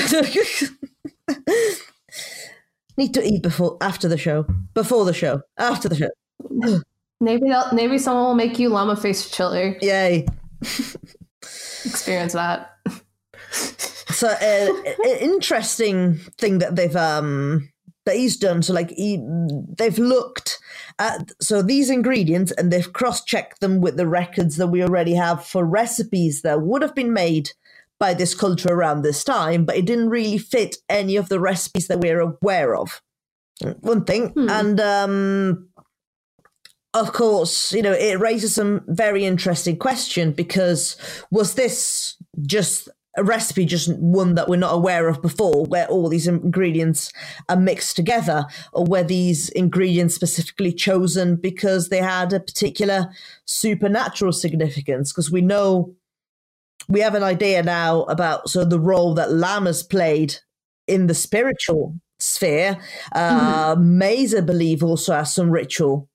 need 2.99 3.15
to 3.15 3.27
eat 3.27 3.43
before, 3.43 3.79
after 3.81 4.09
the 4.09 4.19
show, 4.19 4.47
before 4.75 5.05
the 5.05 5.15
show, 5.15 5.41
after 5.59 5.89
the 5.89 5.97
show. 5.97 6.11
Maybe 7.21 7.51
maybe 7.73 7.97
someone 7.97 8.25
will 8.27 8.35
make 8.35 8.59
you 8.59 8.69
llama 8.69 8.97
face 8.97 9.31
chili. 9.31 9.79
Yay! 9.81 10.27
Experience 11.41 12.35
that. 12.35 12.73
So, 14.15 14.29
uh, 14.29 14.93
an 15.05 15.19
interesting 15.19 16.21
thing 16.39 16.59
that 16.59 16.77
they've 16.77 16.95
um 16.95 17.69
that 18.07 18.15
he's 18.15 18.37
done. 18.37 18.63
So, 18.63 18.73
like, 18.73 18.91
he, 18.91 19.21
they've 19.77 19.99
looked 19.99 20.61
at 20.99 21.33
so 21.41 21.63
these 21.63 21.91
ingredients 21.91 22.53
and 22.53 22.73
they've 22.73 22.93
cross-checked 22.93 23.61
them 23.61 23.81
with 23.81 23.97
the 23.97 24.07
records 24.07 24.57
that 24.57 24.69
we 24.69 24.83
already 24.83 25.15
have 25.15 25.45
for 25.45 25.65
recipes 25.65 26.43
that 26.43 26.63
would 26.63 26.83
have 26.83 26.95
been 26.95 27.13
made 27.13 27.51
by 27.99 28.15
this 28.15 28.35
culture 28.35 28.73
around 28.73 29.03
this 29.03 29.25
time, 29.25 29.65
but 29.65 29.77
it 29.77 29.87
didn't 29.87 30.11
really 30.11 30.39
fit 30.39 30.77
any 30.89 31.17
of 31.17 31.29
the 31.29 31.41
recipes 31.41 31.89
that 31.89 32.01
we're 32.01 32.21
aware 32.21 32.77
of. 32.77 33.01
One 33.81 34.05
thing, 34.05 34.33
and 34.37 34.81
um, 34.81 35.69
of 36.93 37.13
course, 37.13 37.73
you 37.73 37.83
know, 37.83 37.93
it 37.93 38.19
raises 38.19 38.55
some 38.55 38.83
very 38.89 39.25
interesting 39.25 39.77
question 39.79 40.33
because 40.33 40.97
was 41.31 41.55
this 41.55 42.17
just 42.43 42.89
a 43.17 43.25
recipe, 43.25 43.65
just 43.65 43.95
one 43.99 44.35
that 44.35 44.49
we're 44.49 44.57
not 44.57 44.75
aware 44.75 45.09
of 45.09 45.23
before, 45.23 45.65
where 45.67 45.87
all 45.87 46.09
these 46.09 46.27
ingredients 46.27 47.13
are 47.49 47.57
mixed 47.57 47.97
together, 47.97 48.45
or 48.73 48.85
were 48.85 49.05
these 49.05 49.49
ingredients 49.51 50.15
specifically 50.15 50.73
chosen 50.73 51.37
because 51.37 51.89
they 51.89 51.99
had 51.99 52.33
a 52.33 52.41
particular 52.41 53.09
supernatural 53.45 54.33
significance? 54.33 55.13
Because 55.13 55.31
we 55.31 55.41
know 55.41 55.95
we 56.89 57.01
have 57.01 57.15
an 57.15 57.23
idea 57.23 57.63
now 57.63 58.03
about 58.05 58.49
so 58.49 58.65
the 58.65 58.81
role 58.81 59.15
that 59.15 59.33
llamas 59.33 59.83
played 59.83 60.37
in 60.87 61.07
the 61.07 61.15
spiritual 61.15 61.99
sphere. 62.19 62.79
Uh, 63.13 63.77
Maize, 63.79 64.35
I 64.35 64.41
believe, 64.41 64.83
also 64.83 65.15
has 65.15 65.35
some 65.35 65.51
ritual 65.51 66.09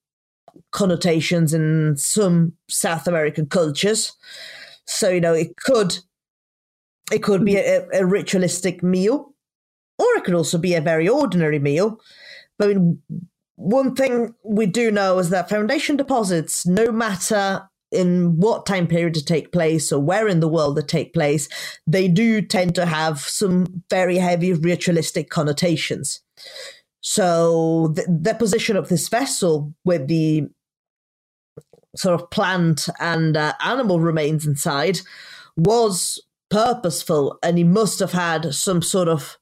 connotations 0.71 1.53
in 1.53 1.95
some 1.97 2.53
South 2.67 3.07
American 3.07 3.45
cultures. 3.45 4.13
So 4.85 5.09
you 5.09 5.21
know, 5.21 5.33
it 5.33 5.55
could 5.57 5.99
it 7.11 7.23
could 7.23 7.45
be 7.45 7.57
a, 7.57 7.87
a 7.93 8.05
ritualistic 8.05 8.83
meal, 8.83 9.33
or 9.97 10.07
it 10.15 10.23
could 10.23 10.35
also 10.35 10.57
be 10.57 10.75
a 10.75 10.81
very 10.81 11.07
ordinary 11.07 11.59
meal. 11.59 11.99
But 12.57 12.69
I 12.69 12.73
mean, 12.73 13.01
one 13.55 13.95
thing 13.95 14.35
we 14.43 14.65
do 14.65 14.91
know 14.91 15.19
is 15.19 15.29
that 15.29 15.49
foundation 15.49 15.97
deposits, 15.97 16.65
no 16.65 16.91
matter 16.91 17.69
in 17.91 18.37
what 18.37 18.65
time 18.65 18.87
period 18.87 19.15
to 19.15 19.25
take 19.25 19.51
place 19.51 19.91
or 19.91 19.99
where 19.99 20.27
in 20.27 20.39
the 20.39 20.47
world 20.47 20.75
they 20.77 20.81
take 20.81 21.13
place, 21.13 21.49
they 21.87 22.07
do 22.07 22.41
tend 22.41 22.75
to 22.75 22.85
have 22.85 23.19
some 23.19 23.83
very 23.89 24.17
heavy 24.17 24.53
ritualistic 24.53 25.29
connotations. 25.29 26.21
So 27.01 27.87
the, 27.95 28.05
the 28.21 28.35
position 28.35 28.75
of 28.77 28.89
this 28.89 29.09
vessel 29.09 29.73
with 29.85 30.07
the 30.07 30.47
sort 31.95 32.21
of 32.21 32.29
plant 32.29 32.87
and 32.99 33.35
uh, 33.35 33.53
animal 33.63 33.99
remains 33.99 34.45
inside 34.45 34.99
was 35.57 36.21
purposeful 36.49 37.37
and 37.43 37.57
he 37.57 37.63
must 37.63 37.99
have 37.99 38.11
had 38.11 38.53
some 38.53 38.81
sort 38.81 39.07
of 39.07 39.37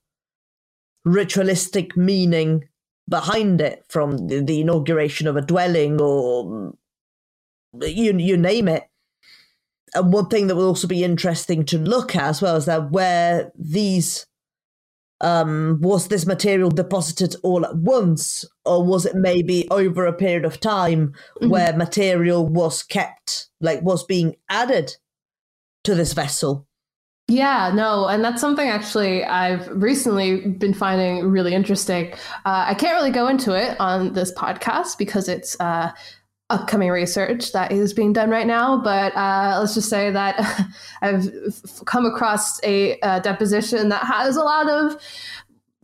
ritualistic 1.05 1.95
meaning 1.95 2.67
behind 3.09 3.61
it 3.61 3.85
from 3.87 4.27
the, 4.27 4.41
the 4.41 4.61
inauguration 4.61 5.27
of 5.27 5.37
a 5.37 5.41
dwelling 5.41 5.99
or 6.01 6.73
you 7.81 8.17
you 8.17 8.37
name 8.37 8.67
it. 8.67 8.83
And 9.95 10.11
one 10.11 10.27
thing 10.27 10.47
that 10.47 10.55
will 10.55 10.67
also 10.67 10.87
be 10.87 11.03
interesting 11.03 11.63
to 11.65 11.77
look 11.77 12.15
at 12.15 12.23
as 12.23 12.41
well 12.41 12.57
is 12.57 12.65
that 12.65 12.91
where 12.91 13.51
these 13.57 14.25
um 15.21 15.79
was 15.81 16.09
this 16.09 16.27
material 16.27 16.69
deposited 16.69 17.35
all 17.41 17.65
at 17.65 17.75
once 17.75 18.45
or 18.65 18.83
was 18.83 19.05
it 19.05 19.15
maybe 19.15 19.67
over 19.71 20.05
a 20.05 20.13
period 20.13 20.45
of 20.45 20.59
time 20.59 21.11
where 21.39 21.75
material 21.75 22.45
was 22.47 22.83
kept 22.83 23.49
like 23.59 23.81
was 23.81 24.03
being 24.03 24.35
added 24.47 24.95
to 25.83 25.95
this 25.95 26.13
vessel 26.13 26.66
Yeah, 27.29 27.71
no, 27.75 28.07
and 28.07 28.23
that's 28.23 28.39
something 28.39 28.69
actually 28.69 29.25
I've 29.25 29.67
recently 29.69 30.47
been 30.47 30.73
finding 30.73 31.27
really 31.27 31.53
interesting. 31.53 32.13
Uh, 32.45 32.65
I 32.67 32.73
can't 32.73 32.95
really 32.95 33.11
go 33.11 33.27
into 33.27 33.53
it 33.53 33.77
on 33.81 34.13
this 34.13 34.31
podcast 34.33 34.97
because 34.97 35.27
it's 35.27 35.59
uh, 35.59 35.91
upcoming 36.49 36.89
research 36.89 37.51
that 37.51 37.73
is 37.73 37.93
being 37.93 38.13
done 38.13 38.29
right 38.29 38.47
now. 38.47 38.81
But 38.81 39.13
uh, 39.17 39.57
let's 39.59 39.73
just 39.73 39.89
say 39.89 40.09
that 40.09 40.39
I've 41.01 41.29
come 41.85 42.05
across 42.05 42.63
a, 42.63 42.97
uh 43.01 43.19
deposition 43.19 43.89
that 43.89 44.05
has 44.05 44.37
a 44.37 44.43
lot 44.43 44.69
of 44.69 44.95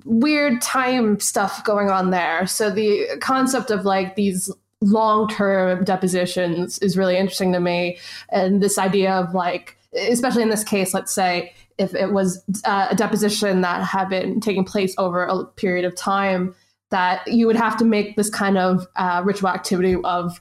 weird 0.05 0.61
time 0.61 1.19
stuff 1.19 1.63
going 1.65 1.89
on 1.89 2.11
there. 2.11 2.47
So 2.47 2.69
the 2.69 3.05
concept 3.19 3.69
of 3.69 3.83
like 3.83 4.15
these 4.15 4.49
long 4.81 5.27
term 5.27 5.83
depositions 5.83 6.79
is 6.79 6.97
really 6.97 7.17
interesting 7.17 7.51
to 7.53 7.59
me. 7.59 7.97
And 8.29 8.61
this 8.61 8.77
idea 8.77 9.11
of 9.13 9.33
like, 9.33 9.77
especially 9.95 10.43
in 10.43 10.49
this 10.49 10.63
case, 10.63 10.93
let's 10.93 11.13
say 11.13 11.53
if 11.77 11.93
it 11.95 12.11
was 12.13 12.43
uh, 12.65 12.87
a 12.91 12.95
deposition 12.95 13.61
that 13.61 13.83
had 13.83 14.09
been 14.09 14.39
taking 14.39 14.63
place 14.63 14.93
over 14.97 15.25
a 15.25 15.45
period 15.45 15.85
of 15.85 15.95
time, 15.95 16.55
that 16.91 17.27
you 17.27 17.47
would 17.47 17.55
have 17.55 17.75
to 17.77 17.85
make 17.85 18.15
this 18.15 18.29
kind 18.29 18.57
of 18.57 18.87
uh, 18.95 19.21
ritual 19.25 19.49
activity 19.49 19.95
of 20.03 20.39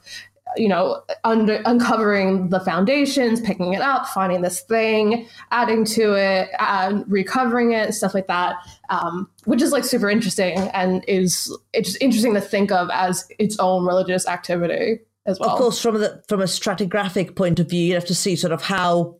you 0.57 0.67
know, 0.67 1.01
under, 1.23 1.61
uncovering 1.65 2.49
the 2.49 2.59
foundations, 2.59 3.41
picking 3.41 3.73
it 3.73 3.81
up, 3.81 4.07
finding 4.07 4.41
this 4.41 4.61
thing, 4.61 5.27
adding 5.51 5.85
to 5.85 6.13
it, 6.13 6.49
and 6.59 7.03
recovering 7.11 7.71
it, 7.71 7.93
stuff 7.93 8.13
like 8.13 8.27
that, 8.27 8.55
um, 8.89 9.29
which 9.45 9.61
is 9.61 9.71
like 9.71 9.83
super 9.83 10.09
interesting 10.09 10.57
and 10.73 11.03
is 11.07 11.55
it's 11.73 11.95
interesting 11.97 12.33
to 12.33 12.41
think 12.41 12.71
of 12.71 12.89
as 12.91 13.27
its 13.39 13.57
own 13.59 13.85
religious 13.85 14.27
activity 14.27 14.99
as 15.25 15.39
well. 15.39 15.51
Of 15.51 15.57
course, 15.57 15.81
from 15.81 15.99
the 15.99 16.21
from 16.27 16.41
a 16.41 16.45
stratigraphic 16.45 17.35
point 17.35 17.59
of 17.59 17.69
view, 17.69 17.83
you 17.83 17.93
have 17.93 18.05
to 18.05 18.15
see 18.15 18.35
sort 18.35 18.53
of 18.53 18.61
how 18.61 19.17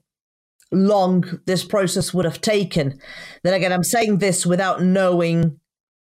long 0.73 1.39
this 1.45 1.63
process 1.63 2.13
would 2.13 2.25
have 2.25 2.41
taken. 2.41 2.99
Then 3.43 3.53
again, 3.53 3.71
I'm 3.71 3.83
saying 3.83 4.17
this 4.17 4.45
without 4.45 4.81
knowing 4.81 5.59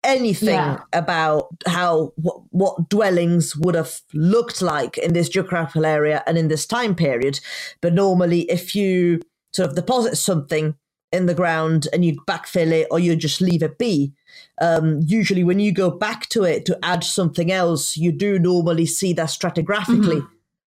anything 0.04 0.56
Yeah. 0.56 0.80
about 0.94 1.48
how 1.66 2.14
what, 2.16 2.42
what 2.52 2.90
dwellings 2.90 3.56
would 3.56 3.76
have 3.76 4.02
looked 4.14 4.62
like 4.62 4.98
in 4.98 5.14
this 5.14 5.30
geographical 5.30 5.86
area 5.86 6.24
and 6.28 6.38
in 6.38 6.48
this 6.48 6.66
time 6.66 6.96
period. 6.96 7.40
But 7.82 7.94
normally, 7.94 8.42
if 8.42 8.76
you 8.76 9.22
sort 9.54 9.70
of 9.70 9.76
deposit 9.76 10.16
something 10.18 10.76
in 11.12 11.26
the 11.28 11.34
ground 11.34 11.88
and 11.94 12.04
you 12.04 12.22
backfill 12.28 12.72
it 12.72 12.88
or 12.92 13.00
you 13.00 13.16
just 13.16 13.42
leave 13.42 13.64
it 13.64 13.78
be, 13.78 14.14
um, 14.62 15.00
usually 15.06 15.44
when 15.44 15.60
you 15.60 15.72
go 15.72 15.90
back 15.90 16.28
to 16.30 16.44
it 16.44 16.66
to 16.66 16.78
add 16.84 17.04
something 17.04 17.52
else, 17.52 17.98
you 17.98 18.12
do 18.12 18.38
normally 18.38 18.86
see 18.86 19.14
that 19.14 19.30
stratigraphically, 19.30 20.28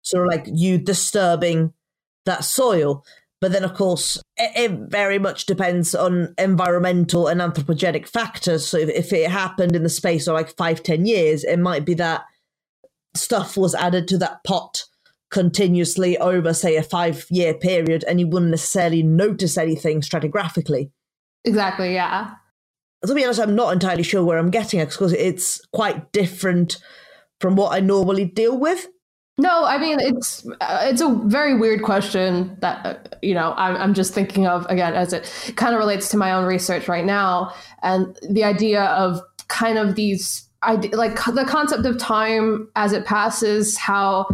sort 0.01 0.25
of 0.25 0.31
like 0.31 0.47
you 0.53 0.77
disturbing 0.77 1.73
that 2.25 2.43
soil. 2.43 3.03
But 3.41 3.53
then, 3.53 3.63
of 3.63 3.73
course, 3.73 4.17
it, 4.37 4.71
it 4.71 4.71
very 4.89 5.17
much 5.17 5.45
depends 5.45 5.95
on 5.95 6.33
environmental 6.37 7.27
and 7.27 7.39
anthropogenic 7.39 8.07
factors. 8.07 8.67
So 8.67 8.77
if, 8.77 8.89
if 8.89 9.13
it 9.13 9.31
happened 9.31 9.75
in 9.75 9.83
the 9.83 9.89
space 9.89 10.27
of 10.27 10.33
like 10.33 10.55
five, 10.57 10.83
ten 10.83 11.05
years, 11.05 11.43
it 11.43 11.57
might 11.57 11.85
be 11.85 11.93
that 11.95 12.25
stuff 13.15 13.57
was 13.57 13.73
added 13.75 14.07
to 14.09 14.17
that 14.19 14.43
pot 14.43 14.83
continuously 15.31 16.17
over, 16.17 16.53
say, 16.53 16.75
a 16.75 16.83
five 16.83 17.25
year 17.29 17.53
period, 17.53 18.03
and 18.07 18.19
you 18.19 18.27
wouldn't 18.27 18.51
necessarily 18.51 19.03
notice 19.03 19.57
anything 19.57 20.01
stratigraphically. 20.01 20.91
exactly, 21.45 21.93
yeah. 21.93 22.35
To 23.05 23.15
be 23.15 23.23
honest, 23.23 23.39
I'm 23.39 23.55
not 23.55 23.71
entirely 23.71 24.03
sure 24.03 24.25
where 24.25 24.37
I'm 24.37 24.49
getting 24.49 24.81
at 24.81 24.89
because 24.89 25.13
it's 25.13 25.65
quite 25.71 26.11
different 26.11 26.77
from 27.39 27.55
what 27.55 27.73
I 27.73 27.79
normally 27.79 28.25
deal 28.25 28.57
with. 28.57 28.87
No, 29.39 29.63
I 29.63 29.77
mean 29.77 30.01
it's 30.01 30.45
uh, 30.59 30.81
it's 30.83 30.99
a 30.99 31.09
very 31.25 31.57
weird 31.57 31.81
question 31.81 32.57
that 32.59 32.85
uh, 32.85 32.95
you 33.21 33.33
know 33.33 33.53
I'm 33.55 33.77
I'm 33.77 33.93
just 33.93 34.13
thinking 34.13 34.47
of 34.47 34.65
again 34.65 34.93
as 34.93 35.13
it 35.13 35.53
kind 35.55 35.73
of 35.73 35.79
relates 35.79 36.09
to 36.09 36.17
my 36.17 36.33
own 36.33 36.45
research 36.45 36.89
right 36.89 37.05
now 37.05 37.53
and 37.81 38.19
the 38.29 38.43
idea 38.43 38.83
of 38.83 39.21
kind 39.47 39.77
of 39.77 39.95
these 39.95 40.49
like 40.91 41.23
the 41.23 41.45
concept 41.47 41.85
of 41.85 41.97
time 41.97 42.67
as 42.75 42.91
it 42.91 43.05
passes 43.05 43.77
how 43.77 44.27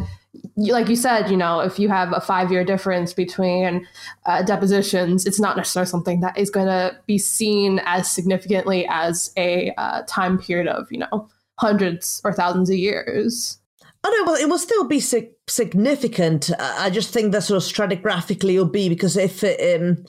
like 0.58 0.90
you 0.90 0.96
said, 0.96 1.30
you 1.30 1.38
know, 1.38 1.60
if 1.60 1.78
you 1.78 1.90
have 1.90 2.14
a 2.14 2.22
five 2.22 2.52
year 2.52 2.64
difference 2.64 3.14
between 3.14 3.86
uh, 4.26 4.42
depositions, 4.42 5.26
it's 5.26 5.40
not 5.40 5.58
necessarily 5.58 5.90
something 5.90 6.22
that 6.22 6.38
is 6.38 6.50
going 6.50 6.68
to 6.68 6.98
be 7.06 7.18
seen 7.18 7.80
as 7.86 8.10
significantly 8.10 8.88
as 8.90 9.32
a 9.38 9.72
uh, 9.78 10.02
time 10.08 10.38
period 10.38 10.68
of, 10.68 10.92
you 10.92 10.98
know, 10.98 11.30
hundreds 11.60 12.22
or 12.24 12.34
thousands 12.34 12.70
of 12.70 12.78
years. 12.78 13.60
I 14.06 14.10
know, 14.12 14.24
well, 14.26 14.40
it 14.42 14.48
will 14.48 14.60
still 14.60 14.84
be 14.84 15.00
sig- 15.00 15.32
significant. 15.48 16.52
I 16.60 16.92
just 16.92 17.10
think 17.10 17.32
that 17.32 17.42
sort 17.42 17.58
of 17.58 17.64
stratigraphically 17.68 18.54
it'll 18.54 18.66
be 18.66 18.88
because 18.88 19.18
if 19.18 19.44
it, 19.44 19.82
um, 19.82 20.06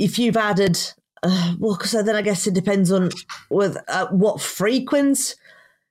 if 0.00 0.18
you've 0.18 0.36
added, 0.36 0.80
uh, 1.22 1.54
well, 1.60 1.76
because 1.76 1.92
then 1.92 2.16
I 2.16 2.22
guess 2.22 2.48
it 2.48 2.54
depends 2.54 2.90
on 2.90 3.10
with 3.50 3.76
uh, 3.86 4.08
what 4.08 4.40
frequency 4.40 5.36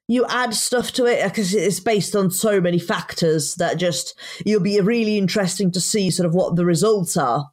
you 0.10 0.26
add 0.28 0.54
stuff 0.54 0.92
to 0.92 1.06
it 1.06 1.24
because 1.24 1.54
it's 1.54 1.80
based 1.80 2.14
on 2.14 2.30
so 2.30 2.60
many 2.60 2.78
factors 2.78 3.56
that 3.56 3.78
just 3.78 4.20
you'll 4.46 4.60
be 4.60 4.82
really 4.82 5.18
interesting 5.18 5.72
to 5.72 5.80
see 5.80 6.12
sort 6.12 6.28
of 6.28 6.36
what 6.36 6.58
the 6.58 6.66
results 6.66 7.16
are. 7.16 7.52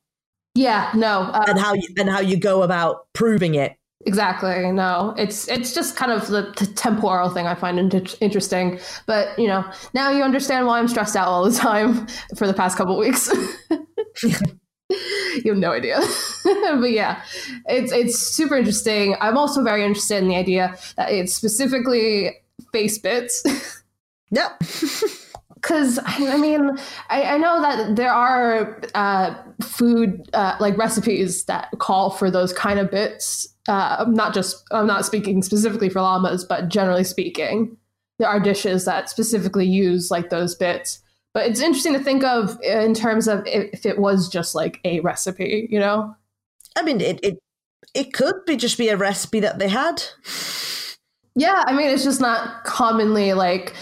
Yeah, 0.57 0.91
no, 0.97 1.21
uh, 1.21 1.45
and 1.47 1.61
how 1.61 1.75
you, 1.75 1.87
and 1.97 2.11
how 2.11 2.19
you 2.19 2.37
go 2.37 2.63
about 2.63 3.07
proving 3.13 3.55
it. 3.55 3.77
Exactly. 4.07 4.73
No, 4.73 5.15
it's 5.19 5.47
it's 5.49 5.75
just 5.75 5.95
kind 5.95 6.11
of 6.11 6.27
the, 6.29 6.55
the 6.57 6.67
temporal 6.67 7.29
thing 7.29 7.47
I 7.47 7.55
find 7.55 7.79
inter- 7.79 8.17
interesting. 8.21 8.81
But 9.05 9.39
you 9.39 9.47
know, 9.47 9.71
now 9.93 10.11
you 10.11 10.23
understand 10.23 10.67
why 10.67 10.79
I'm 10.79 10.89
stressed 10.89 11.17
out 11.17 11.29
all 11.29 11.45
the 11.45 11.57
time 11.57 12.07
for 12.37 12.47
the 12.47 12.55
past 12.55 12.79
couple 12.79 12.97
weeks. 12.97 13.31
you 14.21 14.33
have 15.45 15.59
no 15.59 15.73
idea. 15.73 16.01
but 16.45 16.91
yeah, 16.91 17.23
it's 17.67 17.93
it's 17.93 18.19
super 18.19 18.57
interesting. 18.57 19.17
I'm 19.21 19.37
also 19.37 19.63
very 19.63 19.85
interested 19.85 20.23
in 20.23 20.29
the 20.29 20.37
idea 20.37 20.79
that 20.97 21.13
it's 21.13 21.35
specifically 21.35 22.39
face 22.73 22.97
bits. 22.99 23.45
yep. 24.31 24.59
Because 25.55 25.99
I 26.07 26.39
mean, 26.39 26.79
I, 27.11 27.23
I, 27.35 27.37
know 27.37 27.61
that 27.61 27.97
there 27.97 28.11
are 28.11 28.81
uh, 28.95 29.35
food 29.63 30.31
uh, 30.33 30.57
like 30.59 30.79
recipes 30.79 31.45
that 31.45 31.69
call 31.77 32.09
for 32.09 32.31
those 32.31 32.55
kind 32.55 32.79
of 32.79 32.91
bits 32.91 33.47
uh, 33.71 34.05
not 34.09 34.35
just 34.35 34.65
I'm 34.73 34.89
not 34.89 35.07
speaking 35.07 35.43
specifically 35.43 35.89
for 35.89 36.01
llamas, 36.01 36.45
but 36.45 36.69
generally 36.69 37.05
speaking, 37.05 37.77
there 38.19 38.29
are 38.29 38.41
dishes 38.41 38.85
that 38.85 39.09
specifically 39.09 39.65
use 39.65 40.11
like 40.11 40.29
those 40.29 40.57
bits. 40.57 41.01
But 41.33 41.47
it's 41.47 41.61
interesting 41.61 41.93
to 41.93 42.01
think 42.01 42.25
of 42.25 42.61
in 42.63 42.95
terms 42.95 43.29
of 43.29 43.47
if 43.47 43.87
it 43.87 43.99
was 43.99 44.29
just 44.29 44.57
like 44.57 44.81
a 44.85 44.99
recipe, 45.01 45.69
you 45.71 45.79
know. 45.79 46.17
I 46.77 46.83
mean, 46.83 47.01
it 47.01 47.21
it 47.23 47.39
it 47.95 48.13
could 48.13 48.45
be 48.45 48.57
just 48.57 48.77
be 48.77 48.89
a 48.89 48.97
recipe 48.97 49.39
that 49.39 49.61
they 49.61 49.69
had. 49.69 50.03
Yeah, 51.37 51.63
I 51.67 51.73
mean, 51.73 51.89
it's 51.89 52.03
just 52.03 52.21
not 52.21 52.65
commonly 52.65 53.35
like 53.35 53.75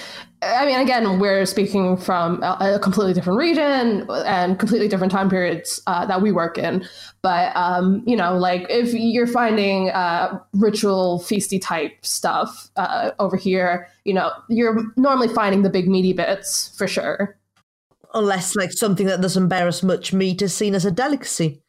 I 0.42 0.66
mean, 0.66 0.78
again, 0.78 1.18
we're 1.18 1.44
speaking 1.46 1.96
from 1.96 2.42
a, 2.42 2.74
a, 2.74 2.78
completely 2.78 3.12
different 3.12 3.38
region 3.38 4.08
and 4.10 4.58
completely 4.58 4.86
different 4.86 5.10
time 5.10 5.28
periods 5.28 5.82
uh, 5.88 6.06
that 6.06 6.22
we 6.22 6.30
work 6.30 6.58
in. 6.58 6.86
But, 7.22 7.56
um, 7.56 8.04
you 8.06 8.16
know, 8.16 8.36
like 8.36 8.66
if 8.70 8.94
you're 8.94 9.26
finding 9.26 9.90
uh, 9.90 10.38
ritual 10.52 11.20
feasty 11.20 11.60
type 11.60 12.04
stuff 12.04 12.70
uh, 12.76 13.10
over 13.18 13.36
here, 13.36 13.88
you 14.04 14.14
know, 14.14 14.30
you're 14.48 14.80
normally 14.96 15.28
finding 15.28 15.62
the 15.62 15.70
big 15.70 15.88
meaty 15.88 16.12
bits 16.12 16.72
for 16.78 16.86
sure. 16.86 17.36
Unless, 18.14 18.54
like, 18.56 18.72
something 18.72 19.06
that 19.06 19.20
doesn't 19.20 19.48
bear 19.48 19.66
as 19.66 19.82
much 19.82 20.12
meat 20.12 20.40
is 20.40 20.54
seen 20.54 20.74
as 20.74 20.84
a 20.84 20.90
delicacy. 20.90 21.62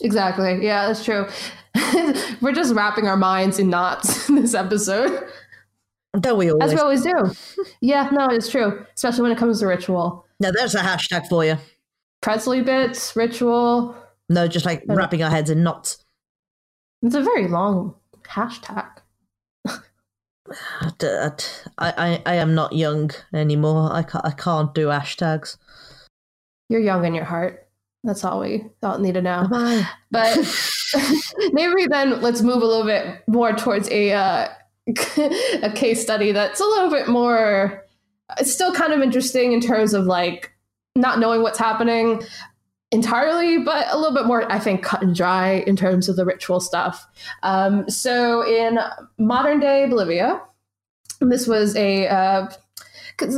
Exactly. 0.00 0.64
Yeah, 0.64 0.86
that's 0.86 1.04
true. 1.04 1.26
we're 2.40 2.52
just 2.52 2.74
wrapping 2.74 3.08
our 3.08 3.16
minds 3.16 3.58
in 3.58 3.70
knots 3.70 4.28
in 4.28 4.36
this 4.36 4.54
episode. 4.54 5.26
Don't 6.18 6.38
we 6.38 6.50
always? 6.52 6.70
As 6.70 6.74
we 6.74 6.80
always 6.80 7.02
do. 7.02 7.64
yeah, 7.80 8.10
no, 8.12 8.28
it's 8.28 8.50
true. 8.50 8.84
Especially 8.94 9.22
when 9.22 9.32
it 9.32 9.38
comes 9.38 9.60
to 9.60 9.66
ritual. 9.66 10.26
Now, 10.40 10.50
there's 10.50 10.74
a 10.74 10.80
hashtag 10.80 11.26
for 11.28 11.44
you. 11.44 11.56
Presley 12.20 12.62
bits, 12.62 13.16
ritual. 13.16 13.96
No, 14.28 14.46
just 14.46 14.66
like 14.66 14.84
wrapping 14.86 15.22
our 15.22 15.30
heads 15.30 15.50
in 15.50 15.62
knots. 15.62 16.04
It's 17.02 17.14
a 17.14 17.22
very 17.22 17.48
long 17.48 17.94
hashtag. 18.24 18.88
I, 19.66 21.32
I, 21.78 22.22
I 22.26 22.34
am 22.34 22.54
not 22.54 22.74
young 22.74 23.10
anymore. 23.32 23.90
I 23.92 24.02
can't, 24.02 24.24
I 24.24 24.30
can't 24.30 24.74
do 24.74 24.88
hashtags. 24.88 25.56
You're 26.68 26.80
young 26.80 27.04
in 27.04 27.14
your 27.14 27.24
heart. 27.24 27.68
That's 28.04 28.24
all 28.24 28.40
we 28.40 28.66
all 28.82 28.98
need 28.98 29.14
to 29.14 29.22
know. 29.22 29.46
But 30.10 30.38
maybe 31.52 31.86
then 31.86 32.20
let's 32.20 32.42
move 32.42 32.62
a 32.62 32.66
little 32.66 32.84
bit 32.84 33.22
more 33.26 33.52
towards 33.52 33.88
a 33.90 34.12
uh, 34.12 34.48
a 35.62 35.72
case 35.74 36.02
study 36.02 36.32
that's 36.32 36.60
a 36.60 36.64
little 36.64 36.90
bit 36.90 37.08
more 37.08 37.84
it's 38.38 38.52
still 38.52 38.72
kind 38.72 38.92
of 38.92 39.00
interesting 39.00 39.52
in 39.52 39.60
terms 39.60 39.94
of 39.94 40.04
like 40.06 40.52
not 40.96 41.18
knowing 41.18 41.42
what's 41.42 41.58
happening 41.58 42.22
entirely, 42.90 43.58
but 43.58 43.86
a 43.90 43.96
little 43.96 44.14
bit 44.14 44.26
more, 44.26 44.50
I 44.52 44.58
think, 44.58 44.82
cut 44.82 45.02
and 45.02 45.14
dry 45.14 45.64
in 45.66 45.76
terms 45.76 46.08
of 46.08 46.16
the 46.16 46.26
ritual 46.26 46.60
stuff. 46.60 47.06
Um, 47.42 47.88
so 47.88 48.46
in 48.46 48.78
modern 49.18 49.60
day 49.60 49.86
Bolivia, 49.86 50.40
this 51.20 51.46
was 51.46 51.74
a 51.74 52.06
uh, 52.06 52.50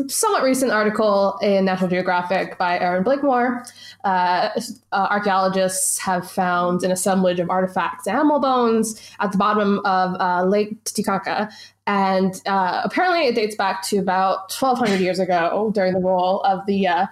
somewhat 0.09 0.43
recent 0.43 0.71
article 0.71 1.39
in 1.43 1.65
National 1.65 1.89
Geographic 1.89 2.59
by 2.59 2.79
Erin 2.79 3.03
Blakemore. 3.03 3.65
Uh, 4.05 4.51
uh, 4.93 5.07
archaeologists 5.11 5.99
have 5.99 6.31
found 6.31 6.83
an 6.83 6.91
assemblage 6.91 7.41
of 7.41 7.51
artifacts, 7.51 8.07
animal 8.07 8.39
bones, 8.39 9.01
at 9.21 9.33
the 9.33 9.39
bottom 9.39 9.81
of 9.85 10.21
uh, 10.21 10.45
Lake 10.45 10.83
Titicaca. 10.85 11.51
And 11.87 12.41
uh, 12.47 12.83
apparently, 12.85 13.27
it 13.27 13.35
dates 13.35 13.57
back 13.57 13.83
to 13.89 13.99
about 13.99 14.53
1,200 14.59 15.01
years 15.01 15.19
ago 15.19 15.71
during 15.75 15.93
the 15.93 16.01
rule 16.01 16.43
of 16.43 16.65
the 16.67 16.87
uh, 16.87 17.07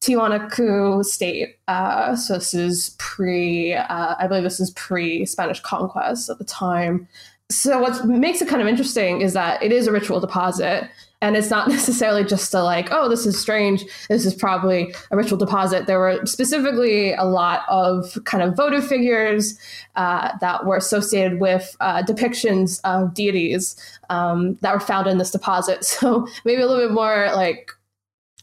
Tiwanaku 0.00 1.04
state. 1.04 1.56
Uh, 1.68 2.16
so 2.16 2.34
this 2.34 2.54
is 2.54 2.96
pre, 2.98 3.74
I 3.74 4.26
believe 4.26 4.44
this 4.44 4.60
is 4.60 4.70
pre 4.72 5.24
Spanish 5.26 5.60
conquest 5.60 6.30
at 6.30 6.38
the 6.38 6.44
time. 6.44 7.08
So 7.50 7.80
what 7.80 8.04
makes 8.06 8.42
it 8.42 8.48
kind 8.48 8.60
of 8.60 8.68
interesting 8.68 9.22
is 9.22 9.32
that 9.32 9.62
it 9.62 9.72
is 9.72 9.86
a 9.86 9.92
ritual 9.92 10.20
deposit 10.20 10.90
and 11.20 11.36
it's 11.36 11.50
not 11.50 11.68
necessarily 11.78 12.24
just 12.24 12.52
a 12.54 12.62
like 12.62 12.88
oh 12.90 13.08
this 13.08 13.26
is 13.26 13.38
strange. 13.38 13.84
This 14.08 14.26
is 14.26 14.34
probably 14.34 14.94
a 15.10 15.16
ritual 15.16 15.38
deposit. 15.38 15.86
There 15.86 15.98
were 15.98 16.24
specifically 16.26 17.12
a 17.14 17.24
lot 17.24 17.62
of 17.68 18.18
kind 18.24 18.42
of 18.42 18.56
votive 18.56 18.86
figures 18.86 19.58
uh, 19.96 20.36
that 20.40 20.66
were 20.66 20.76
associated 20.76 21.40
with 21.40 21.76
uh, 21.80 22.02
depictions 22.02 22.80
of 22.84 23.14
deities 23.14 23.76
um, 24.10 24.54
that 24.62 24.72
were 24.72 24.80
found 24.80 25.06
in 25.06 25.18
this 25.18 25.30
deposit. 25.30 25.84
So 25.98 26.28
maybe 26.44 26.62
a 26.62 26.66
little 26.66 26.86
bit 26.86 26.94
more 26.94 27.30
like 27.34 27.72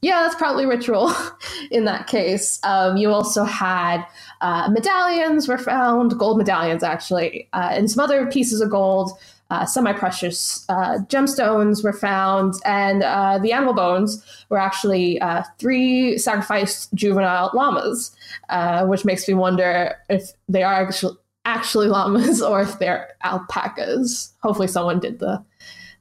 yeah, 0.01 0.21
that's 0.21 0.35
probably 0.35 0.65
ritual 0.65 1.11
in 1.71 1.85
that 1.85 2.07
case. 2.07 2.59
Um, 2.63 2.97
you 2.97 3.09
also 3.09 3.43
had 3.43 4.05
uh, 4.41 4.69
medallions 4.69 5.47
were 5.47 5.57
found, 5.57 6.17
gold 6.19 6.37
medallions 6.37 6.83
actually, 6.83 7.47
uh, 7.53 7.69
and 7.71 7.89
some 7.89 8.03
other 8.03 8.27
pieces 8.27 8.61
of 8.61 8.69
gold 8.69 9.17
uh, 9.49 9.65
semi-precious 9.65 10.65
uh, 10.69 10.99
gemstones 11.07 11.83
were 11.83 11.93
found, 11.93 12.55
and 12.65 13.03
uh, 13.03 13.37
the 13.37 13.51
animal 13.51 13.73
bones 13.73 14.23
were 14.49 14.57
actually 14.57 15.19
uh, 15.21 15.43
three 15.59 16.17
sacrificed 16.17 16.93
juvenile 16.93 17.51
llamas, 17.53 18.15
uh, 18.49 18.85
which 18.85 19.05
makes 19.05 19.27
me 19.27 19.33
wonder 19.33 19.95
if 20.09 20.31
they 20.49 20.63
are 20.63 20.87
actually 20.87 21.15
actually 21.45 21.87
llamas 21.87 22.41
or 22.41 22.61
if 22.61 22.79
they're 22.79 23.09
alpacas. 23.23 24.33
Hopefully, 24.41 24.67
someone 24.67 24.99
did 24.99 25.19
the 25.19 25.43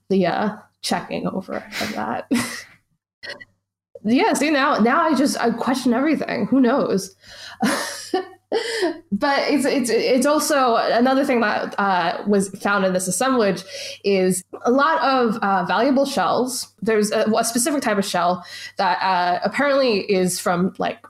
the 0.08 0.26
uh, 0.26 0.56
checking 0.82 1.26
over 1.28 1.56
of 1.80 1.92
that. 1.94 2.30
yeah, 4.04 4.32
see 4.32 4.50
now 4.50 4.76
now 4.78 5.02
I 5.02 5.14
just 5.14 5.38
I 5.38 5.50
question 5.50 5.92
everything. 5.92 6.46
Who 6.46 6.60
knows? 6.60 7.14
but 9.12 9.40
it's 9.50 9.64
it's 9.64 9.90
it's 9.90 10.26
also 10.26 10.76
another 10.76 11.24
thing 11.24 11.40
that 11.40 11.74
uh, 11.78 12.22
was 12.26 12.48
found 12.60 12.84
in 12.84 12.92
this 12.92 13.08
assemblage 13.08 13.64
is 14.04 14.44
a 14.62 14.70
lot 14.70 15.00
of 15.02 15.36
uh, 15.38 15.64
valuable 15.64 16.06
shells. 16.06 16.72
There's 16.82 17.10
a, 17.10 17.24
a, 17.36 17.44
specific 17.44 17.82
type 17.82 17.98
of 17.98 18.04
shell 18.04 18.44
that 18.78 19.00
uh, 19.02 19.40
apparently 19.44 20.00
is 20.00 20.40
from 20.40 20.74
like 20.78 21.04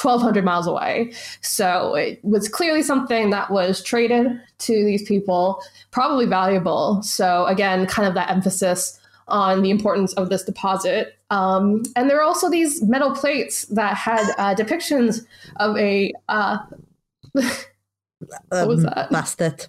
1200 0.00 0.44
miles 0.44 0.66
away. 0.66 1.12
So 1.42 1.94
it 1.94 2.20
was 2.22 2.48
clearly 2.48 2.82
something 2.82 3.30
that 3.30 3.50
was 3.50 3.82
traded 3.82 4.40
to 4.58 4.84
these 4.84 5.02
people, 5.02 5.62
probably 5.90 6.26
valuable. 6.26 7.02
So 7.02 7.46
again, 7.46 7.86
kind 7.86 8.06
of 8.06 8.14
that 8.14 8.30
emphasis 8.30 8.99
on 9.30 9.62
the 9.62 9.70
importance 9.70 10.12
of 10.14 10.28
this 10.28 10.44
deposit. 10.44 11.18
Um, 11.30 11.82
and 11.96 12.10
there 12.10 12.18
are 12.18 12.24
also 12.24 12.50
these 12.50 12.82
metal 12.82 13.14
plates 13.14 13.64
that 13.66 13.94
had 13.94 14.30
uh, 14.38 14.54
depictions 14.54 15.24
of 15.56 15.76
a. 15.76 16.12
Uh, 16.28 16.58
what 17.32 18.68
was 18.68 18.84
um, 18.84 18.92
that? 18.94 19.10
Bastard. 19.10 19.66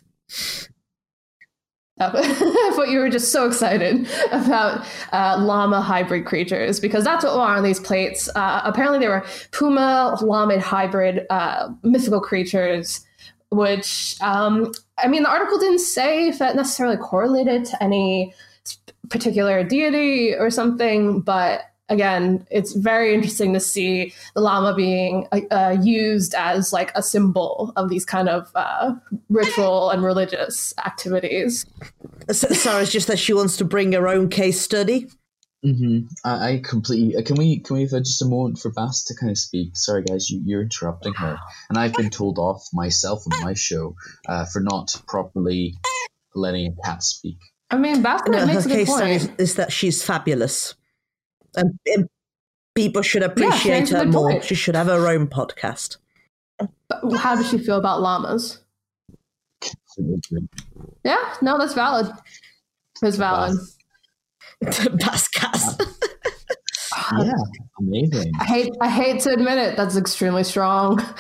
I 2.02 2.72
thought 2.74 2.90
you 2.90 3.00
were 3.00 3.10
just 3.10 3.32
so 3.32 3.46
excited 3.46 4.08
about 4.32 4.86
uh, 5.12 5.38
llama 5.40 5.82
hybrid 5.82 6.26
creatures 6.26 6.80
because 6.80 7.04
that's 7.04 7.24
what 7.24 7.36
are 7.36 7.58
on 7.58 7.64
these 7.64 7.80
plates. 7.80 8.30
Uh, 8.36 8.62
apparently, 8.64 9.00
they 9.00 9.08
were 9.08 9.24
puma 9.52 10.18
llama 10.22 10.60
hybrid 10.60 11.26
uh, 11.30 11.70
mythical 11.84 12.20
creatures, 12.20 13.06
which 13.52 14.16
um, 14.22 14.72
I 14.98 15.08
mean, 15.08 15.24
the 15.24 15.30
article 15.30 15.60
didn't 15.60 15.80
say 15.80 16.28
if 16.28 16.40
that 16.40 16.56
necessarily 16.56 16.98
correlated 16.98 17.66
to 17.66 17.84
any 17.84 18.34
particular 19.10 19.64
deity 19.64 20.34
or 20.34 20.50
something, 20.50 21.22
but 21.22 21.62
again, 21.90 22.48
it's 22.50 22.74
very 22.74 23.14
interesting 23.14 23.54
to 23.54 23.60
see 23.60 24.14
the 24.34 24.42
llama 24.42 24.74
being 24.74 25.28
uh, 25.52 25.78
used 25.82 26.34
as 26.36 26.72
like 26.72 26.92
a 26.96 27.04
symbol 27.04 27.74
of 27.76 27.90
these 27.90 28.06
kind 28.06 28.30
of 28.30 28.50
uh, 28.56 28.94
ritual 29.30 29.90
and 29.90 30.04
religious 30.04 30.74
activities. 30.86 31.66
So, 32.32 32.80
it's 32.80 32.92
just 32.92 33.08
that 33.08 33.20
she 33.20 33.34
wants 33.34 33.58
to 33.58 33.66
bring 33.66 33.92
her 33.92 34.08
own 34.08 34.30
case 34.30 34.62
study. 34.62 35.10
Mm-hmm. 35.66 36.08
I, 36.24 36.54
I 36.54 36.62
completely. 36.64 37.18
uh, 37.18 37.24
Can 37.24 37.36
we 37.36 37.60
can 37.60 37.76
we 37.76 37.82
have 37.84 37.94
uh, 37.94 38.00
just 38.00 38.22
a 38.22 38.26
moment 38.26 38.58
for 38.58 38.72
Bast 38.72 39.08
to 39.08 39.16
kind 39.16 39.30
of 39.30 39.38
speak? 39.38 39.76
Sorry, 39.76 40.02
guys, 40.02 40.30
you, 40.30 40.42
you're 40.44 40.64
interrupting 40.64 41.14
her, 41.14 41.38
and 41.70 41.78
I've 41.78 41.94
been 41.94 42.10
told 42.10 42.40
off 42.40 42.66
myself 42.74 43.24
on 43.32 43.42
my 43.42 43.54
show 43.54 43.96
uh, 44.28 44.46
for 44.46 44.60
not 44.60 45.00
properly 45.08 45.76
letting 46.34 46.68
a 46.68 46.88
cat 46.88 47.04
speak. 47.04 47.38
I 47.72 47.78
mean, 47.78 48.02
Basket 48.02 48.32
No, 48.32 48.46
makes 48.46 48.64
her 48.66 48.70
a 48.70 48.74
good 48.74 48.78
case 48.86 48.90
point. 48.90 49.10
is, 49.12 49.30
is 49.38 49.56
that 49.56 49.72
she's 49.72 50.04
fabulous. 50.04 50.76
And, 51.56 51.80
and 51.88 52.08
people 52.76 53.02
should 53.02 53.24
appreciate 53.24 53.80
makes 53.80 53.92
a 53.92 54.00
her 54.00 54.06
more. 54.06 54.32
point. 54.32 54.44
She 54.44 54.56
should 54.56 54.76
have 54.76 54.88
her 54.88 55.08
own 55.08 55.28
podcast. 55.28 55.98
But 56.60 57.18
how 57.18 57.36
does 57.36 57.50
she 57.50 57.58
feel 57.58 57.78
about 57.78 58.02
llamas? 58.02 58.60
Yeah, 61.04 61.18
no, 61.42 61.58
that's 61.58 61.74
valid. 61.74 62.12
That's 63.02 63.16
valid. 63.18 63.58
Bascast. 64.64 65.88
Yeah, 67.20 67.34
amazing. 67.80 68.32
I 68.40 68.46
hate 68.46 68.72
I 68.80 68.90
hate 68.90 69.20
to 69.22 69.32
admit 69.34 69.58
it, 69.58 69.76
that's 69.76 69.98
extremely 69.98 70.44
strong. 70.44 71.02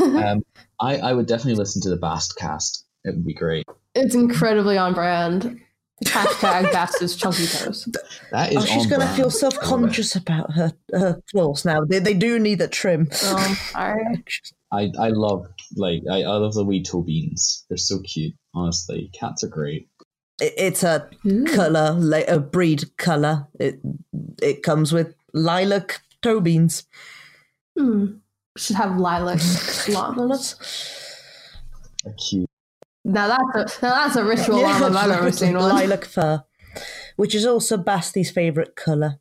Um, 0.00 0.42
I 0.80 0.96
I 0.98 1.12
would 1.14 1.26
definitely 1.26 1.54
listen 1.54 1.80
to 1.82 1.88
the 1.90 1.96
Bast 1.96 2.36
cast. 2.36 2.84
It 3.04 3.10
would 3.14 3.24
be 3.24 3.32
great. 3.34 3.64
it's 3.94 4.14
incredibly 4.14 4.76
on 4.78 4.92
brand. 4.94 5.60
Hashtag 6.04 6.72
Bast's 6.72 7.14
Chunky 7.16 7.46
Toes. 7.46 7.88
That 8.32 8.52
is. 8.52 8.58
Oh, 8.58 8.64
she's 8.64 8.86
going 8.86 9.00
to 9.00 9.06
brand. 9.06 9.16
feel 9.16 9.24
I 9.24 9.26
love 9.26 9.34
it. 9.34 9.38
self 9.38 9.58
conscious 9.60 10.16
about 10.16 10.52
her 10.54 10.72
her 10.92 11.20
claws 11.30 11.64
now. 11.64 11.80
They, 11.84 11.98
they 11.98 12.14
do 12.14 12.38
need 12.38 12.60
a 12.60 12.68
trim. 12.68 13.08
Um, 13.28 13.56
all 13.74 13.94
right. 13.94 14.24
I 14.72 14.90
I 14.98 15.08
love 15.08 15.46
like 15.76 16.02
I, 16.10 16.22
I 16.22 16.36
love 16.36 16.54
the 16.54 16.64
wee 16.64 16.82
toe 16.82 17.02
beans. 17.02 17.64
They're 17.68 17.76
so 17.76 18.00
cute. 18.00 18.34
Honestly, 18.54 19.10
cats 19.18 19.44
are 19.44 19.48
great. 19.48 19.88
It- 20.40 20.54
it's 20.56 20.82
a 20.82 21.08
Ooh. 21.26 21.44
color, 21.44 21.92
like 21.92 22.28
a 22.28 22.38
breed 22.40 22.96
color. 22.96 23.46
It 23.58 23.80
it 24.42 24.62
comes 24.62 24.92
with 24.92 25.14
lilac 25.34 26.00
toe 26.22 26.40
beans. 26.40 26.84
Hmm. 27.78 28.06
Should 28.56 28.76
have 28.76 28.96
lilac 28.98 29.40
llamas. 29.88 30.56
They're 32.04 32.14
cute. 32.14 32.49
Now 33.04 33.28
that's 33.28 33.80
a 33.80 33.86
now 33.86 33.94
that's 33.94 34.16
a 34.16 34.24
ritual 34.24 34.60
llama 34.60 34.88
if 34.88 34.96
I've 34.96 35.10
ever 35.10 35.32
seen 35.32 35.54
one. 35.54 35.70
lilac 35.70 36.04
fur, 36.04 36.44
which 37.16 37.34
is 37.34 37.46
also 37.46 37.76
Basti's 37.76 38.30
favorite 38.30 38.76
color. 38.76 39.18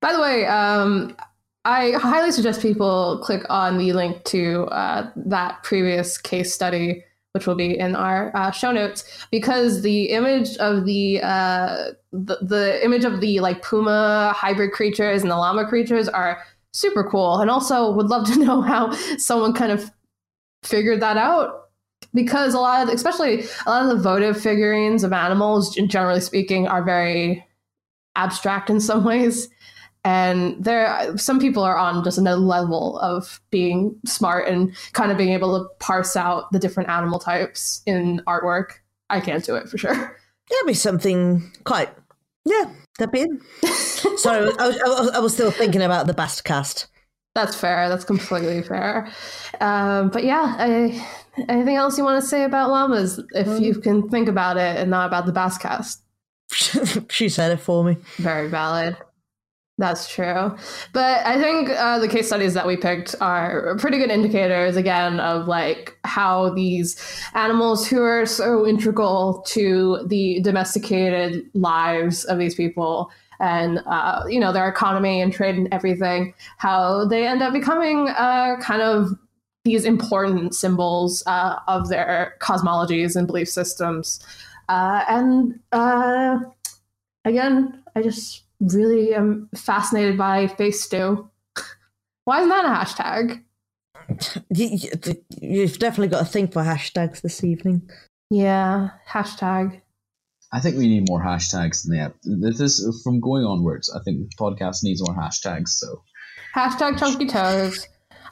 By 0.00 0.12
the 0.12 0.20
way, 0.20 0.46
um, 0.46 1.16
I 1.64 1.92
highly 1.92 2.32
suggest 2.32 2.62
people 2.62 3.20
click 3.22 3.44
on 3.50 3.78
the 3.78 3.92
link 3.92 4.24
to 4.24 4.64
uh, 4.66 5.10
that 5.16 5.62
previous 5.62 6.16
case 6.16 6.54
study, 6.54 7.04
which 7.32 7.46
will 7.46 7.56
be 7.56 7.78
in 7.78 7.96
our 7.96 8.34
uh, 8.36 8.50
show 8.50 8.72
notes, 8.72 9.26
because 9.30 9.82
the 9.82 10.10
image 10.10 10.56
of 10.58 10.84
the, 10.84 11.20
uh, 11.22 11.92
the 12.12 12.38
the 12.42 12.84
image 12.84 13.04
of 13.04 13.20
the 13.20 13.40
like 13.40 13.62
puma 13.62 14.32
hybrid 14.36 14.72
creatures 14.72 15.22
and 15.22 15.30
the 15.30 15.36
llama 15.36 15.66
creatures 15.66 16.08
are 16.08 16.42
super 16.72 17.04
cool, 17.04 17.38
and 17.38 17.50
also 17.50 17.90
would 17.90 18.06
love 18.06 18.26
to 18.26 18.38
know 18.44 18.60
how 18.60 18.92
someone 19.16 19.52
kind 19.52 19.72
of 19.72 19.90
figured 20.62 21.00
that 21.00 21.16
out. 21.16 21.67
Because 22.14 22.54
a 22.54 22.58
lot 22.58 22.82
of, 22.82 22.94
especially 22.94 23.44
a 23.66 23.70
lot 23.70 23.82
of 23.82 23.88
the 23.90 24.02
votive 24.02 24.40
figurines 24.40 25.04
of 25.04 25.12
animals, 25.12 25.74
generally 25.74 26.20
speaking, 26.20 26.66
are 26.66 26.82
very 26.82 27.46
abstract 28.16 28.70
in 28.70 28.80
some 28.80 29.04
ways 29.12 29.48
and 30.04 30.62
there 30.62 31.16
some 31.18 31.40
people 31.40 31.62
are 31.62 31.76
on 31.76 32.04
just 32.04 32.18
another 32.18 32.40
level 32.40 32.98
of 33.00 33.40
being 33.50 33.94
smart 34.06 34.46
and 34.48 34.74
kind 34.92 35.10
of 35.10 35.18
being 35.18 35.30
able 35.30 35.58
to 35.58 35.68
parse 35.80 36.14
out 36.14 36.50
the 36.52 36.58
different 36.58 36.88
animal 36.88 37.18
types 37.18 37.82
in 37.84 38.22
artwork 38.26 38.74
i 39.10 39.20
can't 39.20 39.44
do 39.44 39.56
it 39.56 39.68
for 39.68 39.76
sure 39.76 40.16
That'd 40.50 40.66
be 40.66 40.74
something 40.74 41.50
quite. 41.64 41.90
Yeah, 42.44 42.70
that'd 42.98 43.12
be 43.12 43.22
it. 43.22 43.72
Sorry, 44.18 44.50
I 44.58 44.66
was, 44.66 44.78
I, 44.78 44.88
was, 44.88 45.10
I 45.10 45.18
was 45.18 45.34
still 45.34 45.50
thinking 45.50 45.82
about 45.82 46.06
the 46.06 46.14
best 46.14 46.44
cast. 46.44 46.86
that's 47.34 47.54
fair 47.54 47.88
that's 47.88 48.04
completely 48.04 48.62
fair 48.62 49.12
um, 49.60 50.08
but 50.08 50.24
yeah 50.24 50.56
I, 50.58 51.06
anything 51.48 51.76
else 51.76 51.98
you 51.98 52.04
want 52.04 52.22
to 52.22 52.28
say 52.28 52.44
about 52.44 52.70
llamas 52.70 53.20
if 53.34 53.60
you 53.60 53.74
can 53.74 54.08
think 54.08 54.28
about 54.28 54.56
it 54.56 54.76
and 54.76 54.90
not 54.90 55.06
about 55.06 55.26
the 55.26 55.32
Bast 55.32 55.60
cast? 55.60 56.02
she 57.10 57.28
said 57.28 57.52
it 57.52 57.60
for 57.60 57.84
me. 57.84 57.96
Very 58.16 58.48
valid. 58.48 58.96
That's 59.78 60.12
true. 60.12 60.56
But 60.92 61.24
I 61.24 61.40
think 61.40 61.70
uh, 61.70 62.00
the 62.00 62.08
case 62.08 62.26
studies 62.26 62.52
that 62.54 62.66
we 62.66 62.76
picked 62.76 63.14
are 63.20 63.76
pretty 63.76 63.98
good 63.98 64.10
indicators, 64.10 64.74
again, 64.74 65.20
of 65.20 65.46
like 65.46 65.96
how 66.04 66.50
these 66.50 67.00
animals 67.34 67.86
who 67.86 68.02
are 68.02 68.26
so 68.26 68.66
integral 68.66 69.44
to 69.48 70.04
the 70.06 70.40
domesticated 70.42 71.48
lives 71.54 72.24
of 72.24 72.38
these 72.38 72.56
people 72.56 73.12
and, 73.38 73.80
uh, 73.86 74.24
you 74.26 74.40
know, 74.40 74.52
their 74.52 74.68
economy 74.68 75.20
and 75.20 75.32
trade 75.32 75.54
and 75.54 75.68
everything, 75.70 76.34
how 76.56 77.04
they 77.04 77.24
end 77.24 77.40
up 77.40 77.52
becoming 77.52 78.08
uh, 78.08 78.56
kind 78.60 78.82
of 78.82 79.12
these 79.68 79.84
important 79.84 80.54
symbols 80.54 81.22
uh, 81.26 81.56
of 81.68 81.88
their 81.88 82.34
cosmologies 82.40 83.14
and 83.16 83.26
belief 83.26 83.48
systems. 83.48 84.18
Uh, 84.68 85.04
and 85.08 85.60
uh, 85.72 86.38
again, 87.24 87.82
I 87.94 88.02
just 88.02 88.42
really 88.60 89.14
am 89.14 89.48
fascinated 89.54 90.18
by 90.18 90.46
face 90.48 90.82
stew. 90.82 91.28
Why 92.24 92.38
isn't 92.40 92.48
that 92.50 92.64
a 92.64 92.68
hashtag? 92.68 93.42
You, 94.54 94.68
you- 94.82 95.24
you've 95.40 95.78
definitely 95.78 96.08
got 96.08 96.22
a 96.22 96.26
thing 96.26 96.48
for 96.48 96.62
hashtags 96.62 97.20
this 97.20 97.44
evening. 97.44 97.88
Yeah, 98.30 98.90
hashtag. 99.08 99.80
I 100.52 100.60
think 100.60 100.76
we 100.78 100.88
need 100.88 101.08
more 101.08 101.22
hashtags 101.22 101.84
in 101.86 101.92
the 101.94 102.00
app. 102.00 102.14
This 102.24 102.60
is 102.60 103.02
from 103.04 103.20
going 103.20 103.44
onwards. 103.44 103.90
I 103.94 104.00
think 104.02 104.18
the 104.18 104.30
podcast 104.40 104.78
needs 104.82 105.02
more 105.06 105.14
hashtags. 105.16 105.68
So 105.68 106.02
Hashtag 106.56 106.98
chunky 106.98 107.26
toes. 107.26 107.86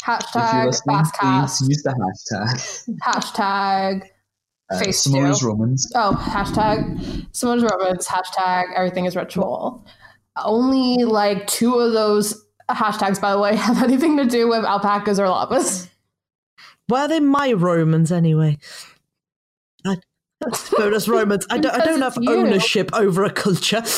If 0.09 0.35
you're 0.35 0.43
Hashtag 0.43 0.67
listening, 0.67 1.05
please 1.21 1.69
use 1.69 1.83
the 1.83 1.95
hashtag. 2.31 2.99
Hashtag 3.05 4.03
Uh, 4.71 4.79
Face 4.81 5.01
Simone's 5.01 5.39
stew. 5.39 5.47
Romans. 5.49 5.93
oh 5.95 6.17
hashtag 6.21 7.27
Simone's 7.33 7.63
Romans. 7.63 8.07
Hashtag 8.07 8.65
everything 8.75 9.05
is 9.07 9.15
ritual. 9.17 9.87
Only 10.37 11.05
like 11.05 11.47
two 11.47 11.75
of 11.77 11.93
those 11.93 12.45
hashtags, 12.69 13.21
by 13.21 13.33
the 13.33 13.39
way, 13.39 13.55
have 13.69 13.83
anything 13.83 14.17
to 14.19 14.25
do 14.25 14.49
with 14.49 14.65
alpacas 14.65 15.19
or 15.21 15.29
llamas. 15.29 15.89
Why 16.89 17.03
are 17.03 17.09
they 17.09 17.21
my 17.21 17.53
Romans 17.53 18.11
anyway? 18.13 18.59
I, 19.85 19.97
bonus 20.77 21.09
Romans. 21.09 21.47
I 21.51 21.59
don't, 21.59 21.75
I 21.75 21.85
don't 21.85 22.01
have 22.03 22.19
you. 22.21 22.31
ownership 22.33 22.91
over 22.93 23.25
a 23.25 23.31
culture. 23.31 23.83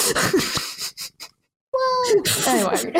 anyway, 2.46 2.92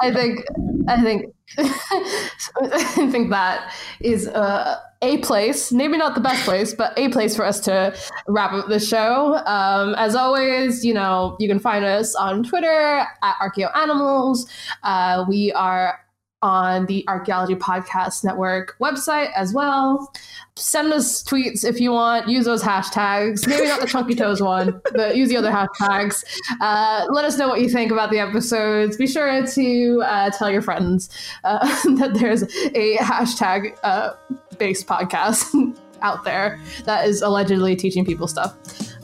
I 0.00 0.12
think 0.12 0.44
I 0.88 1.02
think 1.02 1.34
I 1.58 3.08
think 3.10 3.30
that 3.30 3.74
is 4.00 4.28
uh, 4.28 4.78
a 5.02 5.18
place, 5.18 5.72
maybe 5.72 5.96
not 5.96 6.14
the 6.14 6.20
best 6.20 6.44
place, 6.44 6.74
but 6.74 6.96
a 6.96 7.08
place 7.08 7.34
for 7.34 7.44
us 7.44 7.60
to 7.60 7.96
wrap 8.28 8.52
up 8.52 8.68
the 8.68 8.78
show. 8.78 9.36
Um, 9.46 9.94
as 9.96 10.14
always, 10.14 10.84
you 10.84 10.94
know, 10.94 11.36
you 11.40 11.48
can 11.48 11.58
find 11.58 11.84
us 11.84 12.14
on 12.14 12.44
Twitter 12.44 13.06
at 13.22 13.34
Archeo 13.42 13.74
Animals. 13.76 14.48
Uh, 14.82 15.24
we 15.28 15.52
are 15.52 16.00
on 16.42 16.86
the 16.86 17.04
Archaeology 17.06 17.54
Podcast 17.54 18.24
Network 18.24 18.76
website 18.80 19.30
as 19.34 19.52
well. 19.52 20.12
Send 20.56 20.92
us 20.92 21.22
tweets 21.22 21.64
if 21.64 21.80
you 21.80 21.92
want. 21.92 22.28
Use 22.28 22.44
those 22.44 22.62
hashtags. 22.62 23.46
Maybe 23.46 23.66
not 23.66 23.80
the 23.80 23.86
Chunky 23.88 24.14
Toes 24.14 24.40
one, 24.42 24.80
but 24.94 25.16
use 25.16 25.28
the 25.28 25.36
other 25.36 25.50
hashtags. 25.50 26.24
Uh, 26.60 27.06
let 27.10 27.24
us 27.24 27.38
know 27.38 27.48
what 27.48 27.60
you 27.60 27.68
think 27.68 27.92
about 27.92 28.10
the 28.10 28.18
episodes. 28.18 28.96
Be 28.96 29.06
sure 29.06 29.46
to 29.46 30.02
uh, 30.04 30.30
tell 30.30 30.50
your 30.50 30.62
friends 30.62 31.10
uh, 31.44 31.58
that 31.96 32.14
there's 32.14 32.42
a 32.42 32.96
hashtag 32.98 33.76
uh, 33.82 34.14
based 34.58 34.86
podcast 34.86 35.76
out 36.02 36.24
there 36.24 36.58
that 36.84 37.06
is 37.06 37.20
allegedly 37.22 37.76
teaching 37.76 38.04
people 38.04 38.26
stuff. 38.26 38.54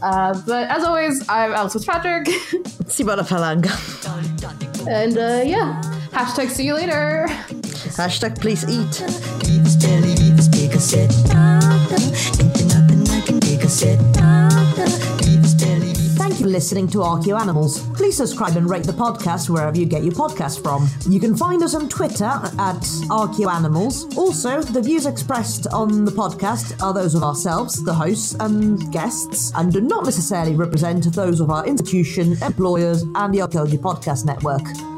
Uh, 0.02 0.38
but 0.46 0.68
as 0.68 0.84
always, 0.84 1.26
I'm 1.28 1.52
Alex 1.52 1.72
Fitzpatrick. 1.74 2.26
Simona 2.86 3.26
Falanga. 3.26 3.72
and 4.86 5.16
uh, 5.18 5.42
yeah, 5.44 5.80
hashtag 6.16 6.48
see 6.48 6.64
you 6.64 6.74
later. 6.74 7.26
Hashtag 8.00 8.40
please 8.40 8.64
eat. 8.68 8.94
Thank 8.94 9.64
his 9.64 9.76
belly, 9.76 10.14
leave 10.16 10.36
his 10.36 10.48
big 10.48 10.72
set. 10.80 11.12
Ain't 11.12 12.54
there 12.54 12.66
nothing 12.66 13.08
I 13.10 13.20
can 13.20 13.38
dig 13.38 13.62
a 13.62 13.68
set. 13.68 14.16
for 16.46 16.50
listening 16.52 16.86
to 16.86 16.98
Archeo 16.98 17.40
Animals. 17.40 17.88
Please 17.96 18.16
subscribe 18.16 18.56
and 18.56 18.70
rate 18.70 18.84
the 18.84 18.92
podcast 18.92 19.48
wherever 19.50 19.76
you 19.76 19.84
get 19.84 20.04
your 20.04 20.12
podcast 20.12 20.62
from. 20.62 20.88
You 21.08 21.18
can 21.18 21.36
find 21.36 21.62
us 21.62 21.74
on 21.74 21.88
Twitter 21.88 22.24
at 22.24 22.82
Archeo 23.10 23.52
Animals. 23.52 24.16
Also, 24.16 24.62
the 24.62 24.80
views 24.80 25.06
expressed 25.06 25.66
on 25.68 26.04
the 26.04 26.12
podcast 26.12 26.80
are 26.82 26.94
those 26.94 27.14
of 27.14 27.22
ourselves, 27.24 27.82
the 27.84 27.94
hosts 27.94 28.34
and 28.38 28.92
guests, 28.92 29.50
and 29.56 29.72
do 29.72 29.80
not 29.80 30.04
necessarily 30.04 30.54
represent 30.54 31.12
those 31.14 31.40
of 31.40 31.50
our 31.50 31.66
institution, 31.66 32.36
employers, 32.42 33.02
and 33.16 33.34
the 33.34 33.42
Archaeology 33.42 33.78
Podcast 33.78 34.24
Network. 34.24 34.95